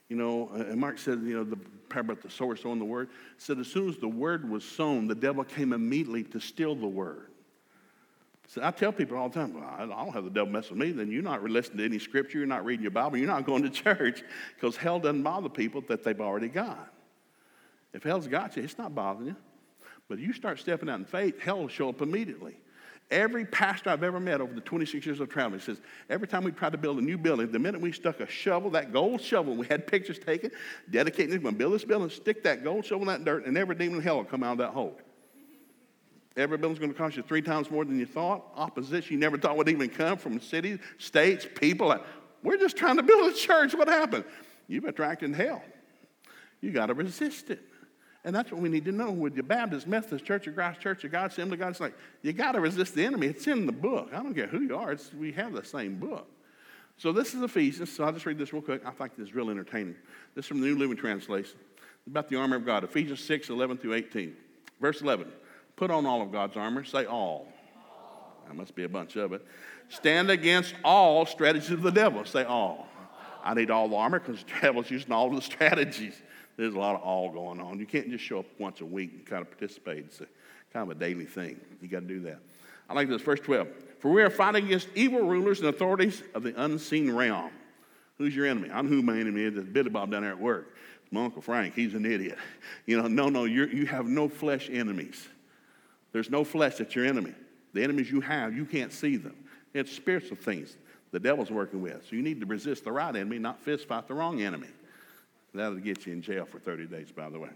You 0.09 0.17
know, 0.17 0.49
and 0.53 0.79
Mark 0.79 0.97
said, 0.97 1.21
you 1.23 1.35
know, 1.35 1.43
the 1.43 1.57
parable 1.89 2.13
about 2.13 2.23
the 2.23 2.29
sower 2.29 2.55
sowing 2.55 2.79
the 2.79 2.85
word, 2.85 3.09
said 3.37 3.59
as 3.59 3.67
soon 3.67 3.89
as 3.89 3.97
the 3.97 4.07
word 4.07 4.49
was 4.49 4.63
sown, 4.63 5.07
the 5.07 5.15
devil 5.15 5.43
came 5.43 5.71
immediately 5.71 6.23
to 6.23 6.39
steal 6.39 6.75
the 6.75 6.87
word. 6.87 7.27
So 8.47 8.61
I 8.61 8.71
tell 8.71 8.91
people 8.91 9.17
all 9.17 9.29
the 9.29 9.35
time, 9.39 9.53
well, 9.53 9.75
I 9.77 9.85
don't 9.85 10.13
have 10.13 10.25
the 10.25 10.29
devil 10.29 10.51
mess 10.51 10.69
with 10.69 10.79
me. 10.79 10.91
Then 10.91 11.09
you're 11.09 11.23
not 11.23 11.41
listening 11.43 11.77
to 11.77 11.85
any 11.85 11.99
scripture, 11.99 12.39
you're 12.39 12.47
not 12.47 12.65
reading 12.65 12.81
your 12.81 12.91
Bible, 12.91 13.17
you're 13.17 13.27
not 13.27 13.45
going 13.45 13.63
to 13.63 13.69
church 13.83 14.23
because 14.55 14.75
hell 14.75 14.99
doesn't 14.99 15.23
bother 15.23 15.47
people 15.47 15.81
that 15.87 16.03
they've 16.03 16.19
already 16.19 16.49
got. 16.49 16.91
If 17.93 18.03
hell's 18.03 18.27
got 18.27 18.57
you, 18.57 18.63
it's 18.63 18.77
not 18.77 18.93
bothering 18.93 19.27
you. 19.29 19.35
But 20.09 20.19
if 20.19 20.25
you 20.25 20.33
start 20.33 20.59
stepping 20.59 20.89
out 20.89 20.99
in 20.99 21.05
faith, 21.05 21.39
hell 21.39 21.59
will 21.59 21.67
show 21.69 21.87
up 21.87 22.01
immediately. 22.01 22.57
Every 23.11 23.43
pastor 23.43 23.89
I've 23.89 24.03
ever 24.03 24.21
met 24.21 24.39
over 24.39 24.53
the 24.53 24.61
26 24.61 25.05
years 25.05 25.19
of 25.19 25.27
traveling 25.27 25.59
says 25.59 25.81
every 26.09 26.29
time 26.29 26.45
we 26.45 26.51
tried 26.51 26.71
to 26.71 26.77
build 26.77 26.97
a 26.97 27.01
new 27.01 27.17
building, 27.17 27.51
the 27.51 27.59
minute 27.59 27.81
we 27.81 27.91
stuck 27.91 28.21
a 28.21 28.27
shovel, 28.27 28.69
that 28.71 28.93
gold 28.93 29.19
shovel, 29.19 29.53
we 29.57 29.67
had 29.67 29.85
pictures 29.85 30.17
taken, 30.17 30.49
dedicating, 30.89 31.37
going 31.41 31.53
to 31.53 31.59
build 31.59 31.73
this 31.73 31.83
building, 31.83 32.09
stick 32.09 32.41
that 32.43 32.63
gold 32.63 32.85
shovel 32.85 33.01
in 33.01 33.07
that 33.07 33.25
dirt, 33.25 33.45
and 33.45 33.57
every 33.57 33.75
demon 33.75 33.97
in 33.97 34.01
hell 34.01 34.15
will 34.15 34.23
come 34.23 34.43
out 34.43 34.53
of 34.53 34.57
that 34.59 34.69
hole. 34.69 34.97
Every 36.37 36.57
building's 36.57 36.79
going 36.79 36.93
to 36.93 36.97
cost 36.97 37.17
you 37.17 37.23
three 37.23 37.41
times 37.41 37.69
more 37.69 37.83
than 37.83 37.99
you 37.99 38.05
thought. 38.05 38.45
Opposition 38.55 39.11
you 39.11 39.19
never 39.19 39.37
thought 39.37 39.57
would 39.57 39.67
even 39.67 39.89
come 39.89 40.17
from 40.17 40.39
cities, 40.39 40.79
states, 40.97 41.45
people. 41.55 41.93
We're 42.41 42.57
just 42.57 42.77
trying 42.77 42.95
to 42.95 43.03
build 43.03 43.33
a 43.33 43.35
church. 43.35 43.75
What 43.75 43.89
happened? 43.89 44.23
You've 44.69 44.85
attracted 44.85 45.35
hell. 45.35 45.61
You 46.61 46.71
got 46.71 46.85
to 46.85 46.93
resist 46.93 47.49
it. 47.49 47.61
And 48.23 48.35
that's 48.35 48.51
what 48.51 48.61
we 48.61 48.69
need 48.69 48.85
to 48.85 48.91
know 48.91 49.11
with 49.11 49.35
the 49.35 49.41
Baptist, 49.41 49.87
Methodist, 49.87 50.25
Church 50.25 50.45
of 50.45 50.53
Christ, 50.53 50.79
Church 50.79 51.03
of 51.03 51.11
God, 51.11 51.31
Assembly 51.31 51.55
of 51.55 51.59
God. 51.59 51.69
It's 51.69 51.79
like, 51.79 51.95
you 52.21 52.33
got 52.33 52.51
to 52.51 52.59
resist 52.59 52.93
the 52.93 53.03
enemy. 53.03 53.27
It's 53.27 53.47
in 53.47 53.65
the 53.65 53.71
book. 53.71 54.09
I 54.13 54.17
don't 54.17 54.35
care 54.35 54.47
who 54.47 54.61
you 54.61 54.77
are, 54.77 54.91
it's, 54.91 55.11
we 55.13 55.31
have 55.33 55.53
the 55.53 55.63
same 55.63 55.95
book. 55.95 56.27
So 56.97 57.11
this 57.11 57.33
is 57.33 57.41
Ephesians. 57.41 57.91
So 57.91 58.03
I'll 58.03 58.13
just 58.13 58.27
read 58.27 58.37
this 58.37 58.53
real 58.53 58.61
quick. 58.61 58.85
I 58.85 58.91
think 58.91 59.15
this 59.15 59.29
is 59.29 59.35
real 59.35 59.49
entertaining. 59.49 59.95
This 60.35 60.45
is 60.45 60.49
from 60.49 60.61
the 60.61 60.67
New 60.67 60.77
Living 60.77 60.97
Translation. 60.97 61.57
about 62.05 62.29
the 62.29 62.35
armor 62.35 62.57
of 62.57 62.65
God. 62.65 62.83
Ephesians 62.83 63.21
6, 63.21 63.49
11 63.49 63.77
through 63.77 63.95
18. 63.95 64.35
Verse 64.79 65.01
11. 65.01 65.27
Put 65.75 65.89
on 65.89 66.05
all 66.05 66.21
of 66.21 66.31
God's 66.31 66.57
armor. 66.57 66.83
Say 66.83 67.05
all. 67.05 67.47
That 68.47 68.55
must 68.55 68.75
be 68.75 68.83
a 68.83 68.89
bunch 68.89 69.15
of 69.15 69.33
it. 69.33 69.43
Stand 69.89 70.29
against 70.29 70.75
all 70.83 71.25
strategies 71.25 71.71
of 71.71 71.81
the 71.81 71.91
devil. 71.91 72.23
Say 72.25 72.43
all. 72.43 72.87
I 73.43 73.55
need 73.55 73.71
all 73.71 73.87
the 73.87 73.95
armor 73.95 74.19
because 74.19 74.43
the 74.43 74.51
devil's 74.61 74.91
using 74.91 75.11
all 75.11 75.31
the 75.31 75.41
strategies. 75.41 76.13
There's 76.57 76.73
a 76.73 76.79
lot 76.79 76.95
of 76.95 77.01
all 77.01 77.31
going 77.31 77.59
on. 77.59 77.79
You 77.79 77.85
can't 77.85 78.09
just 78.09 78.23
show 78.23 78.39
up 78.39 78.45
once 78.59 78.81
a 78.81 78.85
week 78.85 79.11
and 79.13 79.25
kind 79.25 79.41
of 79.41 79.49
participate. 79.49 80.05
It's 80.05 80.21
a, 80.21 80.27
kind 80.73 80.89
of 80.89 80.95
a 80.95 80.99
daily 80.99 81.25
thing. 81.25 81.59
You 81.81 81.87
got 81.87 82.01
to 82.01 82.07
do 82.07 82.19
that. 82.21 82.39
I 82.89 82.93
like 82.93 83.07
this, 83.07 83.21
verse 83.21 83.39
12. 83.39 83.67
For 83.99 84.11
we 84.11 84.21
are 84.21 84.29
fighting 84.29 84.65
against 84.65 84.87
evil 84.95 85.21
rulers 85.21 85.59
and 85.59 85.69
authorities 85.69 86.23
of 86.33 86.43
the 86.43 86.53
unseen 86.61 87.11
realm. 87.11 87.51
Who's 88.17 88.35
your 88.35 88.45
enemy? 88.45 88.69
I 88.71 88.81
know 88.81 88.89
who 88.89 89.01
my 89.01 89.17
enemy 89.17 89.43
is. 89.43 89.57
It's 89.57 89.67
Billy 89.67 89.89
Bob 89.89 90.11
down 90.11 90.21
there 90.21 90.31
at 90.31 90.39
work. 90.39 90.75
my 91.11 91.25
Uncle 91.25 91.41
Frank. 91.41 91.73
He's 91.73 91.93
an 91.93 92.05
idiot. 92.05 92.37
You 92.85 93.01
know, 93.01 93.07
no, 93.07 93.29
no, 93.29 93.45
you 93.45 93.85
have 93.85 94.05
no 94.05 94.27
flesh 94.27 94.69
enemies. 94.71 95.27
There's 96.11 96.29
no 96.29 96.43
flesh 96.43 96.75
that's 96.75 96.95
your 96.95 97.05
enemy. 97.05 97.33
The 97.73 97.83
enemies 97.83 98.11
you 98.11 98.21
have, 98.21 98.55
you 98.55 98.65
can't 98.65 98.91
see 98.91 99.15
them. 99.15 99.35
It's 99.73 99.91
spiritual 99.91 100.37
things 100.37 100.75
the 101.11 101.19
devil's 101.19 101.51
working 101.51 101.81
with. 101.81 102.05
So 102.09 102.15
you 102.15 102.21
need 102.21 102.39
to 102.39 102.45
resist 102.45 102.85
the 102.85 102.91
right 102.91 103.15
enemy, 103.15 103.37
not 103.37 103.61
fist 103.61 103.87
fight 103.87 104.07
the 104.07 104.13
wrong 104.13 104.41
enemy. 104.41 104.67
That'll 105.53 105.75
get 105.75 106.05
you 106.05 106.13
in 106.13 106.21
jail 106.21 106.45
for 106.45 106.59
30 106.59 106.87
days, 106.87 107.11
by 107.11 107.29
the 107.29 107.39
way. 107.39 107.49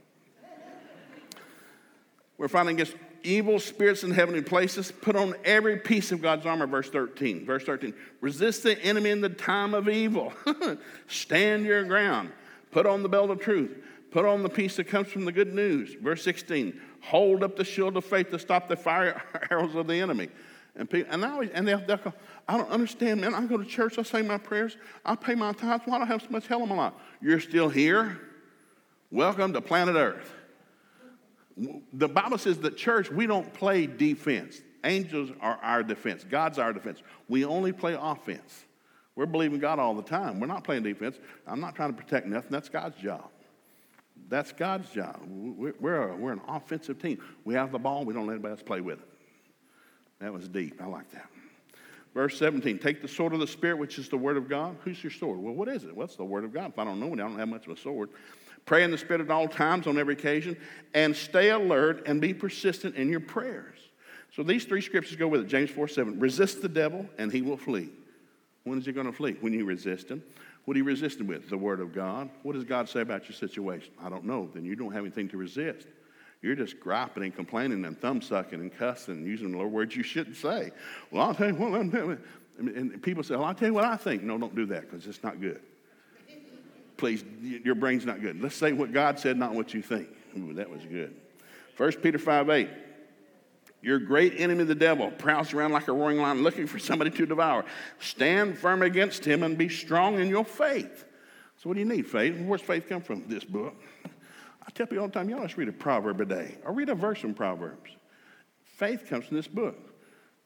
We're 2.37 2.49
fighting 2.49 2.75
against 2.75 2.95
evil 3.23 3.59
spirits 3.59 4.03
in 4.03 4.11
heavenly 4.11 4.41
places. 4.41 4.91
Put 4.91 5.15
on 5.15 5.35
every 5.45 5.77
piece 5.77 6.11
of 6.11 6.21
God's 6.21 6.45
armor, 6.45 6.67
verse 6.67 6.89
13. 6.89 7.45
Verse 7.45 7.63
13. 7.63 7.93
Resist 8.19 8.63
the 8.63 8.77
enemy 8.83 9.09
in 9.09 9.21
the 9.21 9.29
time 9.29 9.73
of 9.73 9.87
evil. 9.87 10.33
Stand 11.07 11.65
your 11.65 11.83
ground. 11.85 12.31
Put 12.71 12.85
on 12.85 13.03
the 13.03 13.09
belt 13.09 13.29
of 13.29 13.39
truth. 13.39 13.71
Put 14.11 14.25
on 14.25 14.43
the 14.43 14.49
peace 14.49 14.75
that 14.75 14.85
comes 14.85 15.07
from 15.07 15.25
the 15.25 15.31
good 15.31 15.53
news. 15.53 15.95
Verse 16.01 16.23
16. 16.23 16.79
Hold 17.01 17.43
up 17.43 17.55
the 17.55 17.63
shield 17.63 17.95
of 17.95 18.03
faith 18.03 18.31
to 18.31 18.39
stop 18.39 18.67
the 18.67 18.75
fire 18.75 19.21
arrows 19.51 19.75
of 19.75 19.87
the 19.87 19.95
enemy. 19.95 20.29
And, 20.77 20.89
people, 20.89 21.11
and, 21.13 21.23
I 21.23 21.31
always, 21.31 21.49
and 21.51 21.67
they'll, 21.67 21.79
they'll 21.85 21.97
go, 21.97 22.13
I 22.47 22.57
don't 22.57 22.69
understand, 22.69 23.21
man. 23.21 23.33
I 23.33 23.45
go 23.45 23.57
to 23.57 23.65
church, 23.65 23.97
I 23.97 24.03
say 24.03 24.21
my 24.21 24.37
prayers, 24.37 24.77
I 25.05 25.15
pay 25.15 25.35
my 25.35 25.53
tithes. 25.53 25.83
Why 25.85 25.97
do 25.97 26.03
I 26.03 26.07
have 26.07 26.21
so 26.21 26.27
much 26.29 26.47
hell 26.47 26.63
in 26.63 26.69
my 26.69 26.75
life? 26.75 26.93
You're 27.21 27.39
still 27.39 27.69
here. 27.69 28.19
Welcome 29.09 29.53
to 29.53 29.61
planet 29.61 29.95
Earth. 29.95 30.33
The 31.93 32.09
Bible 32.09 32.37
says 32.37 32.57
that 32.59 32.75
church, 32.75 33.09
we 33.09 33.25
don't 33.27 33.53
play 33.53 33.87
defense. 33.87 34.61
Angels 34.83 35.31
are 35.39 35.57
our 35.61 35.81
defense. 35.83 36.25
God's 36.29 36.59
our 36.59 36.73
defense. 36.73 37.01
We 37.29 37.45
only 37.45 37.71
play 37.71 37.97
offense. 37.99 38.65
We're 39.15 39.25
believing 39.25 39.59
God 39.59 39.79
all 39.79 39.93
the 39.93 40.03
time. 40.03 40.41
We're 40.41 40.47
not 40.47 40.65
playing 40.65 40.83
defense. 40.83 41.17
I'm 41.47 41.61
not 41.61 41.75
trying 41.75 41.95
to 41.95 41.97
protect 42.01 42.27
nothing. 42.27 42.51
That's 42.51 42.67
God's 42.67 42.97
job. 42.97 43.29
That's 44.27 44.51
God's 44.51 44.89
job. 44.89 45.21
We're, 45.25 46.09
a, 46.09 46.15
we're 46.17 46.33
an 46.33 46.41
offensive 46.47 47.01
team. 47.01 47.19
We 47.45 47.53
have 47.53 47.71
the 47.71 47.79
ball. 47.79 48.03
We 48.03 48.13
don't 48.13 48.27
let 48.27 48.33
anybody 48.33 48.51
else 48.51 48.63
play 48.63 48.81
with 48.81 48.99
it. 48.99 49.07
That 50.19 50.33
was 50.33 50.47
deep. 50.47 50.81
I 50.81 50.85
like 50.85 51.09
that. 51.11 51.27
Verse 52.13 52.39
17, 52.39 52.79
take 52.79 53.01
the 53.01 53.09
sword 53.09 53.33
of 53.33 53.41
the 53.41 53.47
Spirit, 53.47 53.77
which 53.77 53.99
is 53.99 54.07
the 54.07 54.17
Word 54.17 54.37
of 54.37 54.47
God. 54.47 54.77
Who's 54.85 55.03
your 55.03 55.11
sword? 55.11 55.37
Well, 55.37 55.53
what 55.53 55.67
is 55.67 55.83
it? 55.83 55.93
What's 55.93 56.15
the 56.15 56.23
Word 56.23 56.45
of 56.45 56.53
God? 56.53 56.71
If 56.71 56.79
I 56.79 56.85
don't 56.85 56.99
know 56.99 57.07
it, 57.07 57.13
I 57.13 57.27
don't 57.27 57.37
have 57.37 57.49
much 57.49 57.65
of 57.65 57.73
a 57.73 57.77
sword. 57.77 58.09
Pray 58.65 58.83
in 58.83 58.91
the 58.91 58.97
Spirit 58.97 59.21
at 59.21 59.29
all 59.29 59.49
times, 59.49 59.85
on 59.85 59.97
every 59.97 60.13
occasion, 60.13 60.57
and 60.93 61.13
stay 61.13 61.49
alert 61.49 62.07
and 62.07 62.21
be 62.21 62.33
persistent 62.33 62.95
in 62.95 63.09
your 63.09 63.19
prayers. 63.19 63.77
So 64.33 64.43
these 64.43 64.63
three 64.63 64.81
scriptures 64.81 65.17
go 65.17 65.27
with 65.27 65.41
it. 65.41 65.47
James 65.47 65.69
4 65.69 65.89
7. 65.89 66.19
Resist 66.19 66.61
the 66.61 66.69
devil, 66.69 67.05
and 67.17 67.31
he 67.31 67.41
will 67.41 67.57
flee. 67.57 67.89
When 68.63 68.79
is 68.79 68.85
he 68.85 68.93
going 68.93 69.05
to 69.05 69.13
flee? 69.13 69.35
When 69.41 69.51
you 69.51 69.65
resist 69.65 70.09
him. 70.09 70.23
What 70.63 70.75
are 70.75 70.77
you 70.79 70.83
resisting 70.83 71.27
with? 71.27 71.49
The 71.49 71.57
Word 71.57 71.79
of 71.79 71.93
God. 71.93 72.29
What 72.43 72.53
does 72.53 72.63
God 72.63 72.89
say 72.89 73.01
about 73.01 73.29
your 73.29 73.35
situation? 73.35 73.91
I 74.01 74.09
don't 74.09 74.23
know. 74.23 74.49
Then 74.53 74.65
you 74.65 74.75
don't 74.75 74.91
have 74.93 75.03
anything 75.03 75.29
to 75.29 75.37
resist. 75.37 75.87
You're 76.41 76.55
just 76.55 76.79
griping 76.79 77.23
and 77.23 77.35
complaining 77.35 77.85
and 77.85 77.99
thumb 77.99 78.21
sucking 78.21 78.59
and 78.59 78.71
cussing 78.71 79.15
and 79.15 79.25
using 79.25 79.51
the 79.51 79.57
words 79.57 79.95
you 79.95 80.03
shouldn't 80.03 80.37
say. 80.37 80.71
Well, 81.11 81.23
I'll 81.23 81.35
tell 81.35 81.47
you 81.47 81.55
what. 81.55 82.19
And 82.57 83.01
people 83.01 83.23
say, 83.23 83.35
well, 83.35 83.45
I'll 83.45 83.55
tell 83.55 83.67
you 83.67 83.73
what 83.73 83.83
I 83.83 83.97
think. 83.97 84.23
No, 84.23 84.37
don't 84.37 84.55
do 84.55 84.65
that 84.67 84.89
because 84.89 85.07
it's 85.07 85.23
not 85.23 85.41
good. 85.41 85.61
Please, 86.97 87.23
your 87.41 87.75
brain's 87.75 88.05
not 88.05 88.21
good. 88.21 88.41
Let's 88.41 88.55
say 88.55 88.71
what 88.71 88.93
God 88.93 89.19
said, 89.19 89.37
not 89.37 89.53
what 89.53 89.73
you 89.73 89.81
think. 89.81 90.07
Ooh, 90.37 90.53
that 90.53 90.69
was 90.69 90.81
good. 90.85 91.15
1 91.77 91.91
Peter 91.93 92.17
5 92.17 92.49
8. 92.49 92.69
Your 93.81 93.99
great 93.99 94.39
enemy, 94.39 94.63
the 94.63 94.73
devil, 94.73 95.11
prowls 95.11 95.53
around 95.53 95.71
like 95.71 95.87
a 95.87 95.91
roaring 95.91 96.17
lion 96.17 96.41
looking 96.41 96.65
for 96.65 96.79
somebody 96.79 97.11
to 97.11 97.25
devour. 97.25 97.65
Stand 97.99 98.57
firm 98.57 98.81
against 98.81 99.23
him 99.25 99.43
and 99.43 99.57
be 99.57 99.69
strong 99.69 100.19
in 100.19 100.27
your 100.27 100.45
faith. 100.45 101.05
So, 101.57 101.69
what 101.69 101.75
do 101.75 101.81
you 101.81 101.85
need, 101.85 102.07
faith? 102.07 102.35
Where's 102.39 102.61
faith 102.61 102.89
come 102.89 103.01
from? 103.01 103.27
This 103.27 103.43
book. 103.43 103.75
I 104.67 104.71
tell 104.71 104.87
people 104.87 105.01
all 105.03 105.07
the 105.07 105.13
time, 105.13 105.29
y'all 105.29 105.43
just 105.43 105.57
read 105.57 105.67
a 105.67 105.73
proverb 105.73 106.21
a 106.21 106.25
day 106.25 106.55
or 106.65 106.73
read 106.73 106.89
a 106.89 106.95
verse 106.95 107.23
in 107.23 107.33
Proverbs. 107.33 107.91
Faith 108.63 109.07
comes 109.09 109.25
from 109.25 109.37
this 109.37 109.47
book. 109.47 109.77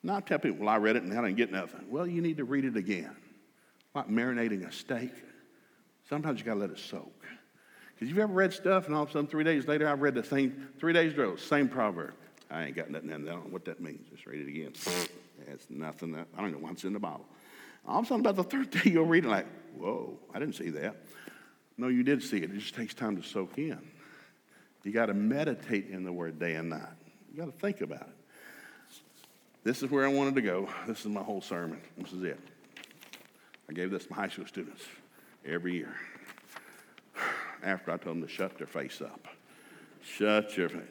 Not 0.03 0.27
tell 0.27 0.39
people, 0.39 0.59
well, 0.59 0.69
I 0.69 0.77
read 0.77 0.95
it 0.95 1.03
and 1.03 1.11
I 1.13 1.21
didn't 1.21 1.37
get 1.37 1.51
nothing. 1.51 1.85
Well, 1.89 2.07
you 2.07 2.21
need 2.21 2.37
to 2.37 2.45
read 2.45 2.65
it 2.65 2.77
again. 2.77 3.15
Like 3.95 4.07
marinating 4.07 4.67
a 4.67 4.71
steak. 4.71 5.11
Sometimes 6.07 6.39
you 6.39 6.45
got 6.45 6.53
to 6.55 6.59
let 6.59 6.69
it 6.69 6.79
soak. 6.79 7.25
Because 7.93 8.09
you've 8.09 8.19
ever 8.19 8.31
read 8.31 8.53
stuff 8.53 8.87
and 8.87 8.95
all 8.95 9.03
of 9.03 9.09
a 9.09 9.11
sudden 9.11 9.27
three 9.27 9.43
days 9.43 9.67
later 9.67 9.87
I've 9.87 10.01
read 10.01 10.15
the 10.15 10.23
same, 10.23 10.69
three 10.79 10.93
days 10.93 11.13
ago, 11.13 11.35
same 11.35 11.67
proverb. 11.67 12.13
I 12.49 12.65
ain't 12.65 12.75
got 12.75 12.89
nothing 12.89 13.11
in 13.11 13.25
there. 13.25 13.33
I 13.33 13.37
don't 13.37 13.47
know 13.47 13.53
what 13.53 13.65
that 13.65 13.81
means. 13.81 14.07
Just 14.09 14.25
read 14.25 14.41
it 14.41 14.47
again. 14.47 14.73
It's 15.47 15.67
nothing. 15.69 16.11
That, 16.11 16.27
I 16.37 16.41
don't 16.41 16.51
know 16.51 16.57
what's 16.57 16.83
in 16.83 16.91
the 16.91 16.99
Bible. 16.99 17.25
All 17.87 17.99
of 17.99 18.05
a 18.05 18.07
sudden, 18.09 18.25
about 18.25 18.35
the 18.35 18.43
third 18.43 18.69
day, 18.83 18.91
you'll 18.91 19.05
read 19.05 19.23
it 19.23 19.29
like, 19.29 19.47
whoa, 19.73 20.19
I 20.33 20.39
didn't 20.39 20.55
see 20.55 20.69
that. 20.71 20.97
No, 21.77 21.87
you 21.87 22.03
did 22.03 22.21
see 22.21 22.37
it. 22.37 22.43
It 22.43 22.59
just 22.59 22.75
takes 22.75 22.93
time 22.93 23.15
to 23.15 23.23
soak 23.25 23.57
in. 23.57 23.79
You 24.89 24.93
got 24.95 25.05
to 25.05 25.13
meditate 25.13 25.91
in 25.91 26.03
the 26.03 26.11
word 26.11 26.39
day 26.39 26.55
and 26.55 26.71
night. 26.71 26.81
You 27.31 27.37
got 27.37 27.45
to 27.45 27.59
think 27.59 27.81
about 27.81 28.01
it. 28.01 28.15
This 29.63 29.83
is 29.83 29.91
where 29.91 30.03
I 30.03 30.07
wanted 30.07 30.33
to 30.33 30.41
go. 30.41 30.67
This 30.87 31.01
is 31.01 31.05
my 31.05 31.21
whole 31.21 31.41
sermon. 31.41 31.79
This 31.95 32.11
is 32.11 32.23
it. 32.23 32.39
I 33.69 33.73
gave 33.73 33.91
this 33.91 34.05
to 34.05 34.09
my 34.09 34.15
high 34.15 34.29
school 34.29 34.47
students 34.47 34.81
every 35.45 35.75
year 35.75 35.93
after 37.63 37.91
I 37.91 37.97
told 37.97 38.15
them 38.15 38.23
to 38.23 38.27
shut 38.27 38.57
their 38.57 38.65
face 38.65 38.99
up. 38.99 39.27
Shut 40.01 40.57
your 40.57 40.69
face. 40.69 40.81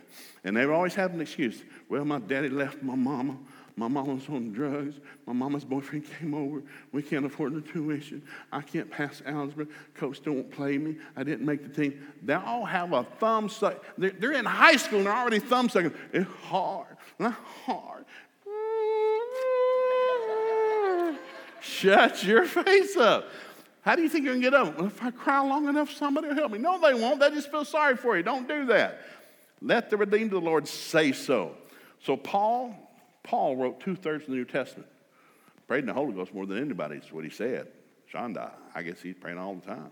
And 0.45 0.57
they 0.57 0.65
always 0.65 0.95
have 0.95 1.13
an 1.13 1.21
excuse. 1.21 1.65
Well, 1.89 2.05
my 2.05 2.21
daddy 2.21 2.51
left 2.51 2.81
my 2.85 2.95
mama. 2.95 3.37
My 3.79 3.87
mama's 3.87 4.29
on 4.29 4.51
drugs. 4.51 4.97
My 5.25 5.33
mama's 5.33 5.65
boyfriend 5.65 6.05
came 6.19 6.35
over. 6.35 6.65
We 6.91 7.01
can't 7.01 7.25
afford 7.25 7.55
the 7.55 7.61
tuition. 7.61 8.23
I 8.51 8.61
can't 8.61 8.91
pass 8.91 9.23
algebra. 9.25 9.69
Coach 9.95 10.21
don't 10.25 10.51
play 10.51 10.79
me. 10.79 10.97
I 11.17 11.23
didn't 11.23 11.47
make 11.47 11.63
the 11.63 11.69
team. 11.69 12.05
They 12.21 12.35
all 12.35 12.65
have 12.65 12.93
a 12.93 13.05
thumb 13.05 13.49
suck. 13.49 13.85
They're, 13.97 14.11
they're 14.11 14.33
in 14.33 14.45
high 14.45 14.75
school 14.75 14.99
and 14.99 15.07
they're 15.07 15.15
already 15.15 15.39
thumb 15.39 15.69
sucking. 15.69 15.95
It's 16.13 16.29
hard. 16.47 16.97
Not 17.21 17.37
hard. 17.67 18.05
Shut 21.61 22.25
your 22.25 22.47
face 22.47 22.97
up. 22.97 23.29
How 23.83 23.95
do 23.95 24.03
you 24.03 24.09
think 24.09 24.25
you're 24.25 24.35
going 24.35 24.43
to 24.43 24.51
get 24.51 24.55
up? 24.55 24.77
Well, 24.77 24.89
if 24.89 25.01
I 25.01 25.13
cry 25.13 25.41
long 25.41 25.69
enough, 25.69 25.93
somebody 25.93 26.27
will 26.27 26.35
help 26.35 26.51
me. 26.51 26.59
No, 26.59 26.81
they 26.81 26.95
won't. 26.95 27.21
They 27.21 27.31
just 27.31 27.49
feel 27.49 27.65
sorry 27.65 27.97
for 27.97 28.17
you. 28.17 28.25
Don't 28.25 28.49
do 28.49 28.67
that. 28.67 29.03
Let 29.63 29.89
the 29.89 29.97
redeemed 29.97 30.33
of 30.33 30.43
the 30.43 30.51
Lord 30.51 30.67
say 30.67 31.13
so. 31.13 31.55
So, 32.03 32.17
Paul, 32.17 32.88
Paul 33.29 33.57
wrote 33.57 33.81
two 33.81 33.95
thirds 33.95 34.25
of 34.25 34.31
the 34.31 34.37
New 34.37 34.47
Testament. 34.47 34.89
Prayed 35.67 35.81
in 35.81 35.87
the 35.87 35.93
Holy 35.93 36.15
Ghost 36.15 36.33
more 36.33 36.47
than 36.47 36.57
anybody, 36.57 36.97
is 36.97 37.13
what 37.13 37.25
he 37.25 37.31
said. 37.31 37.69
Shonda, 38.11 38.53
I 38.75 38.83
guess 38.83 39.03
he's 39.03 39.17
praying 39.17 39.37
all 39.37 39.55
the 39.55 39.67
time. 39.67 39.91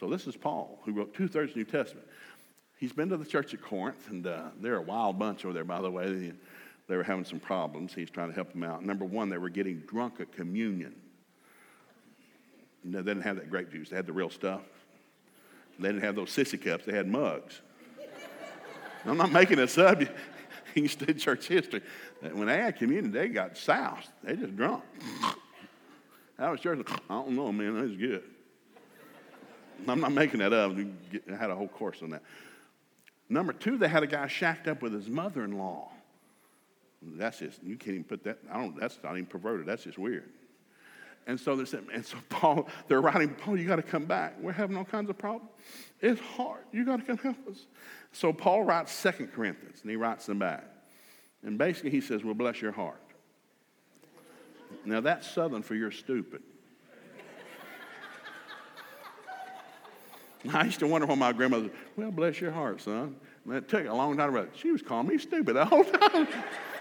So 0.00 0.08
this 0.08 0.26
is 0.26 0.34
Paul, 0.34 0.80
who 0.84 0.90
wrote 0.90 1.14
two 1.14 1.28
thirds 1.28 1.50
of 1.50 1.54
the 1.54 1.60
New 1.60 1.66
Testament. 1.66 2.04
He's 2.78 2.92
been 2.92 3.08
to 3.10 3.16
the 3.16 3.24
church 3.24 3.54
at 3.54 3.62
Corinth, 3.62 4.08
and 4.10 4.26
uh, 4.26 4.46
they're 4.60 4.78
a 4.78 4.82
wild 4.82 5.20
bunch 5.20 5.44
over 5.44 5.54
there, 5.54 5.62
by 5.62 5.80
the 5.80 5.90
way. 5.90 6.12
They, 6.12 6.32
they 6.88 6.96
were 6.96 7.04
having 7.04 7.24
some 7.24 7.38
problems. 7.38 7.94
He's 7.94 8.10
trying 8.10 8.30
to 8.30 8.34
help 8.34 8.50
them 8.50 8.64
out. 8.64 8.84
Number 8.84 9.04
one, 9.04 9.28
they 9.28 9.38
were 9.38 9.48
getting 9.48 9.78
drunk 9.86 10.14
at 10.18 10.32
communion. 10.32 10.96
They 12.84 12.98
didn't 12.98 13.22
have 13.22 13.36
that 13.36 13.50
grape 13.50 13.70
juice. 13.70 13.90
They 13.90 13.96
had 13.96 14.06
the 14.06 14.12
real 14.12 14.30
stuff. 14.30 14.62
They 15.78 15.90
didn't 15.90 16.02
have 16.02 16.16
those 16.16 16.30
sissy 16.30 16.60
cups. 16.60 16.86
They 16.86 16.92
had 16.92 17.06
mugs. 17.06 17.60
I'm 19.04 19.16
not 19.16 19.30
making 19.30 19.58
this 19.58 19.78
up. 19.78 20.02
Can 20.72 20.88
study 20.88 21.14
church 21.18 21.48
history. 21.48 21.82
When 22.20 22.46
they 22.46 22.56
had 22.58 22.76
communion, 22.76 23.12
they 23.12 23.28
got 23.28 23.56
soused. 23.56 24.08
They 24.22 24.36
just 24.36 24.56
drunk. 24.56 24.82
I 26.38 26.50
was 26.50 26.60
church. 26.60 26.84
I 26.88 27.14
don't 27.14 27.36
know, 27.36 27.52
man. 27.52 27.74
That 27.74 27.82
was 27.82 27.96
good. 27.96 28.22
I'm 29.86 30.00
not 30.00 30.12
making 30.12 30.40
that 30.40 30.52
up. 30.52 30.72
I 30.72 31.36
had 31.36 31.50
a 31.50 31.54
whole 31.54 31.68
course 31.68 32.02
on 32.02 32.10
that. 32.10 32.22
Number 33.28 33.52
two, 33.52 33.78
they 33.78 33.88
had 33.88 34.02
a 34.02 34.06
guy 34.06 34.26
shacked 34.28 34.68
up 34.68 34.82
with 34.82 34.92
his 34.92 35.08
mother-in-law. 35.08 35.90
That's 37.02 37.38
just 37.38 37.62
you 37.62 37.76
can't 37.76 37.94
even 37.94 38.04
put 38.04 38.24
that. 38.24 38.38
I 38.50 38.58
don't. 38.58 38.78
That's 38.78 38.98
not 39.02 39.12
even 39.12 39.26
perverted. 39.26 39.66
That's 39.66 39.84
just 39.84 39.98
weird. 39.98 40.28
And 41.26 41.38
so 41.38 41.54
they're 41.54 41.66
saying, 41.66 41.86
and 41.92 42.04
so 42.04 42.16
Paul, 42.28 42.68
they're 42.88 43.00
writing, 43.00 43.30
Paul, 43.30 43.56
you 43.56 43.66
got 43.66 43.76
to 43.76 43.82
come 43.82 44.04
back. 44.06 44.34
We're 44.40 44.52
having 44.52 44.76
all 44.76 44.84
kinds 44.84 45.08
of 45.08 45.18
problems. 45.18 45.50
It's 46.00 46.20
hard. 46.20 46.62
You 46.72 46.84
got 46.84 46.96
to 46.96 47.04
come 47.04 47.18
help 47.18 47.48
us. 47.48 47.66
So 48.12 48.32
Paul 48.32 48.64
writes 48.64 48.92
Second 48.92 49.28
Corinthians, 49.28 49.80
and 49.82 49.90
he 49.90 49.96
writes 49.96 50.26
them 50.26 50.38
back. 50.38 50.64
And 51.44 51.58
basically 51.58 51.90
he 51.90 52.00
says, 52.00 52.24
well, 52.24 52.34
bless 52.34 52.60
your 52.60 52.72
heart. 52.72 53.00
Now 54.84 55.00
that's 55.00 55.30
Southern 55.30 55.62
for 55.62 55.74
you're 55.74 55.90
stupid. 55.90 56.42
I 60.52 60.64
used 60.64 60.80
to 60.80 60.88
wonder 60.88 61.06
why 61.06 61.14
my 61.14 61.32
grandmother, 61.32 61.70
well, 61.96 62.10
bless 62.10 62.40
your 62.40 62.50
heart, 62.50 62.80
son. 62.80 63.14
And 63.44 63.54
it 63.54 63.68
took 63.68 63.86
a 63.86 63.92
long 63.92 64.16
time 64.16 64.28
to 64.28 64.32
realize 64.32 64.56
she 64.56 64.72
was 64.72 64.82
calling 64.82 65.06
me 65.06 65.18
stupid 65.18 65.54
the 65.54 65.64
whole 65.64 65.84
time. 65.84 66.26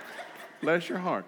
bless 0.62 0.90
your 0.90 0.98
heart. 0.98 1.26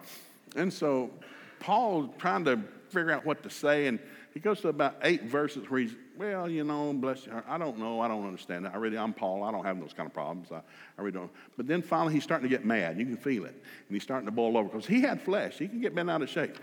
And 0.55 0.71
so 0.71 1.11
Paul's 1.59 2.09
trying 2.17 2.45
to 2.45 2.59
figure 2.93 3.11
out 3.11 3.25
what 3.25 3.43
to 3.43 3.49
say, 3.49 3.87
and 3.87 3.99
he 4.33 4.39
goes 4.39 4.61
to 4.61 4.69
about 4.69 4.95
eight 5.03 5.23
verses 5.23 5.69
where 5.69 5.81
he's, 5.81 5.95
well, 6.17 6.49
you 6.49 6.63
know, 6.63 6.93
bless 6.93 7.25
heart. 7.25 7.45
I 7.47 7.57
don't 7.57 7.77
know. 7.77 7.99
I 7.99 8.07
don't 8.07 8.25
understand 8.25 8.65
that. 8.65 8.73
I 8.73 8.77
really, 8.77 8.97
I'm 8.97 9.13
Paul. 9.13 9.43
I 9.43 9.51
don't 9.51 9.65
have 9.65 9.79
those 9.79 9.93
kind 9.93 10.07
of 10.07 10.13
problems. 10.13 10.51
I, 10.51 10.57
I 10.57 11.01
really 11.01 11.11
don't. 11.11 11.31
But 11.57 11.67
then 11.67 11.81
finally, 11.81 12.13
he's 12.13 12.23
starting 12.23 12.49
to 12.49 12.55
get 12.55 12.65
mad. 12.65 12.97
You 12.97 13.05
can 13.05 13.17
feel 13.17 13.45
it. 13.45 13.53
And 13.53 13.95
he's 13.95 14.03
starting 14.03 14.25
to 14.25 14.31
boil 14.31 14.57
over 14.57 14.69
because 14.69 14.85
he 14.85 15.01
had 15.01 15.21
flesh. 15.21 15.57
He 15.57 15.67
can 15.67 15.81
get 15.81 15.93
bent 15.93 16.09
out 16.09 16.21
of 16.21 16.29
shape. 16.29 16.57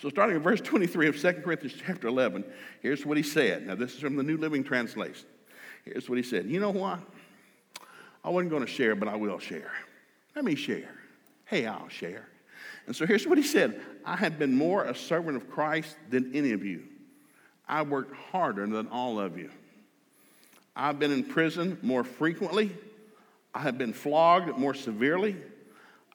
So, 0.00 0.08
starting 0.08 0.36
in 0.36 0.42
verse 0.42 0.60
23 0.60 1.08
of 1.08 1.20
2 1.20 1.32
Corinthians 1.44 1.80
chapter 1.84 2.06
11, 2.06 2.44
here's 2.82 3.04
what 3.04 3.16
he 3.16 3.22
said. 3.22 3.66
Now, 3.66 3.74
this 3.74 3.94
is 3.94 4.00
from 4.00 4.16
the 4.16 4.22
New 4.22 4.36
Living 4.36 4.62
Translation. 4.62 5.26
Here's 5.84 6.08
what 6.08 6.18
he 6.18 6.24
said 6.24 6.46
You 6.46 6.60
know 6.60 6.70
what? 6.70 7.00
I 8.24 8.30
wasn't 8.30 8.50
going 8.50 8.64
to 8.64 8.70
share, 8.70 8.94
but 8.94 9.08
I 9.08 9.16
will 9.16 9.38
share. 9.38 9.72
Let 10.36 10.44
me 10.44 10.54
share. 10.54 10.94
Hey, 11.46 11.66
I'll 11.66 11.88
share. 11.88 12.27
And 12.88 12.96
so 12.96 13.04
here's 13.04 13.26
what 13.26 13.36
he 13.36 13.44
said 13.44 13.80
I 14.04 14.16
have 14.16 14.38
been 14.38 14.56
more 14.56 14.84
a 14.84 14.94
servant 14.94 15.36
of 15.36 15.50
Christ 15.50 15.94
than 16.08 16.34
any 16.34 16.52
of 16.52 16.64
you. 16.64 16.84
I 17.68 17.82
worked 17.82 18.16
harder 18.16 18.66
than 18.66 18.88
all 18.88 19.20
of 19.20 19.38
you. 19.38 19.50
I've 20.74 20.98
been 20.98 21.12
in 21.12 21.22
prison 21.22 21.78
more 21.82 22.02
frequently. 22.02 22.74
I 23.54 23.60
have 23.60 23.76
been 23.76 23.92
flogged 23.92 24.56
more 24.56 24.72
severely. 24.72 25.36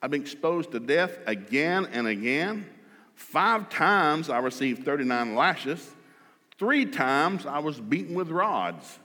I've 0.02 0.10
been 0.10 0.22
exposed 0.22 0.72
to 0.72 0.80
death 0.80 1.20
again 1.28 1.88
and 1.92 2.08
again. 2.08 2.66
Five 3.14 3.70
times 3.70 4.32
I 4.32 4.40
received 4.40 4.84
39 4.84 5.36
lashes. 5.36 5.88
Three 6.58 6.88
times 6.88 7.46
I 7.46 7.60
was 7.60 7.80
beaten 7.80 8.16
with 8.16 8.30
rods. 8.30 8.98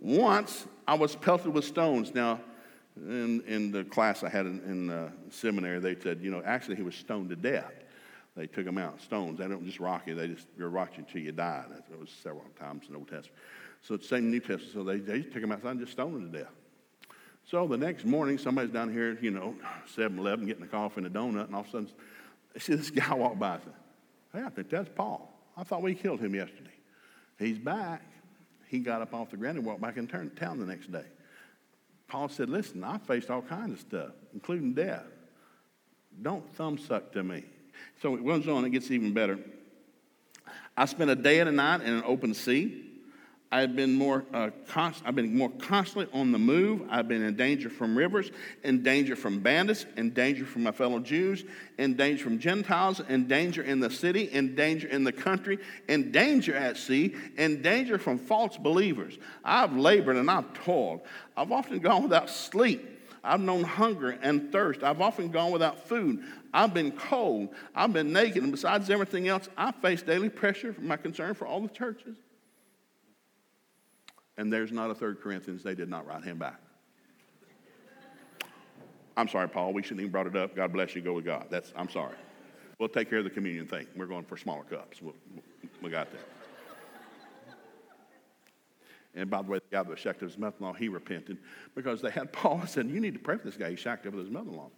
Once 0.00 0.66
I 0.88 0.94
was 0.94 1.14
pelted 1.14 1.54
with 1.54 1.64
stones. 1.64 2.12
Now, 2.12 2.40
in, 2.96 3.42
in 3.46 3.70
the 3.70 3.84
class 3.84 4.22
I 4.22 4.28
had 4.28 4.46
in, 4.46 4.60
in 4.60 4.90
uh, 4.90 5.10
seminary, 5.30 5.78
they 5.78 5.96
said, 6.00 6.20
you 6.22 6.30
know, 6.30 6.42
actually 6.44 6.76
he 6.76 6.82
was 6.82 6.94
stoned 6.94 7.30
to 7.30 7.36
death. 7.36 7.72
They 8.36 8.46
took 8.46 8.66
him 8.66 8.76
out, 8.78 9.00
stones. 9.00 9.38
They 9.38 9.48
don't 9.48 9.64
just 9.64 9.80
rock 9.80 10.02
you, 10.06 10.14
they 10.14 10.28
just 10.28 10.46
you're 10.58 10.68
rocking 10.68 11.04
until 11.06 11.22
you 11.22 11.32
die. 11.32 11.64
That 11.68 11.98
was 11.98 12.10
several 12.22 12.44
times 12.58 12.86
in 12.86 12.92
the 12.92 12.98
Old 12.98 13.08
Testament. 13.08 13.38
So 13.82 13.94
it's 13.94 14.08
the 14.08 14.16
same 14.16 14.30
New 14.30 14.40
Testament. 14.40 14.72
So 14.72 14.84
they, 14.84 14.98
they 14.98 15.22
took 15.22 15.42
him 15.42 15.52
outside 15.52 15.70
and 15.72 15.80
just 15.80 15.92
stoned 15.92 16.16
him 16.16 16.32
to 16.32 16.38
death. 16.38 16.52
So 17.44 17.66
the 17.66 17.76
next 17.76 18.04
morning, 18.04 18.38
somebody's 18.38 18.72
down 18.72 18.92
here, 18.92 19.16
you 19.20 19.30
know, 19.30 19.54
7 19.94 20.18
Eleven 20.18 20.46
getting 20.46 20.64
a 20.64 20.66
coffee 20.66 20.98
and 20.98 21.06
a 21.06 21.10
donut, 21.10 21.46
and 21.46 21.54
all 21.54 21.60
of 21.60 21.68
a 21.68 21.70
sudden 21.70 21.88
I 22.54 22.58
see 22.58 22.74
this 22.74 22.90
guy 22.90 23.14
walk 23.14 23.38
by 23.38 23.58
Hey, 24.32 24.42
I 24.44 24.50
think 24.50 24.68
that's 24.68 24.90
Paul. 24.94 25.32
I 25.56 25.62
thought 25.62 25.82
we 25.82 25.94
killed 25.94 26.20
him 26.20 26.34
yesterday. 26.34 26.70
He's 27.38 27.58
back. 27.58 28.02
He 28.68 28.80
got 28.80 29.00
up 29.00 29.14
off 29.14 29.30
the 29.30 29.36
ground 29.36 29.58
and 29.58 29.66
walked 29.66 29.80
back 29.80 29.96
in 29.96 30.06
town 30.08 30.58
the 30.58 30.66
next 30.66 30.90
day. 30.90 31.04
Paul 32.08 32.28
said, 32.28 32.48
Listen, 32.48 32.84
I 32.84 32.98
faced 32.98 33.30
all 33.30 33.42
kinds 33.42 33.72
of 33.72 33.80
stuff, 33.80 34.10
including 34.32 34.74
death. 34.74 35.06
Don't 36.22 36.48
thumb 36.54 36.78
suck 36.78 37.12
to 37.12 37.22
me. 37.22 37.44
So 38.00 38.14
it 38.14 38.24
goes 38.24 38.48
on, 38.48 38.64
it 38.64 38.70
gets 38.70 38.90
even 38.90 39.12
better. 39.12 39.38
I 40.76 40.84
spent 40.86 41.10
a 41.10 41.16
day 41.16 41.40
and 41.40 41.48
a 41.48 41.52
night 41.52 41.82
in 41.82 41.92
an 41.92 42.02
open 42.06 42.34
sea. 42.34 42.85
I've 43.56 43.74
been 43.74 43.94
more 43.94 44.22
uh, 44.34 44.50
const- 44.68 45.02
I've 45.06 45.14
been 45.14 45.34
more 45.34 45.48
constantly 45.48 46.12
on 46.12 46.30
the 46.30 46.38
move. 46.38 46.82
I've 46.90 47.08
been 47.08 47.22
in 47.22 47.36
danger 47.36 47.70
from 47.70 47.96
rivers, 47.96 48.30
in 48.64 48.82
danger 48.82 49.16
from 49.16 49.40
bandits, 49.40 49.86
in 49.96 50.10
danger 50.10 50.44
from 50.44 50.64
my 50.64 50.72
fellow 50.72 50.98
Jews, 50.98 51.42
in 51.78 51.96
danger 51.96 52.22
from 52.22 52.38
Gentiles, 52.38 53.00
in 53.08 53.26
danger 53.26 53.62
in 53.62 53.80
the 53.80 53.88
city, 53.88 54.24
in 54.24 54.54
danger 54.54 54.88
in 54.88 55.04
the 55.04 55.12
country, 55.12 55.58
in 55.88 56.12
danger 56.12 56.54
at 56.54 56.76
sea, 56.76 57.14
in 57.38 57.62
danger 57.62 57.96
from 57.96 58.18
false 58.18 58.58
believers. 58.58 59.16
I've 59.42 59.74
labored 59.74 60.16
and 60.16 60.30
I've 60.30 60.52
toiled. 60.52 61.00
I've 61.34 61.50
often 61.50 61.78
gone 61.78 62.02
without 62.02 62.28
sleep. 62.28 62.86
I've 63.24 63.40
known 63.40 63.64
hunger 63.64 64.18
and 64.20 64.52
thirst. 64.52 64.82
I've 64.82 65.00
often 65.00 65.30
gone 65.30 65.50
without 65.50 65.88
food. 65.88 66.22
I've 66.52 66.74
been 66.74 66.92
cold. 66.92 67.54
I've 67.74 67.94
been 67.94 68.12
naked. 68.12 68.42
And 68.42 68.52
besides 68.52 68.90
everything 68.90 69.28
else, 69.28 69.48
I 69.56 69.72
face 69.72 70.02
daily 70.02 70.28
pressure 70.28 70.74
from 70.74 70.88
my 70.88 70.98
concern 70.98 71.32
for 71.32 71.46
all 71.46 71.62
the 71.62 71.68
churches 71.68 72.16
and 74.36 74.52
there's 74.52 74.72
not 74.72 74.90
a 74.90 74.94
third 74.94 75.20
Corinthians. 75.20 75.62
They 75.62 75.74
did 75.74 75.88
not 75.88 76.06
write 76.06 76.24
him 76.24 76.38
back. 76.38 76.60
I'm 79.16 79.28
sorry, 79.28 79.48
Paul. 79.48 79.72
We 79.72 79.82
shouldn't 79.82 80.00
even 80.00 80.12
brought 80.12 80.26
it 80.26 80.36
up. 80.36 80.54
God 80.54 80.72
bless 80.72 80.94
you. 80.94 81.00
Go 81.00 81.14
with 81.14 81.24
God. 81.24 81.46
That's. 81.50 81.72
I'm 81.74 81.88
sorry. 81.88 82.16
We'll 82.78 82.90
take 82.90 83.08
care 83.08 83.18
of 83.18 83.24
the 83.24 83.30
communion 83.30 83.66
thing. 83.66 83.86
We're 83.96 84.06
going 84.06 84.24
for 84.24 84.36
smaller 84.36 84.64
cups. 84.64 85.00
We'll, 85.00 85.14
we 85.82 85.88
got 85.88 86.10
that. 86.12 86.20
And 89.14 89.30
by 89.30 89.40
the 89.40 89.48
way, 89.48 89.58
the 89.58 89.76
guy 89.76 89.82
that 89.82 89.98
shacked 89.98 90.22
up 90.22 90.28
his 90.28 90.36
mother-in-law, 90.36 90.74
he 90.74 90.88
repented 90.88 91.38
because 91.74 92.02
they 92.02 92.10
had 92.10 92.32
Paul 92.34 92.66
said, 92.66 92.86
"You 92.90 93.00
need 93.00 93.14
to 93.14 93.20
pray 93.20 93.38
for 93.38 93.46
this 93.46 93.56
guy. 93.56 93.70
He 93.70 93.76
shacked 93.76 94.06
up 94.06 94.12
with 94.12 94.24
his 94.24 94.30
mother-in-law." 94.30 94.68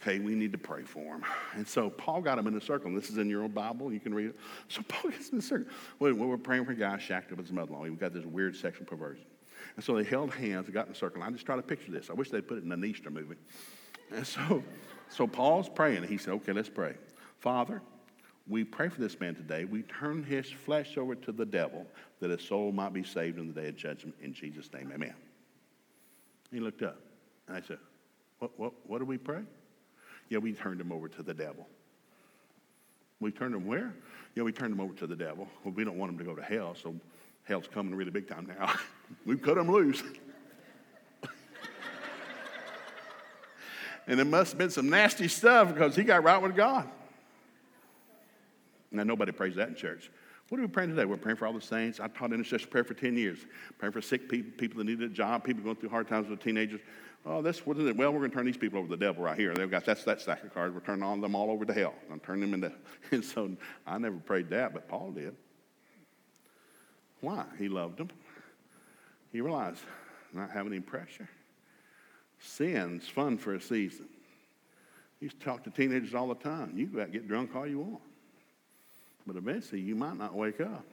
Okay, 0.00 0.18
we 0.18 0.34
need 0.34 0.52
to 0.52 0.58
pray 0.58 0.82
for 0.82 1.16
him. 1.16 1.24
And 1.54 1.68
so 1.68 1.90
Paul 1.90 2.22
got 2.22 2.38
him 2.38 2.46
in 2.46 2.56
a 2.56 2.60
circle. 2.60 2.88
And 2.88 2.96
this 2.96 3.10
is 3.10 3.18
in 3.18 3.28
your 3.28 3.42
own 3.42 3.50
Bible. 3.50 3.92
You 3.92 4.00
can 4.00 4.14
read 4.14 4.28
it. 4.28 4.36
So 4.68 4.80
Paul 4.88 5.10
gets 5.10 5.28
in 5.28 5.38
a 5.38 5.42
circle. 5.42 5.66
Well, 5.98 6.14
we're 6.14 6.38
praying 6.38 6.64
for 6.64 6.72
a 6.72 6.74
guy 6.74 6.96
shacked 6.96 7.32
up 7.32 7.36
with 7.36 7.46
his 7.46 7.52
mother-in-law. 7.52 7.82
We've 7.82 8.00
got 8.00 8.14
this 8.14 8.24
weird 8.24 8.56
sexual 8.56 8.86
perversion. 8.86 9.26
And 9.76 9.84
so 9.84 9.94
they 9.94 10.04
held 10.04 10.32
hands 10.32 10.66
and 10.66 10.74
got 10.74 10.86
in 10.86 10.92
a 10.92 10.96
circle. 10.96 11.22
I 11.22 11.30
just 11.30 11.44
try 11.44 11.56
to 11.56 11.62
picture 11.62 11.92
this. 11.92 12.08
I 12.08 12.14
wish 12.14 12.30
they'd 12.30 12.48
put 12.48 12.56
it 12.56 12.64
in 12.64 12.72
an 12.72 12.82
Easter 12.82 13.10
movie. 13.10 13.36
And 14.10 14.26
so, 14.26 14.64
so 15.10 15.26
Paul's 15.26 15.68
praying. 15.68 15.98
And 15.98 16.06
he 16.06 16.16
said, 16.16 16.32
okay, 16.32 16.52
let's 16.52 16.70
pray. 16.70 16.94
Father, 17.38 17.82
we 18.48 18.64
pray 18.64 18.88
for 18.88 19.02
this 19.02 19.20
man 19.20 19.34
today. 19.34 19.66
We 19.66 19.82
turn 19.82 20.24
his 20.24 20.50
flesh 20.50 20.96
over 20.96 21.14
to 21.14 21.30
the 21.30 21.44
devil 21.44 21.86
that 22.20 22.30
his 22.30 22.40
soul 22.40 22.72
might 22.72 22.94
be 22.94 23.04
saved 23.04 23.38
in 23.38 23.52
the 23.52 23.60
day 23.60 23.68
of 23.68 23.76
judgment. 23.76 24.16
In 24.22 24.32
Jesus' 24.32 24.72
name, 24.72 24.90
amen. 24.94 25.14
He 26.50 26.58
looked 26.58 26.82
up. 26.82 26.98
And 27.48 27.58
I 27.58 27.60
said, 27.60 27.78
what, 28.38 28.58
what, 28.58 28.72
what 28.86 28.98
do 28.98 29.04
we 29.04 29.18
pray? 29.18 29.42
Yeah, 30.30 30.38
we 30.38 30.52
turned 30.52 30.80
him 30.80 30.90
over 30.92 31.08
to 31.08 31.22
the 31.22 31.34
devil. 31.34 31.66
We 33.20 33.30
turned 33.30 33.54
him 33.54 33.66
where? 33.66 33.92
Yeah, 34.34 34.44
we 34.44 34.52
turned 34.52 34.72
him 34.72 34.80
over 34.80 34.94
to 34.94 35.06
the 35.06 35.16
devil. 35.16 35.46
Well, 35.64 35.74
we 35.74 35.84
don't 35.84 35.98
want 35.98 36.12
him 36.12 36.18
to 36.18 36.24
go 36.24 36.34
to 36.34 36.42
hell, 36.42 36.74
so 36.80 36.94
hell's 37.44 37.68
coming 37.68 37.94
really 37.94 38.10
big 38.12 38.28
time 38.28 38.46
now. 38.58 38.72
We've 39.26 39.42
cut 39.42 39.58
him 39.58 39.70
loose. 39.70 40.02
and 44.06 44.18
it 44.20 44.26
must 44.26 44.52
have 44.52 44.58
been 44.58 44.70
some 44.70 44.88
nasty 44.88 45.28
stuff 45.28 45.74
because 45.74 45.94
he 45.96 46.04
got 46.04 46.22
right 46.22 46.40
with 46.40 46.56
God. 46.56 46.88
Now, 48.92 49.02
nobody 49.02 49.32
prays 49.32 49.56
that 49.56 49.68
in 49.68 49.74
church. 49.74 50.10
What 50.48 50.58
are 50.58 50.62
we 50.62 50.68
praying 50.68 50.90
today? 50.90 51.04
We're 51.04 51.16
praying 51.16 51.36
for 51.36 51.46
all 51.46 51.52
the 51.52 51.60
saints. 51.60 52.00
I 52.00 52.08
taught 52.08 52.32
intercession 52.32 52.68
prayer 52.70 52.82
for 52.82 52.94
10 52.94 53.16
years. 53.16 53.38
Praying 53.78 53.92
for 53.92 54.02
sick 54.02 54.28
people, 54.28 54.50
people 54.58 54.78
that 54.78 54.84
needed 54.84 55.10
a 55.10 55.14
job, 55.14 55.44
people 55.44 55.62
going 55.62 55.76
through 55.76 55.90
hard 55.90 56.08
times 56.08 56.28
with 56.28 56.42
teenagers. 56.42 56.80
Oh, 57.26 57.42
that's 57.42 57.66
what 57.66 57.76
is 57.76 57.86
it? 57.86 57.96
Well, 57.96 58.12
we're 58.12 58.20
going 58.20 58.30
to 58.30 58.36
turn 58.36 58.46
these 58.46 58.56
people 58.56 58.78
over 58.78 58.88
to 58.88 58.96
the 58.96 59.04
devil 59.04 59.22
right 59.22 59.38
here. 59.38 59.54
They've 59.54 59.70
got 59.70 59.84
that's 59.84 60.04
that 60.04 60.20
stack 60.20 60.42
of 60.42 60.54
cards. 60.54 60.74
We're 60.74 60.80
turning 60.80 61.02
on 61.02 61.20
them 61.20 61.34
all 61.34 61.50
over 61.50 61.66
to 61.66 61.72
hell. 61.72 61.94
I'm 62.10 62.20
turning 62.20 62.50
them 62.50 62.54
into. 62.54 62.72
And 63.12 63.24
so 63.24 63.50
I 63.86 63.98
never 63.98 64.16
prayed 64.16 64.48
that, 64.50 64.72
but 64.72 64.88
Paul 64.88 65.10
did. 65.10 65.36
Why? 67.20 67.44
He 67.58 67.68
loved 67.68 67.98
them. 67.98 68.08
He 69.32 69.40
realized 69.40 69.80
not 70.32 70.50
having 70.50 70.72
any 70.72 70.80
pressure. 70.80 71.28
Sin's 72.38 73.06
fun 73.06 73.36
for 73.36 73.54
a 73.54 73.60
season. 73.60 74.08
To 75.20 75.28
talk 75.28 75.64
to 75.64 75.70
teenagers 75.70 76.14
all 76.14 76.28
the 76.28 76.34
time. 76.34 76.72
You 76.74 77.00
out 77.00 77.12
get 77.12 77.28
drunk 77.28 77.54
all 77.54 77.66
you 77.66 77.80
want. 77.80 78.02
But 79.26 79.36
eventually 79.36 79.82
you 79.82 79.94
might 79.94 80.16
not 80.16 80.34
wake 80.34 80.60
up. 80.60 80.86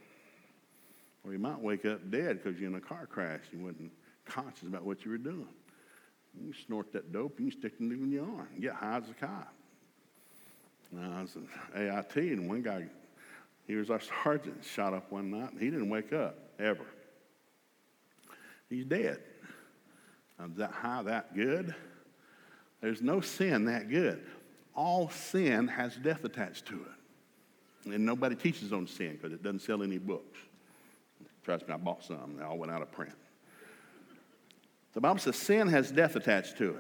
Or 1.24 1.32
you 1.32 1.40
might 1.40 1.60
wake 1.60 1.86
up 1.86 2.12
dead 2.12 2.44
because 2.44 2.60
you're 2.60 2.70
in 2.70 2.76
a 2.76 2.82
car 2.82 3.06
crash. 3.06 3.42
You 3.54 3.60
wasn't 3.60 3.92
conscious 4.26 4.64
about 4.64 4.84
what 4.84 5.06
you 5.06 5.12
were 5.12 5.18
doing. 5.18 5.48
You 6.44 6.54
snort 6.54 6.94
that 6.94 7.12
dope, 7.12 7.40
you 7.40 7.52
can 7.52 7.60
stick 7.60 7.74
it 7.80 7.84
in 7.84 8.12
your 8.12 8.24
arm 8.24 8.48
and 8.54 8.62
get 8.62 8.74
high 8.74 8.98
as 8.98 9.10
a 9.10 9.14
kite. 9.14 9.30
Now, 10.92 11.18
I 11.18 11.22
was 11.22 11.38
at 11.76 11.82
AIT, 11.82 12.16
and 12.16 12.48
one 12.48 12.62
guy, 12.62 12.86
he 13.66 13.76
was 13.76 13.90
our 13.90 14.02
sergeant, 14.24 14.64
shot 14.64 14.94
up 14.94 15.12
one 15.12 15.32
night, 15.32 15.52
and 15.52 15.62
he 15.62 15.70
didn't 15.70 15.90
wake 15.90 16.14
up 16.14 16.38
ever. 16.60 16.86
He's 18.70 18.86
dead. 18.86 19.20
Now, 20.40 20.50
that 20.58 20.72
high 20.72 21.04
that 21.04 21.36
good? 21.36 21.74
There's 22.82 23.02
no 23.02 23.22
sin 23.22 23.66
that 23.66 23.90
good. 23.90 24.24
All 24.76 25.10
sin 25.10 25.68
has 25.68 25.96
death 25.96 26.24
attached 26.24 26.68
to 26.68 26.76
it. 26.76 27.94
And 27.94 28.06
nobody 28.06 28.36
teaches 28.36 28.74
on 28.74 28.86
sin 28.86 29.14
because 29.14 29.34
it 29.34 29.42
doesn't 29.42 29.62
sell 29.62 29.82
any 29.82 29.98
books. 29.98 30.38
Trust 31.44 31.68
me, 31.68 31.74
I 31.74 31.78
bought 31.78 32.04
some. 32.04 32.36
They 32.38 32.44
all 32.44 32.58
went 32.58 32.72
out 32.72 32.82
of 32.82 32.92
print. 32.92 33.14
The 34.98 35.02
Bible 35.02 35.20
says 35.20 35.36
sin 35.36 35.68
has 35.68 35.92
death 35.92 36.16
attached 36.16 36.58
to 36.58 36.76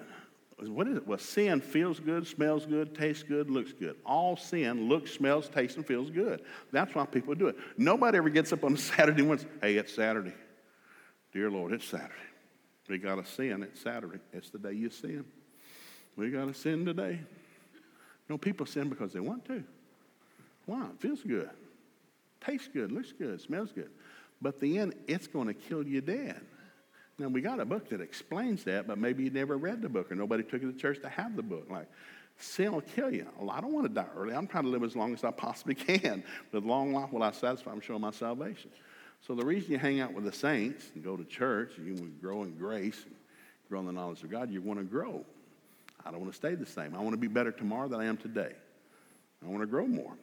it. 0.59 0.69
what 0.71 0.87
is 0.87 0.97
it? 0.97 1.05
Well, 1.05 1.19
sin 1.19 1.61
feels 1.61 1.99
good, 1.99 2.25
smells 2.25 2.65
good, 2.65 2.95
tastes 2.95 3.21
good, 3.21 3.51
looks 3.51 3.73
good. 3.73 3.95
All 4.03 4.35
sin 4.35 4.89
looks, 4.89 5.11
smells, 5.11 5.49
tastes, 5.49 5.77
and 5.77 5.85
feels 5.85 6.09
good. 6.09 6.41
That's 6.71 6.95
why 6.95 7.05
people 7.05 7.35
do 7.35 7.45
it. 7.45 7.57
Nobody 7.77 8.17
ever 8.17 8.29
gets 8.29 8.51
up 8.51 8.63
on 8.63 8.73
a 8.73 8.77
Saturday 8.79 9.21
and 9.21 9.39
says, 9.39 9.47
hey, 9.61 9.75
it's 9.75 9.93
Saturday. 9.93 10.33
Dear 11.31 11.51
Lord, 11.51 11.73
it's 11.73 11.85
Saturday. 11.85 12.15
We 12.89 12.97
got 12.97 13.23
to 13.23 13.31
sin. 13.31 13.61
It's 13.61 13.81
Saturday. 13.81 14.17
It's 14.33 14.49
the 14.49 14.57
day 14.57 14.73
you 14.73 14.89
sin. 14.89 15.23
We 16.15 16.31
got 16.31 16.45
to 16.45 16.55
sin 16.55 16.85
today. 16.85 17.19
You 17.21 18.29
know, 18.29 18.39
people 18.39 18.65
sin 18.65 18.89
because 18.89 19.13
they 19.13 19.19
want 19.19 19.45
to. 19.45 19.63
Why? 20.65 20.85
It 20.85 20.99
feels 20.99 21.21
good, 21.21 21.51
tastes 22.43 22.67
good, 22.73 22.91
looks 22.91 23.11
good, 23.11 23.39
smells 23.41 23.71
good. 23.71 23.91
But 24.41 24.59
the 24.59 24.79
end, 24.79 24.95
it's 25.05 25.27
going 25.27 25.49
to 25.49 25.53
kill 25.53 25.85
you 25.85 26.01
dead. 26.01 26.41
Now, 27.19 27.27
we 27.29 27.41
got 27.41 27.59
a 27.59 27.65
book 27.65 27.89
that 27.89 27.99
explains 27.99 28.63
that, 28.65 28.87
but 28.87 28.97
maybe 28.97 29.23
you 29.23 29.29
never 29.31 29.57
read 29.57 29.81
the 29.81 29.89
book 29.89 30.11
or 30.11 30.15
nobody 30.15 30.43
took 30.43 30.61
you 30.61 30.71
to 30.71 30.77
church 30.77 31.01
to 31.01 31.09
have 31.09 31.35
the 31.35 31.41
book. 31.41 31.67
Like, 31.69 31.87
sin 32.37 32.71
will 32.71 32.81
kill 32.81 33.11
you. 33.11 33.27
Well, 33.39 33.49
I 33.49 33.59
don't 33.59 33.73
want 33.73 33.87
to 33.87 33.93
die 33.93 34.05
early. 34.15 34.35
I'm 34.35 34.47
trying 34.47 34.65
to 34.65 34.69
live 34.69 34.83
as 34.83 34.95
long 34.95 35.13
as 35.13 35.23
I 35.23 35.31
possibly 35.31 35.75
can. 35.75 36.23
With 36.51 36.63
long 36.63 36.93
life 36.93 37.11
will 37.11 37.23
I 37.23 37.31
satisfy 37.31 37.71
and 37.71 37.83
show 37.83 37.97
my 37.97 38.11
salvation. 38.11 38.69
So 39.25 39.33
the 39.33 39.45
reason 39.45 39.71
you 39.71 39.79
hang 39.79 39.99
out 39.99 40.13
with 40.13 40.25
the 40.25 40.31
saints 40.31 40.91
and 40.93 41.03
go 41.03 41.17
to 41.17 41.23
church, 41.23 41.71
you 41.83 41.95
grow 42.21 42.43
in 42.43 42.55
grace 42.55 43.01
and 43.03 43.15
grow 43.67 43.79
in 43.79 43.87
the 43.87 43.91
knowledge 43.91 44.23
of 44.23 44.29
God, 44.29 44.51
you 44.51 44.61
want 44.61 44.79
to 44.79 44.85
grow. 44.85 45.25
I 46.05 46.11
don't 46.11 46.21
want 46.21 46.31
to 46.31 46.37
stay 46.37 46.55
the 46.55 46.65
same. 46.65 46.95
I 46.95 46.99
want 46.99 47.11
to 47.11 47.17
be 47.17 47.27
better 47.27 47.51
tomorrow 47.51 47.87
than 47.87 47.99
I 47.99 48.05
am 48.05 48.17
today. 48.17 48.53
I 49.43 49.49
want 49.49 49.61
to 49.61 49.67
grow 49.67 49.87
more. 49.87 50.13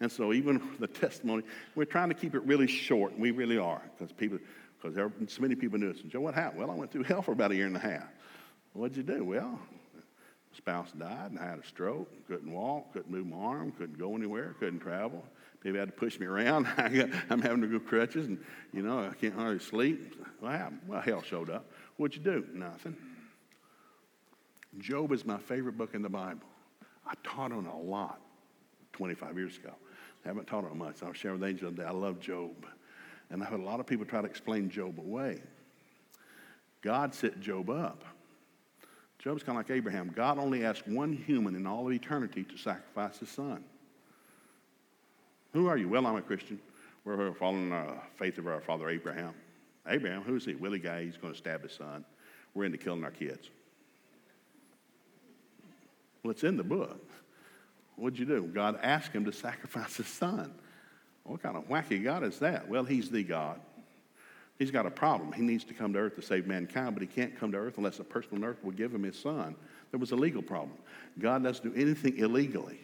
And 0.00 0.10
so 0.10 0.32
even 0.32 0.60
the 0.78 0.86
testimony, 0.86 1.44
we're 1.74 1.84
trying 1.84 2.10
to 2.10 2.14
keep 2.14 2.34
it 2.34 2.42
really 2.44 2.66
short, 2.66 3.18
we 3.18 3.30
really 3.30 3.58
are, 3.58 3.82
because 3.96 4.12
people, 4.12 4.38
because 4.82 5.12
so 5.28 5.42
many 5.42 5.54
people 5.54 5.78
knew 5.78 5.92
this. 5.92 6.02
Joe, 6.02 6.20
what 6.20 6.34
happened? 6.34 6.60
Well, 6.60 6.70
I 6.70 6.74
went 6.74 6.90
through 6.90 7.04
hell 7.04 7.22
for 7.22 7.32
about 7.32 7.52
a 7.52 7.54
year 7.54 7.66
and 7.66 7.76
a 7.76 7.80
half. 7.80 8.08
What'd 8.72 8.96
you 8.96 9.02
do? 9.02 9.24
Well, 9.24 9.58
my 9.94 10.56
spouse 10.56 10.92
died 10.92 11.30
and 11.30 11.38
I 11.38 11.44
had 11.44 11.58
a 11.58 11.66
stroke, 11.66 12.10
couldn't 12.26 12.52
walk, 12.52 12.92
couldn't 12.92 13.10
move 13.10 13.26
my 13.26 13.36
arm, 13.36 13.72
couldn't 13.72 13.98
go 13.98 14.16
anywhere, 14.16 14.54
couldn't 14.58 14.80
travel. 14.80 15.24
People 15.62 15.78
had 15.78 15.88
to 15.88 15.92
push 15.92 16.18
me 16.18 16.26
around. 16.26 16.66
I'm 16.76 17.40
having 17.40 17.60
to 17.60 17.68
go 17.68 17.78
crutches, 17.78 18.26
and 18.26 18.38
you 18.72 18.82
know 18.82 18.98
I 18.98 19.14
can't 19.14 19.34
hardly 19.34 19.60
sleep. 19.60 20.16
What 20.40 20.52
happened? 20.52 20.80
Well, 20.88 21.00
hell 21.00 21.22
showed 21.22 21.50
up. 21.50 21.70
What'd 21.96 22.16
you 22.16 22.22
do? 22.22 22.44
Nothing. 22.52 22.96
Job 24.78 25.12
is 25.12 25.24
my 25.24 25.38
favorite 25.38 25.76
book 25.76 25.94
in 25.94 26.02
the 26.02 26.08
Bible. 26.08 26.48
I 27.06 27.14
taught 27.22 27.52
on 27.52 27.66
it 27.66 27.72
a 27.72 27.76
lot 27.76 28.20
25 28.94 29.36
years 29.36 29.56
ago. 29.56 29.72
I 30.24 30.28
haven't 30.28 30.46
taught 30.46 30.64
on 30.64 30.72
it 30.72 30.76
much. 30.76 31.02
I 31.02 31.08
was 31.08 31.16
sharing 31.16 31.38
with 31.38 31.48
Angel 31.48 31.70
today. 31.70 31.84
I 31.84 31.90
love 31.90 32.18
Job. 32.18 32.66
And 33.32 33.42
I 33.42 33.46
heard 33.46 33.60
a 33.60 33.64
lot 33.64 33.80
of 33.80 33.86
people 33.86 34.04
try 34.04 34.20
to 34.20 34.26
explain 34.26 34.68
Job 34.68 34.98
away. 35.00 35.40
God 36.82 37.14
set 37.14 37.40
Job 37.40 37.70
up. 37.70 38.04
Job's 39.18 39.42
kind 39.42 39.58
of 39.58 39.68
like 39.68 39.74
Abraham. 39.74 40.12
God 40.14 40.38
only 40.38 40.64
asked 40.64 40.86
one 40.86 41.12
human 41.12 41.54
in 41.54 41.66
all 41.66 41.86
of 41.86 41.92
eternity 41.92 42.44
to 42.44 42.58
sacrifice 42.58 43.18
his 43.18 43.30
son. 43.30 43.64
Who 45.54 45.66
are 45.66 45.76
you? 45.76 45.88
Well, 45.88 46.06
I'm 46.06 46.16
a 46.16 46.22
Christian. 46.22 46.60
We're 47.04 47.32
following 47.32 47.70
the 47.70 47.94
faith 48.16 48.38
of 48.38 48.46
our 48.46 48.60
father 48.60 48.90
Abraham. 48.90 49.32
Abraham, 49.88 50.22
who's 50.22 50.44
he? 50.44 50.54
Willie 50.54 50.78
guy, 50.78 51.04
he's 51.04 51.16
going 51.16 51.32
to 51.32 51.38
stab 51.38 51.62
his 51.62 51.72
son. 51.72 52.04
We're 52.54 52.64
into 52.64 52.78
killing 52.78 53.02
our 53.02 53.10
kids. 53.10 53.48
Well, 56.22 56.32
it's 56.32 56.44
in 56.44 56.56
the 56.56 56.64
book. 56.64 57.08
What'd 57.96 58.18
you 58.18 58.26
do? 58.26 58.42
God 58.42 58.78
asked 58.82 59.12
him 59.12 59.24
to 59.24 59.32
sacrifice 59.32 59.96
his 59.96 60.06
son. 60.06 60.52
What 61.24 61.42
kind 61.42 61.56
of 61.56 61.68
wacky 61.68 62.02
God 62.02 62.24
is 62.24 62.38
that? 62.40 62.68
Well, 62.68 62.84
he's 62.84 63.10
the 63.10 63.22
God. 63.22 63.60
He's 64.58 64.70
got 64.70 64.86
a 64.86 64.90
problem. 64.90 65.32
He 65.32 65.42
needs 65.42 65.64
to 65.64 65.74
come 65.74 65.92
to 65.92 65.98
earth 65.98 66.16
to 66.16 66.22
save 66.22 66.46
mankind, 66.46 66.94
but 66.94 67.00
he 67.00 67.06
can't 67.06 67.38
come 67.38 67.52
to 67.52 67.58
earth 67.58 67.78
unless 67.78 67.98
a 67.98 68.04
person 68.04 68.36
on 68.36 68.44
earth 68.44 68.62
will 68.62 68.72
give 68.72 68.94
him 68.94 69.02
his 69.02 69.18
son. 69.18 69.56
There 69.90 69.98
was 69.98 70.12
a 70.12 70.16
legal 70.16 70.42
problem. 70.42 70.76
God 71.18 71.42
doesn't 71.42 71.64
do 71.64 71.80
anything 71.80 72.18
illegally. 72.18 72.78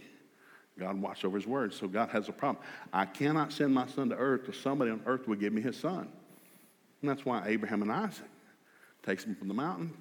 God 0.78 1.00
watches 1.00 1.24
over 1.24 1.36
his 1.36 1.46
word, 1.46 1.74
so 1.74 1.88
God 1.88 2.08
has 2.10 2.28
a 2.28 2.32
problem. 2.32 2.64
I 2.92 3.04
cannot 3.04 3.52
send 3.52 3.74
my 3.74 3.86
son 3.86 4.10
to 4.10 4.16
earth 4.16 4.44
till 4.44 4.54
somebody 4.54 4.90
on 4.90 5.02
earth 5.06 5.26
will 5.26 5.36
give 5.36 5.52
me 5.52 5.60
his 5.60 5.76
son. 5.76 6.08
And 7.00 7.10
that's 7.10 7.24
why 7.24 7.46
Abraham 7.46 7.82
and 7.82 7.90
Isaac 7.90 8.26
takes 9.04 9.24
him 9.24 9.34
from 9.34 9.48
the 9.48 9.54
mountain, 9.54 9.92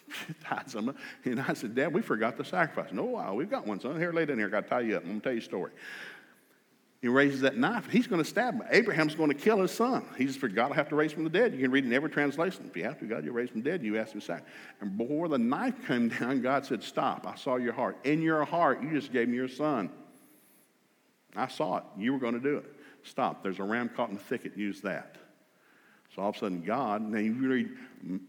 hides 0.44 0.74
him. 0.74 0.90
Up. 0.90 0.96
And 1.24 1.40
I 1.40 1.54
said, 1.54 1.74
Dad, 1.74 1.92
we 1.92 2.02
forgot 2.02 2.36
the 2.36 2.44
sacrifice. 2.44 2.92
No, 2.92 3.16
uh, 3.16 3.32
we've 3.32 3.50
got 3.50 3.66
one 3.66 3.80
son. 3.80 3.98
Here, 3.98 4.12
lay 4.12 4.24
down 4.24 4.38
here. 4.38 4.48
I 4.48 4.50
got 4.50 4.64
to 4.64 4.68
tie 4.68 4.80
you 4.80 4.96
up. 4.96 5.02
I'm 5.02 5.08
going 5.08 5.20
to 5.20 5.24
tell 5.24 5.32
you 5.32 5.40
a 5.40 5.42
story. 5.42 5.72
He 7.02 7.08
raises 7.08 7.40
that 7.40 7.56
knife. 7.56 7.88
He's 7.90 8.06
going 8.06 8.22
to 8.22 8.28
stab 8.28 8.54
him. 8.54 8.62
Abraham's 8.70 9.16
going 9.16 9.28
to 9.28 9.34
kill 9.34 9.60
his 9.60 9.72
son. 9.72 10.06
He 10.16 10.24
just 10.24 10.38
for 10.38 10.46
God 10.46 10.68
will 10.68 10.76
have 10.76 10.88
to 10.90 10.94
raise 10.94 11.10
from 11.10 11.24
the 11.24 11.30
dead. 11.30 11.52
You 11.52 11.58
can 11.58 11.72
read 11.72 11.84
in 11.84 11.92
every 11.92 12.08
translation. 12.08 12.64
If 12.70 12.76
you 12.76 12.84
have 12.84 13.00
to, 13.00 13.06
God, 13.06 13.24
you 13.24 13.32
raise 13.32 13.50
from 13.50 13.62
the 13.62 13.70
dead. 13.70 13.82
You 13.82 13.98
ask 13.98 14.14
him 14.14 14.20
to 14.20 14.26
sacrifice. 14.26 14.54
And 14.80 14.96
before 14.96 15.26
the 15.26 15.36
knife 15.38 15.74
came 15.88 16.08
down, 16.20 16.42
God 16.42 16.64
said, 16.64 16.84
Stop. 16.84 17.26
I 17.26 17.34
saw 17.34 17.56
your 17.56 17.72
heart. 17.72 17.98
In 18.04 18.22
your 18.22 18.44
heart, 18.44 18.84
you 18.84 18.90
just 18.92 19.12
gave 19.12 19.28
me 19.28 19.34
your 19.34 19.48
son. 19.48 19.90
I 21.34 21.48
saw 21.48 21.78
it. 21.78 21.84
You 21.98 22.12
were 22.12 22.20
going 22.20 22.34
to 22.34 22.40
do 22.40 22.58
it. 22.58 22.72
Stop. 23.02 23.42
There's 23.42 23.58
a 23.58 23.64
ram 23.64 23.88
caught 23.88 24.10
in 24.10 24.14
the 24.14 24.22
thicket. 24.22 24.56
Use 24.56 24.80
that. 24.82 25.16
So 26.14 26.22
all 26.22 26.28
of 26.28 26.36
a 26.36 26.38
sudden, 26.38 26.62
God, 26.62 27.02
now 27.02 27.18
you 27.18 27.32
read 27.32 27.70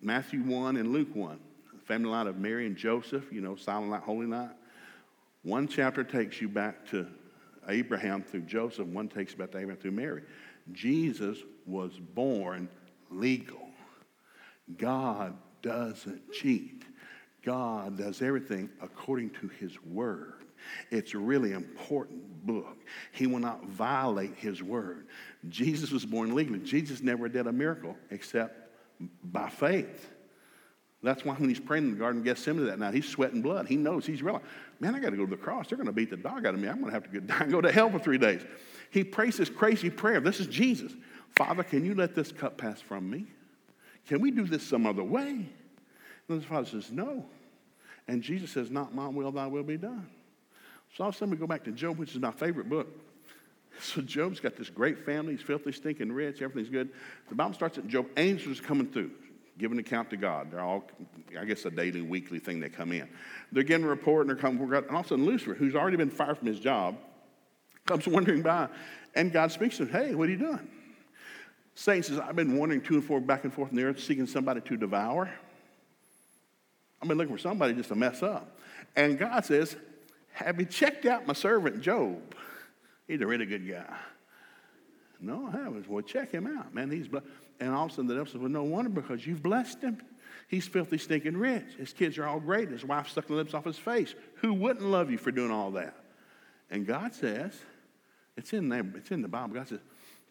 Matthew 0.02 0.42
1 0.42 0.78
and 0.78 0.92
Luke 0.92 1.14
1, 1.14 1.38
the 1.74 1.80
family 1.82 2.10
line 2.10 2.26
of 2.26 2.38
Mary 2.38 2.66
and 2.66 2.76
Joseph, 2.76 3.32
you 3.32 3.42
know, 3.42 3.56
silent 3.56 3.92
night, 3.92 4.02
holy 4.02 4.26
night. 4.26 4.52
One 5.44 5.68
chapter 5.68 6.04
takes 6.04 6.42
you 6.42 6.48
back 6.48 6.88
to 6.88 7.06
Abraham 7.68 8.24
through 8.24 8.42
Joseph, 8.42 8.88
one 8.88 9.08
takes 9.08 9.34
about 9.34 9.50
Abraham 9.50 9.78
through 9.78 9.92
Mary. 9.92 10.24
Jesus 10.72 11.38
was 11.66 11.98
born 12.00 12.70
legal. 13.10 13.70
God 14.78 15.36
doesn't 15.62 16.32
cheat. 16.32 16.84
God 17.44 17.98
does 17.98 18.22
everything 18.22 18.70
according 18.82 19.32
to 19.32 19.48
his 19.48 19.82
word. 19.84 20.36
It's 20.92 21.14
a 21.14 21.18
really 21.18 21.52
important 21.52 22.46
book. 22.46 22.78
He 23.12 23.28
will 23.28 23.40
not 23.40 23.66
violate 23.66 24.36
his 24.36 24.64
word. 24.64 25.08
Jesus 25.50 25.92
was 25.92 26.06
born 26.06 26.34
legally. 26.36 26.60
Jesus 26.60 27.02
never 27.02 27.28
did 27.28 27.48
a 27.48 27.52
miracle 27.52 27.98
except 28.12 28.72
by 29.24 29.50
faith. 29.50 30.10
That's 31.02 31.26
why 31.26 31.34
when 31.34 31.50
he's 31.50 31.60
praying 31.60 31.84
in 31.84 31.92
the 31.92 31.98
Garden 31.98 32.22
of 32.22 32.26
Gethsemane 32.26 32.66
that 32.68 32.80
night, 32.80 32.94
he's 32.94 33.10
sweating 33.10 33.42
blood. 33.42 33.68
He 33.68 33.76
knows 33.76 34.06
he's 34.06 34.24
real. 34.24 34.42
Man, 34.80 34.96
I 34.96 35.00
got 35.00 35.12
to 35.12 35.18
go 35.18 35.26
to 35.26 35.30
the 35.30 35.38
cross. 35.38 35.70
They're 35.70 35.78
going 35.78 35.88
to 35.88 35.94
beat 35.94 36.10
the 36.10 36.18
dog 36.18 36.46
out 36.46 36.54
of 36.54 36.60
me. 36.60 36.68
I'm 36.68 36.82
going 36.82 36.88
to 36.88 37.00
have 37.00 37.12
to 37.12 37.20
go, 37.20 37.46
go 37.52 37.62
to 37.62 37.72
hell 37.72 37.90
for 37.90 38.00
three 38.00 38.18
days. 38.18 38.42
He 38.90 39.04
prays 39.04 39.38
this 39.38 39.50
crazy 39.50 39.90
prayer. 39.90 40.20
This 40.20 40.40
is 40.40 40.48
Jesus. 40.48 40.94
Father, 41.36 41.64
can 41.64 41.84
you 41.86 41.96
let 41.96 42.16
this 42.16 42.32
cup 42.32 42.58
pass 42.58 42.80
from 42.80 43.10
me? 43.10 43.26
Can 44.08 44.22
we 44.22 44.32
do 44.32 44.46
this 44.46 44.64
some 44.64 44.86
other 44.86 45.04
way? 45.04 45.48
And 46.30 46.42
the 46.42 46.46
father 46.46 46.68
says, 46.68 46.92
No. 46.92 47.26
And 48.08 48.22
Jesus 48.22 48.52
says, 48.52 48.70
Not 48.70 48.94
my 48.94 49.08
will, 49.08 49.32
thy 49.32 49.48
will 49.48 49.64
be 49.64 49.78
done. 49.78 50.08
So 50.96 51.04
all 51.04 51.10
of 51.10 51.16
a 51.16 51.18
sudden 51.18 51.32
we 51.32 51.38
go 51.38 51.48
back 51.48 51.64
to 51.64 51.72
Job, 51.72 51.98
which 51.98 52.12
is 52.12 52.20
my 52.20 52.32
favorite 52.32 52.70
book. 52.70 52.88
So 53.82 54.02
Job's 54.02 54.40
got 54.40 54.56
this 54.56 54.70
great 54.70 55.04
family. 55.04 55.34
He's 55.36 55.42
filthy, 55.42 55.72
stinking 55.72 56.12
rich. 56.12 56.44
Everything's 56.44 56.70
good. 56.70 56.92
The 57.28 57.34
Bible 57.34 57.56
starts 57.56 57.80
at 57.80 57.88
Job. 57.88 58.06
Angels 58.18 58.60
are 58.60 58.64
coming 58.64 58.86
through, 58.86 59.10
giving 59.58 59.80
account 59.80 60.10
to 60.10 60.18
God. 60.18 60.52
They're 60.52 60.60
all, 60.60 60.84
I 61.40 61.46
guess, 61.46 61.66
a 61.66 61.72
daily, 61.72 62.02
weekly 62.02 62.40
thing 62.40 62.60
they 62.60 62.70
come 62.70 62.92
in. 62.92 63.08
They're 63.52 63.64
getting 63.64 63.86
a 63.86 63.90
report 63.90 64.22
and 64.22 64.30
they're 64.30 64.42
coming 64.42 64.60
for 64.60 64.72
God. 64.72 64.86
And 64.86 64.92
all 64.92 65.02
of 65.02 65.06
a 65.06 65.10
sudden 65.10 65.26
Lucifer, 65.26 65.54
who's 65.54 65.76
already 65.76 65.98
been 65.98 66.10
fired 66.10 66.38
from 66.38 66.48
his 66.48 66.60
job, 66.60 66.98
comes 67.86 68.08
wandering 68.08 68.42
by. 68.42 68.70
And 69.16 69.32
God 69.32 69.52
speaks 69.52 69.78
to 69.78 69.84
him, 69.84 69.90
Hey, 69.90 70.16
what 70.16 70.28
are 70.28 70.32
you 70.32 70.38
doing? 70.38 70.68
Satan 71.76 72.04
says, 72.04 72.20
I've 72.20 72.36
been 72.36 72.58
wandering 72.58 72.82
to 72.82 72.96
and 72.96 73.04
fro, 73.04 73.20
back 73.20 73.44
and 73.44 73.54
forth 73.54 73.72
in 73.72 73.78
the 73.78 73.84
earth, 73.84 74.00
seeking 74.00 74.28
somebody 74.28 74.62
to 74.62 74.78
devour. 74.78 75.34
I've 77.02 77.08
been 77.08 77.18
looking 77.18 77.36
for 77.36 77.42
somebody 77.42 77.74
just 77.74 77.90
to 77.90 77.96
mess 77.96 78.22
up. 78.24 78.60
And 78.96 79.18
God 79.18 79.44
says, 79.44 79.76
have 80.34 80.60
you 80.60 80.66
checked 80.66 81.06
out 81.06 81.28
my 81.28 81.34
servant 81.34 81.82
Job? 81.82 82.36
He's 83.08 83.22
a 83.22 83.28
really 83.28 83.46
good 83.46 83.70
guy. 83.70 83.96
No, 85.20 85.48
I 85.48 85.52
haven't. 85.52 85.88
Well, 85.90 86.02
check 86.02 86.32
him 86.32 86.48
out, 86.48 86.74
man. 86.74 86.90
He's 86.92 87.08
blessed. 87.08 87.28
And 87.60 87.74
all 87.74 87.86
of 87.86 87.92
a 87.92 87.94
sudden 87.94 88.08
the 88.08 88.16
devil 88.16 88.32
says, 88.32 88.40
Well, 88.42 88.50
no 88.50 88.64
wonder 88.64 88.90
because 88.90 89.26
you've 89.26 89.44
blessed 89.44 89.82
him. 89.82 90.02
He's 90.48 90.68
filthy, 90.68 90.98
stinking 90.98 91.38
rich. 91.38 91.76
His 91.78 91.94
kids 91.94 92.18
are 92.18 92.26
all 92.26 92.40
great. 92.40 92.70
His 92.70 92.86
wife 92.86 93.10
stuck 93.10 93.28
the 93.28 93.34
lips 93.34 93.54
off 93.54 93.66
his 93.66 93.78
face. 93.78 94.14
Who 94.36 94.54
wouldn't 94.54 94.86
love 94.86 95.10
you 95.10 95.18
for 95.18 95.32
doing 95.32 95.52
all 95.52 95.72
that? 95.72 95.96
And 96.70 96.86
God 96.86 97.14
says, 97.14 97.54
it's 98.36 98.54
in 98.54 98.70
there, 98.70 98.84
it's 98.96 99.12
in 99.12 99.22
the 99.22 99.28
Bible. 99.28 99.56
God 99.56 99.68
says, 99.68 99.80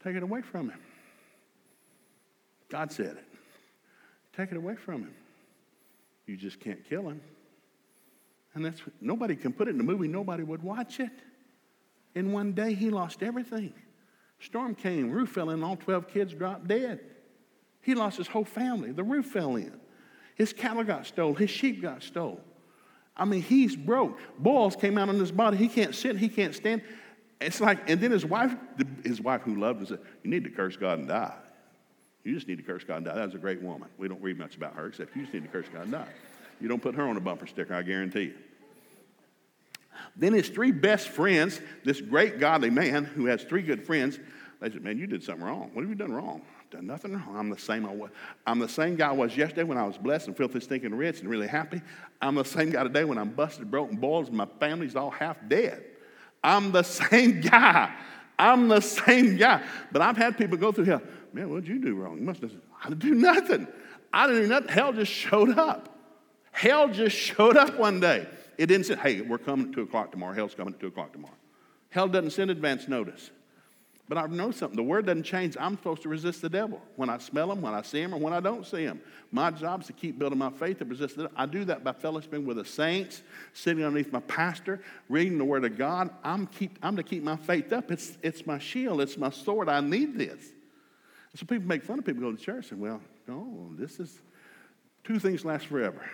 take 0.03 0.17
it 0.17 0.23
away 0.23 0.43
from 0.43 0.71
him. 0.71 0.79
God 2.69 2.93
said 2.93 3.17
it. 3.17 3.25
Take 4.37 4.51
it 4.51 4.57
away 4.57 4.77
from 4.77 5.03
him. 5.03 5.15
You 6.27 6.37
just 6.37 6.61
can't 6.61 6.89
kill 6.89 7.09
him. 7.09 7.21
And 8.55 8.65
that's 8.65 8.81
nobody 9.01 9.37
can 9.37 9.53
put 9.53 9.69
it 9.69 9.75
in 9.75 9.81
a 9.81 9.85
movie, 9.85 10.09
nobody 10.09 10.43
would 10.43 10.63
watch 10.63 11.01
it. 11.01 11.11
In 12.15 12.33
one 12.33 12.53
day, 12.53 12.75
he 12.75 12.91
lost 12.91 13.23
everything. 13.23 13.73
Storm 14.43 14.75
came, 14.75 15.11
roof 15.11 15.31
fell 15.31 15.51
in, 15.51 15.63
all 15.63 15.77
12 15.77 16.09
kids 16.09 16.35
dropped 16.35 16.67
dead. 16.67 17.01
He 17.81 17.95
lost 17.95 18.19
his 18.19 18.27
whole 18.27 18.45
family. 18.45 18.93
The 18.93 19.05
roof 19.05 19.27
fell 19.27 19.57
in. 19.57 19.81
His 20.35 20.53
cattle 20.53 20.83
got 20.85 21.07
stolen, 21.07 21.37
his 21.37 21.51
sheep 21.51 21.81
got 21.81 22.03
stolen. 22.03 22.41
I 23.17 23.25
mean, 23.25 23.43
he's 23.43 23.77
broke. 23.77 24.19
Boils 24.39 24.75
came 24.75 24.99
out 24.99 25.09
on 25.09 25.19
his 25.19 25.31
body. 25.31 25.57
He 25.57 25.69
can't 25.69 25.95
sit, 25.95 26.17
he 26.17 26.29
can't 26.29 26.55
stand. 26.55 26.83
It's 27.41 27.61
like, 27.61 27.89
and 27.89 28.01
then 28.01 28.11
his 28.11 28.25
wife, 28.25 28.55
his 29.05 29.21
wife 29.21 29.43
who 29.43 29.57
loved 29.57 29.81
him 29.81 29.87
said, 29.87 29.99
You 30.23 30.31
need 30.31 30.45
to 30.45 30.51
curse 30.51 30.77
God 30.77 30.99
and 30.99 31.09
die. 31.09 31.35
You 32.25 32.35
just 32.35 32.49
need 32.49 32.59
to 32.59 32.63
curse 32.63 32.85
God 32.85 32.99
and 32.99 33.07
die. 33.07 33.15
That 33.15 33.27
was 33.27 33.35
a 33.35 33.39
great 33.39 33.61
woman. 33.61 33.89
We 33.99 34.09
don't 34.09 34.23
read 34.23 34.39
much 34.39 34.57
about 34.57 34.75
her 34.75 34.87
except 34.87 35.15
you 35.15 35.23
just 35.23 35.35
need 35.35 35.43
to 35.43 35.49
curse 35.49 35.67
God 35.73 35.83
and 35.83 35.93
die. 35.93 36.09
You 36.61 36.69
don't 36.69 36.83
put 36.83 36.95
her 36.95 37.03
on 37.03 37.17
a 37.17 37.21
bumper 37.21 37.47
sticker, 37.47 37.75
I 37.75 37.83
guarantee 37.83 38.23
you. 38.23 38.35
Then 40.17 40.33
his 40.33 40.49
three 40.49 40.73
best 40.73 41.09
friends, 41.09 41.61
this 41.85 42.01
great 42.01 42.39
godly 42.39 42.71
man 42.71 43.05
who 43.05 43.27
has 43.27 43.43
three 43.45 43.63
good 43.63 43.85
friends, 43.85 44.19
they 44.61 44.71
said, 44.71 44.83
Man, 44.83 44.99
you 44.99 45.07
did 45.07 45.23
something 45.23 45.45
wrong. 45.45 45.71
What 45.73 45.83
have 45.83 45.89
you 45.89 45.97
done 45.97 46.13
wrong? 46.13 46.43
Done 46.71 46.87
nothing 46.87 47.13
wrong. 47.13 47.37
I'm 47.37 47.51
the 47.51 47.59
same 47.59 47.85
I 47.85 47.93
was. 47.93 48.11
I'm 48.47 48.59
the 48.59 48.69
same 48.69 48.97
guy 48.97 49.09
I 49.09 49.13
was 49.13 49.37
yesterday 49.37 49.65
when 49.65 49.77
I 49.77 49.87
was 49.87 49.99
blessed 49.99 50.29
and 50.29 50.37
filthy, 50.37 50.61
stinking 50.61 50.95
rich 50.95 51.21
and 51.21 51.29
really 51.29 51.49
happy. 51.49 51.83
I'm 52.21 52.37
the 52.37 52.45
same 52.45 52.71
guy 52.71 52.83
today 52.85 53.05
when 53.05 53.19
I'm 53.19 53.31
busted, 53.31 53.71
broken, 53.71 53.97
boiled, 53.97 54.29
and 54.29 54.37
my 54.37 54.47
family's 54.61 54.97
all 54.97 55.11
half 55.11 55.37
dead. 55.49 55.85
I'm 56.43 56.73
the 56.73 56.83
same 56.85 57.41
guy. 57.41 57.95
I'm 58.39 58.69
the 58.69 58.81
same 58.81 59.37
guy. 59.37 59.63
But 59.91 60.03
I've 60.03 60.17
had 60.17 60.39
people 60.39 60.57
go 60.57 60.73
through 60.73 60.87
hell. 60.87 61.03
Man, 61.33 61.51
what'd 61.51 61.69
you 61.69 61.79
do 61.79 61.95
wrong? 61.95 62.19
You 62.19 62.25
must 62.25 62.41
have. 62.43 62.53
I 62.83 62.89
didn't 62.89 63.01
do 63.01 63.15
nothing. 63.15 63.67
I 64.13 64.27
didn't 64.27 64.43
do 64.43 64.49
nothing. 64.49 64.69
Hell 64.69 64.93
just 64.93 65.13
showed 65.13 65.59
up. 65.59 65.89
Hell 66.53 66.89
just 66.89 67.17
showed 67.17 67.57
up 67.57 67.79
one 67.79 68.01
day. 68.01 68.27
It 68.63 68.67
didn't 68.67 68.87
say, 68.87 68.95
hey, 68.95 69.23
we're 69.23 69.39
coming 69.39 69.71
at 69.71 69.73
2 69.73 69.83
o'clock 69.83 70.13
tomorrow. 70.13 70.35
Hell's 70.35 70.55
coming 70.55 70.73
at 70.73 70.79
2 70.79 70.87
o'clock 70.87 71.13
tomorrow. 71.13 71.35
Hell 71.91 72.07
doesn't 72.07 72.31
send 72.31 72.49
advance 72.49 72.87
notice. 72.87 73.33
But 74.09 74.19
I 74.19 74.27
know 74.29 74.53
something. 74.53 74.77
The 74.77 74.85
word 74.85 75.07
doesn't 75.07 75.25
change. 75.25 75.57
I'm 75.59 75.77
supposed 75.77 76.03
to 76.03 76.09
resist 76.09 76.43
the 76.43 76.49
devil 76.49 76.81
when 76.95 77.11
I 77.11 77.19
smell 77.19 77.51
him, 77.51 77.61
when 77.61 77.75
I 77.75 77.83
see 77.83 78.01
him, 78.01 78.15
or 78.15 78.21
when 78.21 78.33
I 78.33 78.39
don't 78.39 78.65
see 78.65 78.85
him. 78.85 79.01
My 79.33 79.51
job 79.51 79.81
is 79.81 79.89
to 79.89 79.93
keep 79.93 80.17
building 80.17 80.39
my 80.39 80.51
faith 80.51 80.81
and 80.81 80.89
resist. 80.89 81.19
I 81.35 81.45
do 81.45 81.65
that 81.65 81.83
by 81.83 81.91
fellowshipping 81.91 82.45
with 82.45 82.57
the 82.57 82.65
saints, 82.65 83.25
sitting 83.53 83.83
underneath 83.83 84.13
my 84.13 84.21
pastor, 84.21 84.81
reading 85.09 85.39
the 85.39 85.45
word 85.45 85.65
of 85.65 85.77
God. 85.77 86.11
I'm, 86.23 86.47
keep, 86.47 86.79
I'm 86.85 86.95
to 86.95 87.03
keep 87.03 87.25
my 87.25 87.37
faith 87.37 87.73
up. 87.73 87.91
It's, 87.91 88.17
it's 88.23 88.47
my 88.47 88.61
shield, 88.61 89.01
it's 89.01 89.19
my 89.19 89.31
sword. 89.31 89.69
I 89.69 89.81
need 89.81 90.17
this. 90.17 90.53
so 91.35 91.47
people 91.47 91.67
make 91.67 91.83
fun 91.83 91.99
of 91.99 92.05
people 92.05 92.23
go 92.23 92.31
to 92.31 92.41
church 92.41 92.71
and, 92.71 92.81
well, 92.81 93.01
no, 93.27 93.71
this 93.73 93.99
is 93.99 94.21
two 95.03 95.19
things 95.19 95.45
last 95.45 95.67
forever 95.67 96.09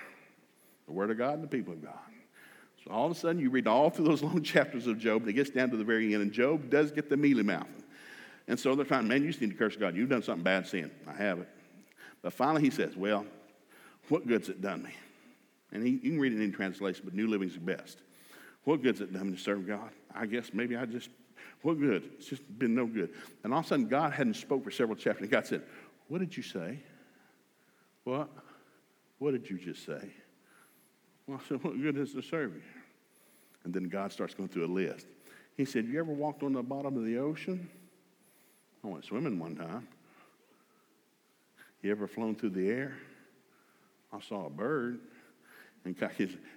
the 0.86 0.94
word 0.94 1.10
of 1.10 1.18
God 1.18 1.34
and 1.34 1.42
the 1.42 1.48
people 1.48 1.74
of 1.74 1.84
God. 1.84 2.07
So 2.88 2.94
all 2.94 3.06
of 3.06 3.12
a 3.12 3.14
sudden, 3.14 3.40
you 3.40 3.50
read 3.50 3.66
all 3.66 3.90
through 3.90 4.06
those 4.06 4.22
long 4.24 4.42
chapters 4.42 4.86
of 4.86 4.98
Job, 4.98 5.22
and 5.22 5.30
it 5.30 5.34
gets 5.34 5.50
down 5.50 5.70
to 5.70 5.76
the 5.76 5.84
very 5.84 6.14
end, 6.14 6.22
and 6.22 6.32
Job 6.32 6.70
does 6.70 6.90
get 6.90 7.10
the 7.10 7.16
mealy 7.16 7.42
mouth. 7.42 7.66
And 8.46 8.58
so 8.58 8.74
they're 8.74 8.86
trying, 8.86 9.06
man, 9.06 9.22
you 9.22 9.28
just 9.28 9.42
need 9.42 9.50
to 9.50 9.56
curse 9.56 9.76
God. 9.76 9.94
You've 9.94 10.08
done 10.08 10.22
something 10.22 10.42
bad 10.42 10.66
sin. 10.66 10.90
I 11.06 11.12
have 11.12 11.40
it. 11.40 11.48
But 12.22 12.32
finally 12.32 12.62
he 12.62 12.70
says, 12.70 12.96
well, 12.96 13.26
what 14.08 14.26
good's 14.26 14.48
it 14.48 14.62
done 14.62 14.82
me? 14.82 14.90
And 15.70 15.86
he, 15.86 15.92
you 15.92 16.12
can 16.12 16.18
read 16.18 16.32
it 16.32 16.36
in 16.36 16.42
any 16.42 16.52
translation, 16.52 17.02
but 17.04 17.14
New 17.14 17.26
Living's 17.26 17.54
the 17.54 17.60
best. 17.60 17.98
What 18.64 18.82
good's 18.82 19.02
it 19.02 19.12
done 19.12 19.30
me 19.30 19.36
to 19.36 19.42
serve 19.42 19.66
God? 19.66 19.90
I 20.14 20.24
guess 20.24 20.50
maybe 20.54 20.76
I 20.76 20.86
just, 20.86 21.10
what 21.60 21.78
good? 21.78 22.10
It's 22.16 22.26
just 22.26 22.58
been 22.58 22.74
no 22.74 22.86
good. 22.86 23.10
And 23.44 23.52
all 23.52 23.60
of 23.60 23.66
a 23.66 23.68
sudden, 23.68 23.86
God 23.86 24.14
hadn't 24.14 24.34
spoke 24.34 24.64
for 24.64 24.70
several 24.70 24.96
chapters. 24.96 25.22
And 25.22 25.30
God 25.30 25.46
said, 25.46 25.62
what 26.08 26.20
did 26.20 26.34
you 26.34 26.42
say? 26.42 26.78
What? 28.04 28.30
What 29.18 29.32
did 29.32 29.50
you 29.50 29.58
just 29.58 29.84
say? 29.84 30.10
Well, 31.26 31.38
I 31.44 31.48
said, 31.48 31.62
what 31.62 31.80
good 31.80 31.98
is 31.98 32.14
to 32.14 32.22
serve 32.22 32.54
you? 32.54 32.62
And 33.64 33.74
then 33.74 33.88
God 33.88 34.12
starts 34.12 34.34
going 34.34 34.48
through 34.48 34.66
a 34.66 34.72
list. 34.72 35.06
He 35.56 35.64
said, 35.64 35.86
you 35.86 35.98
ever 35.98 36.12
walked 36.12 36.42
on 36.42 36.52
the 36.52 36.62
bottom 36.62 36.96
of 36.96 37.04
the 37.04 37.18
ocean? 37.18 37.68
I 38.84 38.88
went 38.88 39.04
swimming 39.04 39.38
one 39.38 39.56
time. 39.56 39.88
You 41.82 41.90
ever 41.90 42.06
flown 42.06 42.34
through 42.34 42.50
the 42.50 42.68
air? 42.68 42.96
I 44.12 44.20
saw 44.20 44.46
a 44.46 44.50
bird. 44.50 45.00
And, 45.84 45.98
God, 45.98 46.10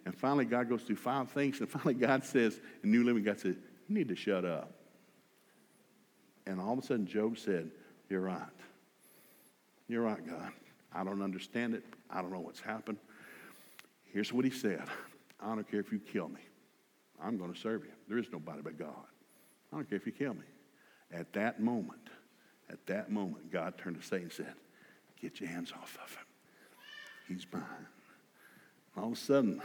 and 0.06 0.16
finally, 0.16 0.45
God 0.45 0.70
goes 0.70 0.84
through 0.84 0.95
five 0.95 1.30
things. 1.32 1.60
And 1.60 1.70
finally, 1.70 1.93
God 1.93 2.24
says, 2.24 2.60
in 2.84 2.91
New 2.91 3.04
Living, 3.04 3.24
God 3.24 3.39
says, 3.39 3.56
You 3.88 3.95
need 3.95 4.08
to 4.10 4.16
shut 4.16 4.45
up. 4.45 4.72
And 6.45 6.60
all 6.60 6.74
of 6.74 6.80
a 6.80 6.82
sudden, 6.82 7.06
Job 7.06 7.38
said, 7.38 7.70
You're 8.10 8.22
right. 8.22 8.41
You're 9.88 10.02
right, 10.02 10.26
God. 10.26 10.52
I 10.93 11.04
don't 11.04 11.22
understand 11.22 11.74
it. 11.74 11.84
I 12.10 12.22
don't 12.22 12.32
know 12.32 12.39
what's 12.39 12.60
happened. 12.60 12.97
Here's 14.06 14.34
what 14.34 14.45
he 14.45 14.52
said 14.52 14.84
I 15.39 15.56
don't 15.56 15.70
care 15.70 15.80
if 15.80 15.91
you 15.91 15.99
kill 15.99 16.30
me. 16.30 16.41
I'm 17.24 17.38
going 17.38 17.54
to 17.54 17.60
serve 17.60 17.84
you. 17.84 17.92
There 18.08 18.18
is 18.18 18.28
nobody 18.32 18.62
but 18.62 18.78
God. 18.78 19.06
I 19.72 19.76
don't 19.76 19.90
care 19.90 19.98
if 19.98 20.06
you 20.06 20.12
kill 20.12 20.34
me. 20.34 20.46
At 21.12 21.34
that 21.34 21.60
moment, 21.60 22.10
at 22.70 22.86
that 22.88 23.12
moment, 23.12 23.52
God 23.52 23.78
turned 23.78 24.00
to 24.00 24.06
Satan 24.06 24.24
and 24.24 24.34
said, 24.34 24.54
Get 25.22 25.40
your 25.40 25.50
hands 25.50 25.72
off 25.72 25.98
of 26.04 26.16
him. 26.16 26.26
He's 27.28 27.46
mine. 27.54 27.64
All 28.98 29.08
of 29.08 29.14
a 29.14 29.16
sudden, 29.16 29.62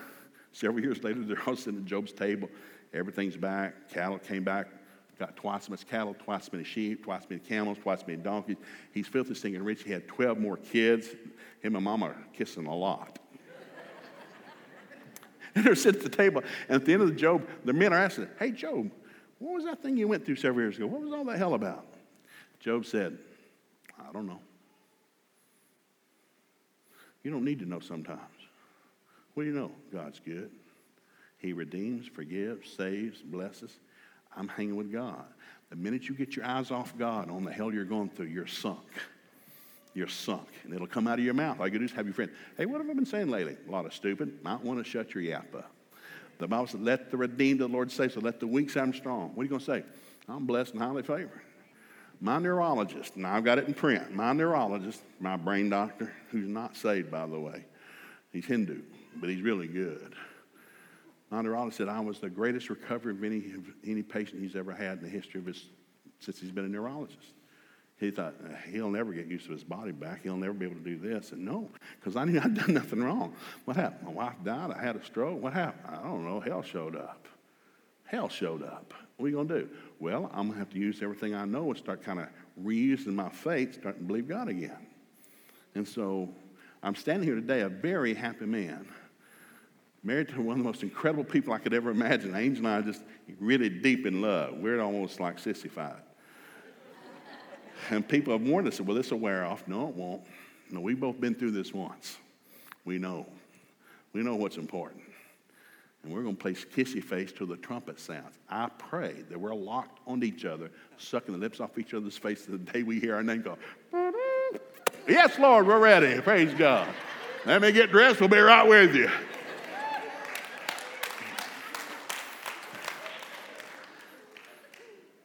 several 0.53 0.83
years 0.83 1.03
later, 1.03 1.25
they're 1.25 1.43
all 1.47 1.57
sitting 1.57 1.81
at 1.81 1.87
Job's 1.87 2.13
table. 2.13 2.49
Everything's 2.93 3.37
back. 3.37 3.89
Cattle 3.91 4.19
came 4.19 4.45
back. 4.45 4.69
Got 5.19 5.35
twice 5.35 5.63
as 5.63 5.71
much 5.71 5.87
cattle, 5.87 6.15
twice 6.15 6.43
as 6.43 6.53
many 6.53 6.65
sheep, 6.65 7.05
twice 7.05 7.23
as 7.23 7.31
many 7.31 7.41
camels, 7.41 7.79
twice 7.79 8.03
as 8.03 8.07
many 8.07 8.23
donkeys. 8.23 8.59
He's 8.93 9.09
filthy, 9.09 9.35
stinking 9.35 9.63
rich. 9.63 9.83
He 9.83 9.91
had 9.91 10.07
12 10.07 10.39
more 10.39 10.59
kids. 10.59 11.09
Him 11.61 11.75
and 11.75 11.85
mama 11.85 12.07
are 12.07 12.17
kissing 12.35 12.67
a 12.67 12.75
lot. 12.75 13.19
And 15.57 15.65
they're 15.65 15.75
sitting 15.75 16.01
at 16.01 16.11
the 16.11 16.17
table. 16.17 16.43
And 16.69 16.77
at 16.77 16.85
the 16.85 16.93
end 16.93 17.03
of 17.03 17.09
the 17.09 17.15
Job, 17.15 17.47
the 17.65 17.73
men 17.73 17.93
are 17.93 17.99
asking, 17.99 18.29
Hey, 18.39 18.53
Job, 18.53 18.91
what 19.39 19.55
was 19.55 19.65
that 19.65 19.83
thing 19.83 19.97
you 19.97 20.07
went 20.07 20.25
through 20.25 20.37
several 20.37 20.65
years 20.65 20.77
ago? 20.77 20.87
What 20.87 21.01
was 21.01 21.13
all 21.13 21.25
that 21.25 21.39
hell 21.39 21.55
about? 21.55 21.87
Job 22.61 22.87
said, 22.87 23.19
I 23.99 24.13
don't 24.13 24.27
know. 24.27 24.41
You 27.23 27.31
don't 27.31 27.45
need 27.45 27.59
to 27.59 27.67
know 27.67 27.81
sometimes. 27.81 28.21
What 29.35 29.43
do 29.43 29.49
you 29.49 29.55
know? 29.55 29.73
God's 29.93 30.21
good. 30.25 30.51
He 31.39 31.53
redeems, 31.53 32.07
forgives, 32.07 32.71
saves, 32.71 33.21
blesses. 33.21 33.73
I'm 34.37 34.49
hanging 34.49 34.77
with 34.77 34.93
God. 34.93 35.25
The 35.71 35.77
minute 35.77 36.09
you 36.09 36.15
get 36.15 36.37
your 36.37 36.45
eyes 36.45 36.71
off 36.71 36.97
God 36.97 37.31
on 37.31 37.45
the 37.45 37.53
hell 37.53 37.73
you're 37.73 37.85
going 37.85 38.11
through, 38.11 38.27
you're 38.27 38.47
sunk. 38.47 38.87
You're 39.97 40.09
sunk. 40.09 40.47
And 40.64 40.74
it'll 40.74 40.86
come 40.86 41.07
out 41.07 41.18
of 41.18 41.24
your 41.24 41.32
mouth. 41.32 41.59
All 41.59 41.66
you 41.66 41.78
do 41.78 41.84
is 41.86 41.92
have 41.92 42.05
your 42.05 42.12
friend, 42.12 42.30
hey, 42.59 42.66
what 42.66 42.82
have 42.82 42.90
I 42.90 42.92
been 42.92 43.07
saying 43.07 43.30
lately? 43.30 43.57
A 43.66 43.70
lot 43.70 43.86
of 43.86 43.94
stupid. 43.94 44.44
Might 44.44 44.61
want 44.61 44.78
to 44.78 44.84
shut 44.84 45.14
your 45.14 45.22
yap 45.22 45.55
up. 45.55 45.72
The 46.38 46.47
Bible 46.47 46.66
says, 46.66 46.80
let 46.80 47.11
the 47.11 47.16
redeemed 47.16 47.62
of 47.62 47.70
the 47.70 47.74
Lord 47.74 47.90
say 47.90 48.11
so. 48.11 48.20
Let 48.20 48.38
the 48.38 48.47
weak 48.47 48.68
say 48.68 48.80
I'm 48.80 48.92
strong. 48.92 49.30
What 49.34 49.40
are 49.40 49.44
you 49.44 49.49
going 49.49 49.61
to 49.61 49.64
say? 49.64 49.84
I'm 50.28 50.44
blessed 50.44 50.74
and 50.74 50.82
highly 50.82 51.03
favored. 51.03 51.40
My 52.20 52.38
neurologist, 52.38 53.16
and 53.16 53.26
I've 53.26 53.42
got 53.42 53.59
it 53.59 53.68
in 53.68 53.74
print, 53.74 54.14
my 54.14 54.34
neurologist, 54.34 55.01
my 55.18 55.36
brain 55.36 55.70
doctor, 55.70 56.12
who's 56.30 56.49
not 56.49 56.76
saved, 56.76 57.11
by 57.11 57.26
the 57.26 57.40
way, 57.40 57.64
he's 58.32 58.44
Hindu, 58.44 58.82
but 59.16 59.30
he's 59.30 59.40
really 59.40 59.66
good. 59.66 60.14
My 61.30 61.40
neurologist 61.40 61.78
said 61.78 61.88
I 61.88 62.01
was 62.01 62.18
the 62.18 62.28
greatest 62.28 62.68
recovery 62.68 63.12
of 63.12 63.24
any, 63.24 63.44
any 63.86 64.03
patient 64.03 64.42
he's 64.42 64.57
ever 64.57 64.72
had 64.72 64.99
in 64.99 65.05
the 65.05 65.11
history 65.11 65.40
of 65.40 65.47
his, 65.47 65.64
since 66.20 66.38
he's 66.38 66.51
been 66.51 66.66
a 66.66 66.68
neurologist. 66.68 67.32
He 67.99 68.11
thought, 68.11 68.34
he'll 68.70 68.90
never 68.90 69.12
get 69.14 69.26
used 69.26 69.47
to 69.47 69.53
his 69.53 69.64
body 69.64 69.92
back. 69.92 70.22
He'll 70.22 70.36
never 70.36 70.53
be 70.53 70.66
able 70.66 70.76
to 70.76 70.82
do 70.82 70.99
this. 70.99 71.32
And 71.32 71.44
no, 71.44 71.70
because 71.99 72.14
I 72.14 72.24
knew 72.24 72.38
I'd 72.44 72.55
done 72.55 72.74
nothing 72.74 73.03
wrong. 73.03 73.34
What 73.64 73.76
happened? 73.76 74.09
My 74.09 74.12
wife 74.12 74.34
died. 74.44 74.70
I 74.70 74.82
had 74.82 74.97
a 74.97 75.05
stroke. 75.05 75.40
What 75.40 75.55
happened? 75.55 75.97
I 75.97 76.03
don't 76.03 76.24
know. 76.24 76.40
Hell 76.40 76.62
showed 76.62 76.94
up. 76.94 77.26
Hell 78.05 78.28
showed 78.28 78.62
up. 78.62 78.92
What 79.16 79.26
are 79.26 79.28
you 79.30 79.36
going 79.36 79.49
to 79.49 79.61
do? 79.62 79.68
Well, 79.99 80.30
I'm 80.32 80.49
going 80.49 80.53
to 80.53 80.59
have 80.59 80.70
to 80.70 80.78
use 80.78 81.03
everything 81.03 81.34
I 81.34 81.47
know 81.47 81.70
and 81.70 81.78
start 81.78 82.03
kind 82.03 82.20
of 82.20 82.28
reusing 82.62 83.14
my 83.14 83.30
faith, 83.30 83.74
starting 83.74 84.03
to 84.03 84.07
believe 84.07 84.28
God 84.28 84.49
again. 84.49 84.86
And 85.74 85.88
so 85.88 86.28
I'm 86.82 86.94
standing 86.94 87.26
here 87.26 87.34
today, 87.34 87.62
a 87.62 87.68
very 87.68 88.14
happy 88.14 88.47
man, 88.47 88.86
married 90.03 90.28
to 90.28 90.40
one 90.40 90.53
of 90.53 90.59
the 90.59 90.64
most 90.64 90.82
incredible 90.82 91.24
people 91.24 91.53
I 91.55 91.59
could 91.59 91.72
ever 91.72 91.90
imagine. 91.90 92.34
Angel 92.36 92.66
and 92.66 92.74
I 92.74 92.78
are 92.78 92.82
just 92.82 93.03
really 93.40 93.70
deep 93.70 94.07
in 94.07 94.20
love. 94.20 94.59
We're 94.59 94.80
almost 94.80 95.18
like 95.18 95.38
sissified. 95.38 96.03
And 97.91 98.07
people 98.07 98.33
have 98.33 98.43
warned 98.43 98.68
us, 98.68 98.81
well, 98.81 98.97
this 98.97 99.11
will 99.11 99.18
wear 99.18 99.45
off. 99.45 99.66
No, 99.66 99.89
it 99.89 99.95
won't. 99.95 100.22
No, 100.70 100.81
we've 100.81 100.99
both 100.99 101.20
been 101.20 101.35
through 101.35 101.53
this 101.53 101.72
once. 101.72 102.16
We 102.85 102.99
know. 102.99 103.27
We 104.12 104.22
know 104.22 104.37
what's 104.37 104.57
important. 104.57 105.03
And 106.03 106.12
we're 106.12 106.22
going 106.22 106.37
to 106.37 106.41
play 106.41 106.53
kissy 106.53 107.03
face 107.03 107.33
till 107.33 107.47
the 107.47 107.57
trumpet 107.57 108.01
sounds. 108.01 108.35
I 108.49 108.68
pray 108.79 109.24
that 109.29 109.39
we're 109.39 109.55
locked 109.55 110.01
onto 110.07 110.27
each 110.27 110.45
other, 110.45 110.70
sucking 110.99 111.35
the 111.35 111.41
lips 111.41 111.61
off 111.61 111.79
each 111.79 111.95
other's 111.95 112.16
faces 112.16 112.47
the 112.47 112.59
day 112.59 112.83
we 112.83 113.01
hear 113.01 113.14
our 113.14 113.22
name 113.22 113.43
go, 113.43 113.59
Yes, 115.09 115.39
Lord, 115.39 115.66
we're 115.66 115.79
ready. 115.79 116.20
Praise 116.20 116.53
God. 116.55 116.89
Let 117.45 117.62
me 117.62 117.70
get 117.70 117.91
dressed. 117.91 118.20
We'll 118.20 118.29
be 118.29 118.39
right 118.39 118.66
with 118.66 118.95
you. 118.95 119.11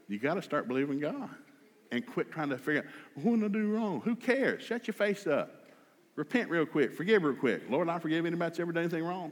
You 0.08 0.20
got 0.20 0.34
to 0.34 0.42
start 0.42 0.68
believing 0.68 1.00
God 1.00 1.30
and 1.92 2.06
quit 2.06 2.32
trying 2.32 2.50
to 2.50 2.58
figure 2.58 2.82
out 2.82 3.24
what 3.24 3.40
did 3.40 3.46
I 3.46 3.48
do 3.50 3.74
wrong? 3.74 4.02
Who 4.02 4.16
cares? 4.16 4.64
Shut 4.64 4.88
your 4.88 4.94
face 4.94 5.28
up. 5.28 5.66
Repent 6.16 6.50
real 6.50 6.66
quick. 6.66 6.94
Forgive 6.94 7.24
real 7.24 7.36
quick. 7.36 7.64
Lord, 7.70 7.90
I 7.90 8.00
forgive 8.00 8.26
anybody 8.26 8.50
that's 8.50 8.60
ever 8.60 8.72
done 8.72 8.84
anything 8.84 9.04
wrong. 9.04 9.32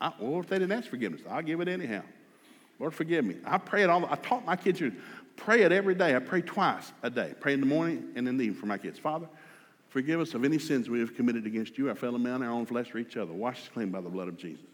I, 0.00 0.12
well, 0.18 0.40
if 0.40 0.48
they 0.48 0.58
didn't 0.58 0.76
ask 0.76 0.88
forgiveness, 0.88 1.22
I'll 1.28 1.42
give 1.42 1.60
it 1.60 1.68
anyhow. 1.68 2.02
Lord, 2.78 2.94
forgive 2.94 3.24
me. 3.24 3.36
I 3.44 3.58
pray 3.58 3.82
it 3.82 3.90
all. 3.90 4.04
I 4.06 4.16
taught 4.16 4.44
my 4.44 4.56
kids 4.56 4.78
to 4.78 4.92
pray 5.36 5.62
it 5.62 5.72
every 5.72 5.94
day. 5.94 6.16
I 6.16 6.18
pray 6.18 6.40
twice 6.40 6.92
a 7.02 7.10
day. 7.10 7.34
Pray 7.38 7.52
in 7.52 7.60
the 7.60 7.66
morning 7.66 8.08
and 8.16 8.26
in 8.26 8.38
the 8.38 8.44
evening 8.44 8.60
for 8.60 8.66
my 8.66 8.78
kids. 8.78 8.98
Father, 8.98 9.28
forgive 9.88 10.20
us 10.20 10.32
of 10.32 10.44
any 10.44 10.58
sins 10.58 10.88
we 10.88 11.00
have 11.00 11.14
committed 11.14 11.46
against 11.46 11.76
you, 11.76 11.90
our 11.90 11.94
fellow 11.94 12.18
man, 12.18 12.42
our 12.42 12.50
own 12.50 12.64
flesh, 12.64 12.94
or 12.94 12.98
each 12.98 13.18
other. 13.18 13.32
Wash 13.32 13.62
us 13.62 13.68
clean 13.72 13.90
by 13.90 14.00
the 14.00 14.08
blood 14.08 14.28
of 14.28 14.38
Jesus. 14.38 14.64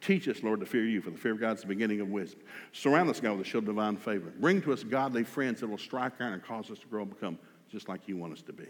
Teach 0.00 0.28
us, 0.28 0.42
Lord, 0.42 0.60
to 0.60 0.66
fear 0.66 0.84
you, 0.84 1.02
for 1.02 1.10
the 1.10 1.18
fear 1.18 1.32
of 1.32 1.40
God 1.40 1.56
is 1.56 1.60
the 1.62 1.66
beginning 1.66 2.00
of 2.00 2.08
wisdom. 2.08 2.40
Surround 2.72 3.10
us, 3.10 3.20
God, 3.20 3.36
with 3.36 3.46
a 3.46 3.50
shield 3.50 3.64
of 3.64 3.68
divine 3.68 3.96
favor. 3.96 4.32
Bring 4.38 4.62
to 4.62 4.72
us 4.72 4.82
godly 4.82 5.24
friends 5.24 5.60
that 5.60 5.68
will 5.68 5.78
strike 5.78 6.14
iron 6.20 6.32
and 6.32 6.42
cause 6.42 6.70
us 6.70 6.78
to 6.78 6.86
grow 6.86 7.02
and 7.02 7.10
become 7.10 7.38
just 7.70 7.88
like 7.88 8.08
you 8.08 8.16
want 8.16 8.32
us 8.32 8.42
to 8.42 8.52
be. 8.52 8.66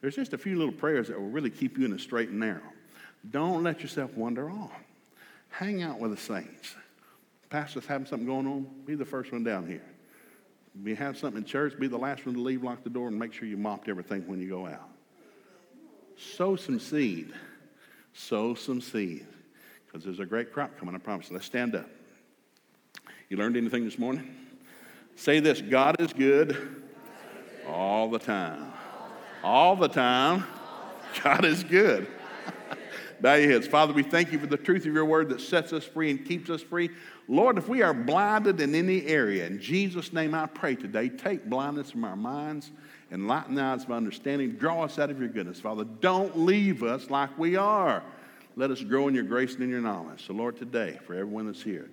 There's 0.00 0.14
just 0.14 0.32
a 0.32 0.38
few 0.38 0.56
little 0.56 0.72
prayers 0.72 1.08
that 1.08 1.18
will 1.18 1.30
really 1.30 1.50
keep 1.50 1.76
you 1.78 1.84
in 1.84 1.90
the 1.90 1.98
straight 1.98 2.28
and 2.28 2.38
narrow. 2.38 2.62
Don't 3.30 3.64
let 3.64 3.80
yourself 3.82 4.14
wander 4.14 4.50
off. 4.50 4.70
Hang 5.50 5.82
out 5.82 5.98
with 5.98 6.12
the 6.12 6.16
saints. 6.16 6.76
Pastor's 7.50 7.86
having 7.86 8.06
something 8.06 8.26
going 8.26 8.46
on, 8.46 8.66
be 8.84 8.94
the 8.94 9.04
first 9.04 9.32
one 9.32 9.42
down 9.42 9.66
here. 9.66 9.84
If 10.80 10.86
you 10.86 10.94
have 10.96 11.18
something 11.18 11.38
in 11.38 11.44
church, 11.44 11.78
be 11.78 11.88
the 11.88 11.98
last 11.98 12.24
one 12.24 12.36
to 12.36 12.40
leave, 12.40 12.62
lock 12.62 12.84
the 12.84 12.90
door, 12.90 13.08
and 13.08 13.18
make 13.18 13.32
sure 13.32 13.48
you 13.48 13.56
mopped 13.56 13.88
everything 13.88 14.26
when 14.28 14.40
you 14.40 14.48
go 14.48 14.66
out. 14.66 14.88
Sow 16.16 16.54
some 16.54 16.78
seed. 16.78 17.32
Sow 18.12 18.54
some 18.54 18.80
seed. 18.80 19.26
Because 19.88 20.04
there's 20.04 20.20
a 20.20 20.26
great 20.26 20.52
crop 20.52 20.78
coming, 20.78 20.94
I 20.94 20.98
promise. 20.98 21.30
Let's 21.30 21.46
stand 21.46 21.74
up. 21.74 21.88
You 23.30 23.38
learned 23.38 23.56
anything 23.56 23.84
this 23.84 23.98
morning? 23.98 24.36
Say 25.16 25.40
this 25.40 25.60
God 25.60 26.00
is 26.00 26.12
good 26.12 26.84
all 27.66 28.10
the 28.10 28.18
time. 28.18 28.72
All 29.42 29.76
the 29.76 29.88
time. 29.88 30.44
God 31.24 31.44
is 31.44 31.64
good. 31.64 32.06
Bow 33.20 33.34
your 33.34 33.50
heads. 33.50 33.66
Father, 33.66 33.92
we 33.92 34.02
thank 34.02 34.30
you 34.30 34.38
for 34.38 34.46
the 34.46 34.56
truth 34.56 34.86
of 34.86 34.92
your 34.92 35.06
word 35.06 35.30
that 35.30 35.40
sets 35.40 35.72
us 35.72 35.84
free 35.84 36.10
and 36.10 36.24
keeps 36.24 36.50
us 36.50 36.62
free. 36.62 36.90
Lord, 37.26 37.58
if 37.58 37.68
we 37.68 37.82
are 37.82 37.94
blinded 37.94 38.60
in 38.60 38.74
any 38.74 39.06
area, 39.06 39.46
in 39.46 39.60
Jesus' 39.60 40.12
name 40.12 40.34
I 40.34 40.46
pray 40.46 40.76
today, 40.76 41.08
take 41.08 41.46
blindness 41.46 41.90
from 41.90 42.04
our 42.04 42.16
minds, 42.16 42.70
enlighten 43.10 43.54
the 43.54 43.62
eyes 43.62 43.84
of 43.84 43.90
understanding, 43.90 44.52
draw 44.52 44.84
us 44.84 44.98
out 44.98 45.10
of 45.10 45.18
your 45.18 45.28
goodness. 45.28 45.58
Father, 45.58 45.84
don't 45.84 46.38
leave 46.38 46.82
us 46.82 47.10
like 47.10 47.36
we 47.38 47.56
are. 47.56 48.02
Let 48.58 48.72
us 48.72 48.82
grow 48.82 49.06
in 49.06 49.14
your 49.14 49.22
grace 49.22 49.54
and 49.54 49.62
in 49.62 49.70
your 49.70 49.80
knowledge. 49.80 50.26
So, 50.26 50.32
Lord, 50.32 50.56
today, 50.56 50.98
for 51.06 51.14
everyone 51.14 51.46
that's 51.46 51.62
here, 51.62 51.88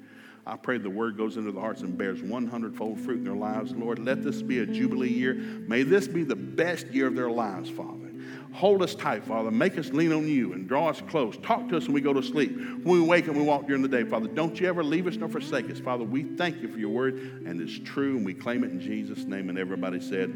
I 0.47 0.57
pray 0.57 0.79
the 0.79 0.89
word 0.89 1.15
goes 1.15 1.37
into 1.37 1.51
the 1.51 1.59
hearts 1.59 1.81
and 1.81 1.95
bears 1.95 2.23
100 2.23 2.75
fold 2.75 2.99
fruit 2.99 3.19
in 3.19 3.23
their 3.23 3.35
lives. 3.35 3.71
Lord, 3.73 3.99
let 3.99 4.23
this 4.23 4.41
be 4.41 4.57
a 4.59 4.65
Jubilee 4.65 5.13
year. 5.13 5.35
May 5.35 5.83
this 5.83 6.07
be 6.07 6.23
the 6.23 6.35
best 6.35 6.87
year 6.87 7.05
of 7.05 7.15
their 7.15 7.29
lives, 7.29 7.69
Father. 7.69 8.11
Hold 8.53 8.81
us 8.81 8.95
tight, 8.95 9.23
Father. 9.25 9.51
Make 9.51 9.77
us 9.77 9.91
lean 9.91 10.11
on 10.11 10.27
you 10.27 10.53
and 10.53 10.67
draw 10.67 10.89
us 10.89 11.03
close. 11.07 11.37
Talk 11.37 11.69
to 11.69 11.77
us 11.77 11.85
when 11.85 11.93
we 11.93 12.01
go 12.01 12.13
to 12.13 12.23
sleep, 12.23 12.57
when 12.57 12.99
we 12.99 13.01
wake 13.01 13.27
and 13.27 13.37
we 13.37 13.43
walk 13.43 13.67
during 13.67 13.83
the 13.83 13.87
day, 13.87 14.03
Father. 14.03 14.27
Don't 14.27 14.59
you 14.59 14.67
ever 14.67 14.83
leave 14.83 15.05
us 15.05 15.17
nor 15.17 15.29
forsake 15.29 15.69
us, 15.69 15.77
Father. 15.77 16.03
We 16.03 16.23
thank 16.23 16.63
you 16.63 16.67
for 16.67 16.79
your 16.79 16.89
word, 16.89 17.13
and 17.45 17.61
it's 17.61 17.77
true, 17.77 18.17
and 18.17 18.25
we 18.25 18.33
claim 18.33 18.63
it 18.63 18.71
in 18.71 18.81
Jesus' 18.81 19.25
name. 19.25 19.49
And 19.49 19.59
everybody 19.59 19.99
said, 19.99 20.33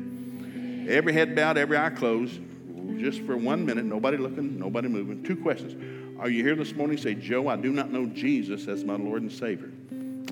every 0.87 1.13
head 1.13 1.35
bowed, 1.35 1.57
every 1.57 1.77
eye 1.77 1.89
closed, 1.89 2.39
just 2.99 3.21
for 3.21 3.35
one 3.35 3.65
minute, 3.65 3.85
nobody 3.85 4.17
looking, 4.17 4.59
nobody 4.59 4.89
moving. 4.89 5.23
Two 5.23 5.35
questions. 5.35 5.98
Are 6.19 6.29
you 6.29 6.43
here 6.43 6.55
this 6.55 6.75
morning? 6.75 6.97
Say, 6.97 7.15
Joe, 7.15 7.47
I 7.47 7.55
do 7.55 7.71
not 7.71 7.93
know 7.93 8.05
Jesus 8.05 8.67
as 8.67 8.83
my 8.83 8.97
Lord 8.97 9.21
and 9.21 9.31
Savior. 9.31 9.71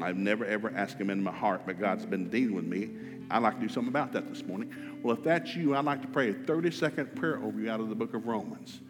I've 0.02 0.18
never 0.18 0.44
ever 0.44 0.70
asked 0.76 0.98
him 0.98 1.10
in 1.10 1.24
my 1.24 1.32
heart, 1.32 1.62
but 1.66 1.80
God's 1.80 2.06
been 2.06 2.28
dealing 2.30 2.56
with 2.56 2.66
me. 2.66 2.90
I'd 3.32 3.42
like 3.42 3.56
to 3.56 3.62
do 3.62 3.70
something 3.70 3.88
about 3.88 4.12
that 4.12 4.28
this 4.28 4.44
morning. 4.44 5.00
Well, 5.02 5.16
if 5.16 5.24
that's 5.24 5.56
you, 5.56 5.78
I'd 5.78 5.86
like 5.86 6.02
to 6.02 6.10
pray 6.10 6.32
a 6.32 6.34
30 6.34 6.72
second 6.72 7.16
prayer 7.16 7.42
over 7.42 7.58
you 7.58 7.72
out 7.72 7.80
of 7.80 7.88
the 7.88 7.96
book 7.96 8.14
of 8.14 8.28
Romans. 8.28 8.82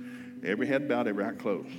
Every 0.44 0.66
head 0.66 0.90
bowed, 0.90 1.08
every 1.08 1.24
eye 1.24 1.34
closed. 1.34 1.70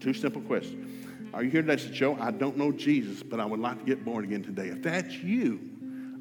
Two 0.00 0.12
simple 0.12 0.42
questions. 0.42 1.08
Are 1.32 1.42
you 1.42 1.48
here 1.48 1.62
today? 1.62 1.82
Say, 1.82 1.90
Joe, 1.90 2.18
I 2.20 2.30
don't 2.30 2.58
know 2.58 2.70
Jesus, 2.70 3.22
but 3.22 3.40
I 3.40 3.46
would 3.46 3.60
like 3.60 3.78
to 3.78 3.86
get 3.86 4.04
born 4.04 4.24
again 4.24 4.42
today. 4.42 4.68
If 4.68 4.82
that's 4.82 5.14
you, 5.14 5.60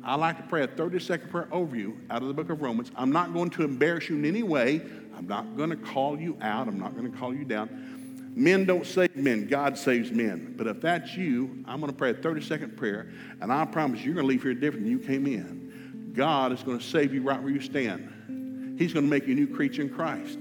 I'd 0.06 0.22
like 0.22 0.38
to 0.38 0.44
pray 0.44 0.64
a 0.64 0.68
30 0.68 1.00
second 1.00 1.32
prayer 1.32 1.50
over 1.52 1.76
you 1.76 2.00
out 2.10 2.22
of 2.22 2.30
the 2.30 2.34
book 2.34 2.50
of 2.50 2.62
Romans. 2.62 2.94
I'm 2.96 3.12
not 3.12 3.34
going 3.34 3.50
to 3.52 3.64
embarrass 3.64 4.08
you 4.08 4.16
in 4.16 4.24
any 4.24 4.44
way. 4.44 4.82
I'm 5.18 5.28
not 5.28 5.58
going 5.58 5.70
to 5.70 5.76
call 5.76 6.18
you 6.18 6.38
out. 6.40 6.70
I'm 6.70 6.80
not 6.80 6.96
going 6.96 7.12
to 7.12 7.18
call 7.18 7.34
you 7.34 7.44
down. 7.44 7.97
Men 8.38 8.66
don't 8.66 8.86
save 8.86 9.16
men, 9.16 9.48
God 9.48 9.80
saves 9.80 10.12
men. 10.12 10.54
But 10.56 10.68
if 10.68 10.80
that's 10.80 11.18
you, 11.18 11.64
I'm 11.66 11.80
going 11.80 11.92
to 11.92 11.98
pray 11.98 12.12
a 12.12 12.14
30 12.14 12.42
second 12.42 12.78
prayer, 12.78 13.10
and 13.42 13.52
I 13.52 13.66
promise 13.66 14.02
you, 14.02 14.06
you're 14.06 14.14
going 14.14 14.26
to 14.26 14.30
leave 14.30 14.44
here 14.44 14.54
different 14.54 14.84
than 14.84 14.92
you 14.92 15.00
came 15.00 15.26
in. 15.26 16.12
God 16.16 16.52
is 16.52 16.62
going 16.62 16.78
to 16.78 16.84
save 16.84 17.16
you 17.16 17.24
right 17.24 17.42
where 17.42 17.52
you 17.52 17.60
stand. 17.60 18.76
He's 18.78 18.94
going 18.94 19.08
to 19.08 19.10
make 19.10 19.26
you 19.26 19.34
a 19.34 19.36
new 19.36 19.48
creature 19.48 19.82
in 19.82 19.90
Christ. 19.90 20.38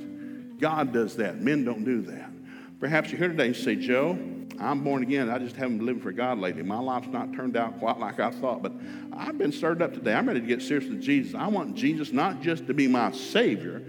God 0.61 0.93
does 0.93 1.17
that. 1.17 1.41
Men 1.41 1.65
don't 1.65 1.85
do 1.85 2.03
that. 2.03 2.31
Perhaps 2.81 3.11
you're 3.11 3.19
here 3.19 3.29
today 3.29 3.47
and 3.47 3.57
say, 3.57 3.77
Joe, 3.77 4.19
I'm 4.61 4.85
born 4.85 5.03
again. 5.03 5.31
I 5.31 5.39
just 5.39 5.57
haven't 5.57 5.79
been 5.79 5.87
living 5.87 6.03
for 6.03 6.13
God 6.13 6.37
lately. 6.39 6.65
My 6.65 6.79
life's 6.79 7.09
not 7.09 7.33
turned 7.33 7.57
out 7.57 7.79
quite 7.79 7.99
like 7.99 8.21
I 8.21 8.31
thought, 8.31 8.63
but 8.63 8.73
I've 9.11 9.39
been 9.39 9.53
stirred 9.53 9.81
up 9.81 9.95
today. 9.95 10.13
I'm 10.13 10.29
ready 10.29 10.43
to 10.43 10.47
get 10.47 10.61
serious 10.61 10.87
with 10.87 11.01
Jesus. 11.01 11.35
I 11.35 11.47
want 11.47 11.75
Jesus 11.75 12.13
not 12.13 12.43
just 12.43 12.67
to 12.67 12.75
be 12.75 12.89
my 12.89 13.13
Savior, 13.13 13.83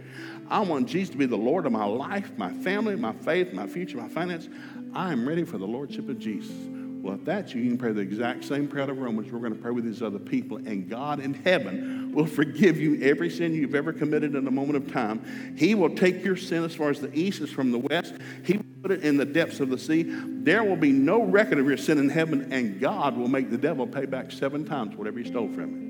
I 0.49 0.61
want 0.61 0.87
Jesus 0.87 1.09
to 1.11 1.17
be 1.17 1.25
the 1.25 1.37
Lord 1.37 1.65
of 1.65 1.71
my 1.71 1.85
life, 1.85 2.31
my 2.37 2.53
family, 2.53 2.95
my 2.95 3.13
faith, 3.13 3.53
my 3.53 3.67
future, 3.67 3.97
my 3.97 4.07
finance. 4.07 4.47
I 4.93 5.11
am 5.11 5.27
ready 5.27 5.43
for 5.43 5.57
the 5.57 5.67
Lordship 5.67 6.09
of 6.09 6.19
Jesus. 6.19 6.55
Well, 7.01 7.15
if 7.15 7.25
that's 7.25 7.53
you, 7.53 7.61
you 7.61 7.69
can 7.69 7.77
pray 7.77 7.91
the 7.91 8.01
exact 8.01 8.43
same 8.43 8.67
prayer 8.67 8.89
of 8.89 8.97
Romans. 8.97 9.31
We're 9.31 9.39
going 9.39 9.55
to 9.55 9.61
pray 9.61 9.71
with 9.71 9.85
these 9.85 10.01
other 10.01 10.19
people, 10.19 10.57
and 10.57 10.89
God 10.89 11.19
in 11.19 11.33
heaven 11.33 12.11
will 12.13 12.25
forgive 12.25 12.79
you 12.79 13.01
every 13.01 13.29
sin 13.29 13.53
you've 13.53 13.75
ever 13.75 13.93
committed 13.93 14.35
in 14.35 14.47
a 14.47 14.51
moment 14.51 14.77
of 14.77 14.91
time. 14.91 15.55
He 15.57 15.75
will 15.75 15.95
take 15.95 16.23
your 16.25 16.35
sin 16.35 16.63
as 16.63 16.75
far 16.75 16.89
as 16.89 16.99
the 16.99 17.13
east 17.17 17.41
is 17.41 17.49
from 17.49 17.71
the 17.71 17.77
west. 17.77 18.15
He 18.43 18.57
will 18.57 18.65
put 18.81 18.91
it 18.91 19.03
in 19.03 19.17
the 19.17 19.25
depths 19.25 19.59
of 19.59 19.69
the 19.69 19.77
sea. 19.77 20.03
There 20.07 20.63
will 20.63 20.75
be 20.75 20.91
no 20.91 21.23
record 21.23 21.59
of 21.59 21.67
your 21.67 21.77
sin 21.77 21.97
in 21.97 22.09
heaven, 22.09 22.51
and 22.51 22.79
God 22.79 23.15
will 23.15 23.29
make 23.29 23.51
the 23.51 23.57
devil 23.57 23.85
pay 23.85 24.05
back 24.05 24.31
seven 24.31 24.65
times 24.65 24.95
whatever 24.95 25.19
he 25.19 25.29
stole 25.29 25.47
from 25.49 25.63
him. 25.63 25.86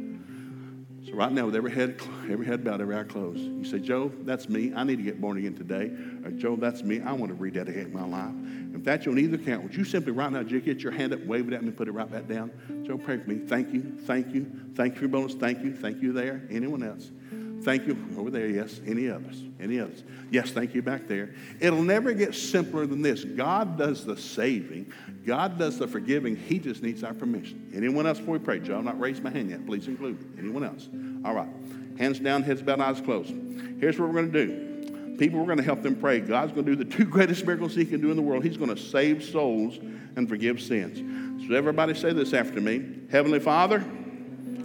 So 1.07 1.13
right 1.13 1.31
now, 1.31 1.45
with 1.45 1.55
every 1.55 1.71
head, 1.71 2.01
every 2.29 2.45
head 2.45 2.65
bowed, 2.65 2.81
every 2.81 2.97
eye 2.97 3.03
closed, 3.03 3.39
you 3.39 3.63
say, 3.63 3.79
Joe, 3.79 4.11
that's 4.23 4.49
me. 4.49 4.73
I 4.75 4.83
need 4.83 4.97
to 4.97 5.03
get 5.03 5.21
born 5.21 5.37
again 5.37 5.55
today. 5.55 5.89
Or 6.25 6.31
Joe, 6.31 6.57
that's 6.57 6.83
me. 6.83 6.99
I 6.99 7.13
want 7.13 7.29
to 7.29 7.33
rededicate 7.33 7.93
my 7.93 8.05
life. 8.05 8.33
If 8.73 8.83
that's 8.83 9.07
on 9.07 9.17
either 9.17 9.37
count, 9.37 9.63
would 9.63 9.73
you 9.73 9.85
simply 9.85 10.11
right 10.11 10.29
now 10.29 10.43
just 10.43 10.65
get 10.65 10.81
your 10.81 10.91
hand 10.91 11.13
up, 11.13 11.25
wave 11.25 11.47
it 11.47 11.53
at 11.53 11.63
me, 11.63 11.71
put 11.71 11.87
it 11.87 11.93
right 11.93 12.11
back 12.11 12.27
down? 12.27 12.51
Joe, 12.85 12.97
pray 12.97 13.19
for 13.19 13.29
me. 13.29 13.37
Thank 13.37 13.73
you, 13.73 13.97
thank 14.01 14.33
you, 14.33 14.51
thank 14.75 14.95
you 14.95 14.99
for 14.99 15.05
your 15.05 15.09
bonus. 15.09 15.33
Thank 15.33 15.63
you, 15.63 15.73
thank 15.73 16.01
you 16.01 16.11
there. 16.11 16.45
Anyone 16.51 16.83
else? 16.83 17.09
Thank 17.63 17.87
you 17.87 17.97
over 18.17 18.29
there. 18.29 18.47
Yes. 18.47 18.79
Any 18.85 19.09
others? 19.09 19.43
Any 19.59 19.79
others? 19.79 20.03
Yes. 20.31 20.51
Thank 20.51 20.73
you 20.75 20.81
back 20.81 21.07
there. 21.07 21.33
It'll 21.59 21.81
never 21.81 22.13
get 22.13 22.35
simpler 22.35 22.85
than 22.85 23.01
this. 23.01 23.23
God 23.23 23.77
does 23.77 24.05
the 24.05 24.17
saving. 24.17 24.93
God 25.25 25.57
does 25.57 25.77
the 25.77 25.87
forgiving. 25.87 26.35
He 26.35 26.59
just 26.59 26.83
needs 26.83 27.03
our 27.03 27.13
permission. 27.13 27.71
Anyone 27.75 28.07
else 28.07 28.19
before 28.19 28.33
we 28.33 28.39
pray? 28.39 28.59
Joe, 28.59 28.77
I've 28.77 28.85
not 28.85 28.99
raised 28.99 29.23
my 29.23 29.29
hand 29.29 29.49
yet. 29.49 29.65
Please 29.65 29.87
include 29.87 30.21
me. 30.21 30.39
Anyone 30.39 30.63
else? 30.63 30.87
All 31.25 31.33
right. 31.33 31.49
Hands 31.97 32.17
down, 32.19 32.43
heads 32.43 32.61
bowed, 32.61 32.79
eyes 32.79 33.01
closed. 33.01 33.33
Here's 33.79 33.99
what 33.99 34.09
we're 34.09 34.21
going 34.21 34.31
to 34.31 34.45
do. 34.45 35.17
People, 35.17 35.39
we're 35.39 35.45
going 35.45 35.57
to 35.57 35.63
help 35.63 35.81
them 35.81 35.95
pray. 35.95 36.19
God's 36.19 36.51
going 36.51 36.65
to 36.65 36.75
do 36.75 36.83
the 36.83 36.89
two 36.89 37.05
greatest 37.09 37.45
miracles 37.45 37.75
He 37.75 37.85
can 37.85 38.01
do 38.01 38.11
in 38.11 38.15
the 38.15 38.21
world. 38.21 38.43
He's 38.43 38.57
going 38.57 38.73
to 38.73 38.81
save 38.81 39.23
souls 39.23 39.79
and 40.15 40.29
forgive 40.29 40.61
sins. 40.61 41.47
So 41.47 41.55
everybody 41.55 41.93
say 41.93 42.13
this 42.13 42.33
after 42.33 42.61
me. 42.61 42.85
Heavenly 43.09 43.39
Father, 43.39 43.79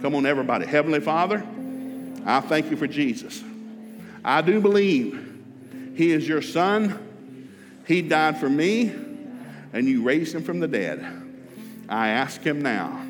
come 0.01 0.15
on, 0.15 0.25
everybody. 0.25 0.65
Heavenly 0.65 0.99
Father, 0.99 1.45
I 2.25 2.39
thank 2.39 2.71
you 2.71 2.77
for 2.77 2.87
Jesus. 2.87 3.43
I 4.23 4.41
do 4.41 4.61
believe 4.61 5.41
He 5.95 6.11
is 6.11 6.27
your 6.27 6.41
Son. 6.41 6.99
He 7.85 8.01
died 8.01 8.37
for 8.37 8.49
me, 8.49 8.93
and 9.73 9.87
you 9.87 10.03
raised 10.03 10.33
Him 10.33 10.43
from 10.43 10.59
the 10.59 10.67
dead. 10.67 11.05
I 11.89 12.09
ask 12.09 12.41
Him 12.41 12.61
now, 12.61 13.05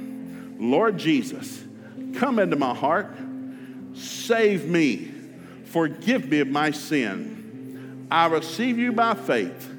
Lord 0.57 0.97
Jesus, 0.97 1.63
come 2.15 2.39
into 2.39 2.55
my 2.55 2.73
heart, 2.73 3.15
save 3.93 4.67
me, 4.67 5.11
forgive 5.65 6.29
me 6.29 6.39
of 6.39 6.47
my 6.47 6.71
sin. 6.71 8.07
I 8.09 8.27
receive 8.27 8.77
you 8.77 8.91
by 8.91 9.13
faith 9.13 9.71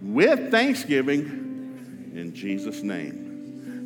with 0.00 0.50
thanksgiving 0.50 2.12
in 2.14 2.34
Jesus' 2.34 2.82
name. 2.82 3.21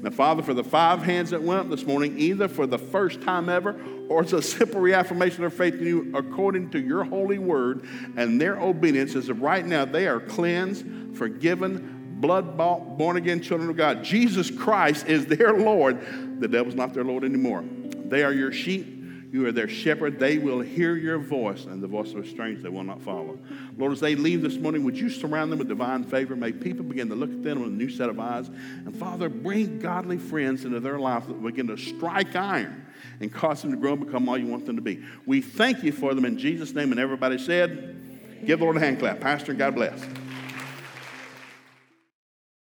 Now, 0.03 0.11
Father, 0.11 0.42
for 0.42 0.55
the 0.55 0.64
five 0.64 1.03
hands 1.03 1.30
that 1.30 1.42
went 1.42 1.61
up 1.61 1.68
this 1.70 1.86
morning, 1.86 2.18
either 2.18 2.49
for 2.49 2.66
the 2.66 2.78
first 2.78 3.22
time 3.22 3.49
ever 3.49 3.80
or 4.09 4.22
it's 4.22 4.32
a 4.32 4.42
simple 4.42 4.80
reaffirmation 4.80 5.44
of 5.44 5.55
faith 5.55 5.74
in 5.74 5.86
you 5.86 6.12
according 6.14 6.70
to 6.70 6.80
your 6.80 7.05
holy 7.05 7.38
word 7.38 7.86
and 8.16 8.40
their 8.40 8.61
obedience 8.61 9.14
as 9.14 9.28
of 9.28 9.40
right 9.40 9.66
now 9.66 9.84
they 9.84 10.07
are 10.07 10.20
cleansed, 10.20 10.86
forgiven, 11.16 12.16
blood 12.20 12.57
bought, 12.57 12.99
born 12.99 13.16
again 13.16 13.40
children 13.40 13.68
of 13.70 13.76
God. 13.76 14.03
Jesus 14.03 14.51
Christ 14.51 15.07
is 15.07 15.26
their 15.26 15.53
Lord. 15.53 16.40
The 16.40 16.49
devil's 16.49 16.74
not 16.74 16.94
their 16.94 17.05
Lord 17.05 17.24
anymore. 17.24 17.64
They 18.07 18.22
are 18.22 18.32
your 18.32 18.53
sheep. 18.53 18.95
You 19.37 19.45
are 19.45 19.53
their 19.53 19.68
shepherd. 19.68 20.18
They 20.18 20.39
will 20.39 20.61
hear 20.61 20.97
your 20.97 21.18
voice, 21.18 21.66
and 21.66 21.82
the 21.82 21.87
voice 21.87 22.12
of 22.12 22.24
a 22.24 22.26
stranger 22.26 22.62
they 22.62 22.70
will 22.70 22.84
not 22.84 23.03
follow. 23.03 23.39
Lord, 23.76 23.93
as 23.93 24.01
they 24.01 24.14
leave 24.14 24.41
this 24.41 24.57
morning, 24.57 24.82
would 24.84 24.97
you 24.97 25.11
surround 25.11 25.53
them 25.53 25.59
with 25.59 25.68
divine 25.68 26.05
favor? 26.05 26.34
May 26.34 26.53
people 26.53 26.87
begin 26.87 27.11
to 27.11 27.14
look 27.14 27.30
at 27.30 27.43
them 27.43 27.61
with 27.61 27.68
a 27.68 27.74
new 27.74 27.91
set 27.91 28.09
of 28.09 28.18
eyes. 28.18 28.49
And 28.49 28.97
Father, 28.97 29.28
bring 29.28 29.78
godly 29.78 30.16
friends 30.16 30.64
into 30.64 30.80
their 30.80 30.99
life 30.99 31.26
that 31.26 31.43
begin 31.43 31.66
to 31.66 31.76
strike 31.76 32.34
iron 32.34 32.87
and 33.20 33.30
cause 33.30 33.61
them 33.61 33.72
to 33.72 33.76
grow 33.76 33.93
and 33.93 34.07
become 34.07 34.26
all 34.26 34.39
you 34.39 34.47
want 34.47 34.64
them 34.64 34.76
to 34.76 34.82
be. 34.82 35.05
We 35.26 35.43
thank 35.43 35.82
you 35.82 35.93
for 35.93 36.14
them 36.14 36.24
in 36.24 36.39
Jesus' 36.39 36.74
name. 36.74 36.91
And 36.91 36.99
everybody 36.99 37.37
said, 37.37 38.41
Give 38.47 38.59
the 38.59 38.64
Lord 38.64 38.78
a 38.78 38.80
hand 38.80 39.01
clap. 39.01 39.20
Pastor, 39.20 39.53
God 39.53 39.74
bless. 39.74 40.03